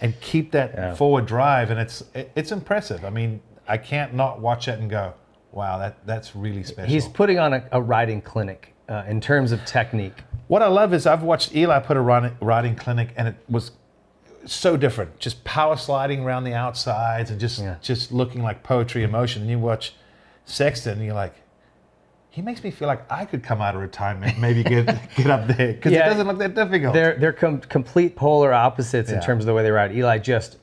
and 0.00 0.18
keep 0.20 0.52
that 0.52 0.72
Yeah. 0.74 0.94
forward 0.94 1.26
drive, 1.26 1.70
and 1.70 1.78
it's 1.80 2.02
it, 2.14 2.30
it's 2.36 2.52
impressive. 2.52 3.04
I 3.04 3.10
mean, 3.10 3.40
I 3.66 3.76
can't 3.76 4.14
not 4.14 4.40
watch 4.40 4.68
it 4.68 4.78
and 4.78 4.88
go, 4.88 5.14
"Wow, 5.52 5.78
that 5.78 5.96
that's 6.06 6.34
really 6.36 6.62
special." 6.62 6.88
He's 6.90 7.08
putting 7.08 7.38
on 7.38 7.52
a, 7.52 7.64
a 7.72 7.82
riding 7.82 8.20
clinic 8.22 8.74
uh, 8.88 9.04
in 9.08 9.20
terms 9.20 9.52
of 9.52 9.64
technique. 9.64 10.22
What 10.46 10.62
I 10.62 10.68
love 10.68 10.94
is 10.94 11.06
I've 11.06 11.22
watched 11.22 11.54
Eli 11.54 11.78
put 11.80 11.96
a 11.96 12.00
riding, 12.00 12.36
riding 12.40 12.74
clinic, 12.76 13.12
and 13.16 13.28
it 13.28 13.34
was 13.48 13.72
so 14.46 14.76
different. 14.78 15.18
Just 15.18 15.44
power 15.44 15.76
sliding 15.76 16.20
around 16.24 16.44
the 16.44 16.54
outsides 16.54 17.30
and 17.30 17.38
just 17.38 17.58
Yeah. 17.60 17.74
just 17.82 18.12
looking 18.12 18.42
like 18.42 18.62
poetry 18.62 19.02
in 19.02 19.10
motion. 19.10 19.42
And 19.42 19.50
you 19.50 19.58
watch 19.58 19.94
Sexton, 20.46 20.94
and 20.94 21.04
you're 21.04 21.14
like, 21.14 21.34
he 22.38 22.42
makes 22.42 22.62
me 22.62 22.70
feel 22.70 22.86
like 22.86 23.02
I 23.10 23.24
could 23.24 23.42
come 23.42 23.60
out 23.60 23.74
of 23.74 23.80
retirement, 23.80 24.38
maybe 24.38 24.62
get 24.62 24.86
get 25.16 25.26
up 25.28 25.48
there 25.48 25.72
because 25.72 25.90
Yeah. 25.90 26.06
it 26.06 26.10
doesn't 26.10 26.28
look 26.28 26.38
that 26.38 26.54
difficult. 26.54 26.94
They're 26.94 27.16
they're 27.16 27.32
com- 27.32 27.60
complete 27.62 28.14
polar 28.14 28.52
opposites 28.52 29.10
in 29.10 29.20
terms 29.20 29.42
of 29.42 29.46
the 29.46 29.54
way 29.54 29.64
they 29.64 29.72
ride. 29.72 29.90
Eli 29.90 30.18
just 30.18 30.58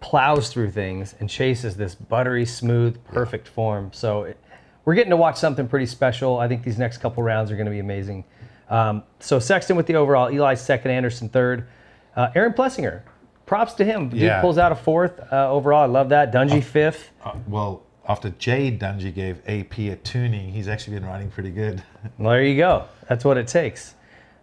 plows 0.00 0.48
through 0.52 0.72
things 0.72 1.14
and 1.20 1.30
chases 1.30 1.76
this 1.76 1.94
buttery, 1.94 2.44
smooth, 2.44 2.98
perfect 3.04 3.46
form. 3.46 3.90
So 3.92 4.24
it, 4.24 4.36
we're 4.84 4.94
getting 4.94 5.10
to 5.10 5.16
watch 5.16 5.36
something 5.36 5.68
pretty 5.68 5.86
special. 5.86 6.40
I 6.40 6.48
think 6.48 6.64
these 6.64 6.76
next 6.76 6.98
couple 6.98 7.22
rounds 7.22 7.52
are 7.52 7.56
going 7.56 7.66
to 7.66 7.70
be 7.72 7.78
amazing. 7.78 8.24
Um, 8.68 9.04
so 9.20 9.38
Sexton 9.38 9.76
with 9.76 9.86
the 9.86 9.94
overall, 9.94 10.28
Eli 10.28 10.54
second, 10.54 10.90
Anderson 10.90 11.28
third, 11.28 11.68
uh, 12.16 12.30
Aaron 12.34 12.52
Plessinger. 12.52 13.02
Props 13.46 13.74
to 13.74 13.84
him. 13.84 14.08
Dude 14.08 14.18
Yeah. 14.20 14.40
pulls 14.40 14.58
out 14.58 14.72
a 14.72 14.74
fourth 14.74 15.20
uh, 15.32 15.48
overall. 15.52 15.82
I 15.82 15.86
love 15.86 16.08
that. 16.08 16.32
Dungey 16.32 16.64
fifth. 16.64 17.10
Uh, 17.24 17.34
well, 17.46 17.84
after 18.08 18.30
Jade 18.30 18.80
Dungey 18.80 19.14
gave 19.14 19.38
AP 19.46 19.78
a 19.78 19.96
tuning, 19.96 20.52
he's 20.52 20.68
actually 20.68 20.98
been 20.98 21.06
riding 21.06 21.30
pretty 21.30 21.50
good. 21.50 21.82
Well, 22.18 22.32
there 22.32 22.44
you 22.44 22.56
go. 22.56 22.84
That's 23.08 23.24
what 23.24 23.36
it 23.36 23.46
takes. 23.46 23.94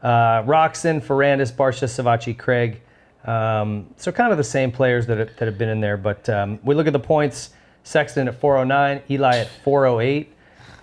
Uh, 0.01 0.43
Roczen, 0.43 1.01
Ferrandis, 1.01 1.51
Barcia, 1.51 1.87
Savatgy, 1.87 2.37
Craig. 2.37 2.81
Um, 3.25 3.93
so 3.97 4.11
kind 4.11 4.31
of 4.31 4.37
the 4.37 4.43
same 4.43 4.71
players 4.71 5.05
that 5.07 5.17
have, 5.17 5.35
that 5.37 5.45
have 5.45 5.57
been 5.57 5.69
in 5.69 5.81
there. 5.81 5.97
But 5.97 6.29
um, 6.29 6.59
we 6.63 6.73
look 6.73 6.87
at 6.87 6.93
the 6.93 6.99
points. 6.99 7.51
Sexton 7.83 8.27
at 8.27 8.39
409, 8.39 9.01
Eli 9.09 9.37
at 9.39 9.49
408, 9.63 10.31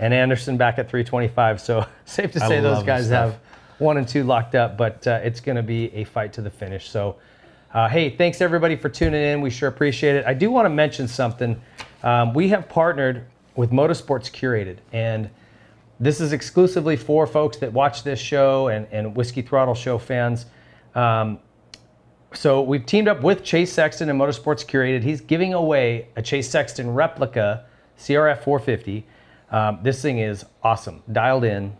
and 0.00 0.12
Anderson 0.12 0.56
back 0.56 0.78
at 0.78 0.88
325. 0.88 1.60
So 1.60 1.86
safe 2.04 2.32
to 2.32 2.44
I 2.44 2.48
say 2.48 2.60
those 2.60 2.82
guys 2.82 3.08
have 3.08 3.38
one 3.78 3.96
and 3.96 4.08
two 4.08 4.24
locked 4.24 4.54
up, 4.54 4.76
but 4.76 5.06
uh, 5.06 5.20
it's 5.22 5.40
going 5.40 5.56
to 5.56 5.62
be 5.62 5.92
a 5.94 6.04
fight 6.04 6.32
to 6.34 6.42
the 6.42 6.50
finish. 6.50 6.88
So, 6.88 7.16
uh, 7.74 7.88
hey, 7.88 8.10
thanks 8.10 8.40
everybody 8.40 8.76
for 8.76 8.88
tuning 8.88 9.22
in. 9.22 9.40
We 9.40 9.50
sure 9.50 9.68
appreciate 9.68 10.16
it. 10.16 10.24
I 10.26 10.34
do 10.34 10.50
want 10.50 10.66
to 10.66 10.70
mention 10.70 11.06
something. 11.06 11.60
Um, 12.06 12.34
we 12.34 12.50
have 12.50 12.68
partnered 12.68 13.26
with 13.56 13.72
Motorsports 13.72 14.30
Curated, 14.30 14.76
and 14.92 15.28
this 15.98 16.20
is 16.20 16.32
exclusively 16.32 16.96
for 16.96 17.26
folks 17.26 17.56
that 17.56 17.72
watch 17.72 18.04
this 18.04 18.20
show 18.20 18.68
and, 18.68 18.86
and 18.92 19.16
Whiskey 19.16 19.42
Throttle 19.42 19.74
Show 19.74 19.98
fans. 19.98 20.46
Um, 20.94 21.40
so 22.32 22.62
we've 22.62 22.86
teamed 22.86 23.08
up 23.08 23.22
with 23.22 23.42
Chase 23.42 23.72
Sexton 23.72 24.08
and 24.08 24.20
Motorsports 24.20 24.64
Curated. 24.64 25.02
He's 25.02 25.20
giving 25.20 25.52
away 25.52 26.06
a 26.14 26.22
Chase 26.22 26.48
Sexton 26.48 26.94
replica 26.94 27.64
CRF 27.98 28.44
450. 28.44 29.04
Um, 29.50 29.80
this 29.82 30.00
thing 30.00 30.20
is 30.20 30.44
awesome, 30.62 31.02
dialed 31.10 31.42
in, 31.42 31.76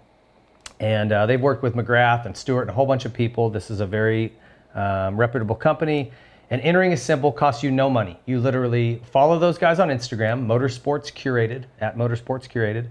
and 0.81 1.12
uh, 1.12 1.27
they've 1.27 1.41
worked 1.41 1.62
with 1.62 1.77
McGrath 1.77 2.27
and 2.27 2.37
Stewart 2.37 2.62
and 2.62 2.71
a 2.71 2.75
whole 2.75 2.87
bunch 2.87 3.05
of 3.05 3.15
people. 3.15 3.49
This 3.49 3.71
is 3.71 3.79
a 3.79 3.87
very 3.87 4.33
um, 4.75 5.17
reputable 5.17 5.55
company. 5.55 6.11
And 6.50 6.61
entering 6.62 6.92
is 6.92 7.02
simple, 7.02 7.32
costs 7.32 7.62
you 7.62 7.70
no 7.70 7.90
money. 7.90 8.20
You 8.24 8.38
literally 8.38 9.02
follow 9.11 9.38
those 9.38 9.59
guys 9.59 9.80
on 9.80 9.88
Instagram, 9.88 10.46
Motorsports 10.46 11.12
Curated, 11.12 11.64
at 11.80 11.96
Motorsports 11.96 12.48
Curated. 12.48 12.88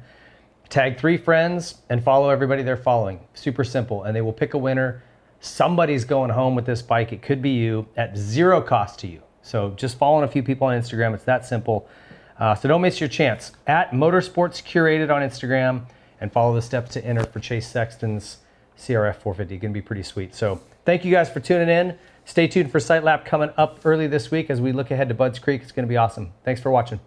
Tag 0.67 0.99
three 0.99 1.17
friends 1.17 1.75
and 1.89 2.03
follow 2.03 2.29
everybody 2.29 2.63
they're 2.63 2.75
following. 2.75 3.19
Super 3.33 3.63
simple. 3.63 4.03
And 4.03 4.15
they 4.15 4.21
will 4.21 4.33
pick 4.33 4.55
a 4.55 4.57
winner. 4.57 5.03
Somebody's 5.39 6.03
going 6.03 6.31
home 6.31 6.55
with 6.55 6.65
this 6.65 6.81
bike. 6.81 7.13
It 7.13 7.21
could 7.21 7.41
be 7.41 7.51
you 7.51 7.87
at 7.95 8.17
zero 8.17 8.61
cost 8.61 8.99
to 8.99 9.07
you. 9.07 9.21
So 9.41 9.69
just 9.71 9.97
following 9.97 10.25
a 10.25 10.31
few 10.31 10.43
people 10.43 10.67
on 10.67 10.79
Instagram. 10.79 11.13
It's 11.13 11.23
that 11.25 11.45
simple. 11.45 11.87
Uh, 12.39 12.55
so 12.55 12.67
don't 12.67 12.81
miss 12.81 12.99
your 12.99 13.09
chance. 13.09 13.51
At 13.67 13.91
Motorsports 13.91 14.61
Curated 14.63 15.13
on 15.13 15.21
Instagram 15.21 15.85
and 16.19 16.31
follow 16.31 16.53
the 16.55 16.61
steps 16.61 16.91
to 16.93 17.05
enter 17.05 17.23
for 17.23 17.39
Chase 17.39 17.67
Sexton's 17.67 18.39
CRF 18.77 19.15
450. 19.15 19.57
Going 19.57 19.73
to 19.73 19.79
be 19.79 19.81
pretty 19.81 20.03
sweet. 20.03 20.33
So 20.35 20.61
thank 20.83 21.05
you 21.05 21.11
guys 21.11 21.29
for 21.29 21.39
tuning 21.39 21.69
in. 21.69 21.97
Stay 22.25 22.47
tuned 22.47 22.71
for 22.71 22.79
Site 22.79 23.03
Lap 23.03 23.23
coming 23.23 23.51
up 23.55 23.79
early 23.85 24.07
this 24.07 24.31
week 24.31 24.49
as 24.49 24.59
we 24.59 24.71
look 24.71 24.89
ahead 24.89 25.09
to 25.09 25.13
Budds 25.15 25.37
Creek. 25.37 25.61
It's 25.61 25.71
going 25.71 25.85
to 25.85 25.89
be 25.89 25.97
awesome. 25.97 26.33
Thanks 26.43 26.59
for 26.59 26.71
watching. 26.71 26.99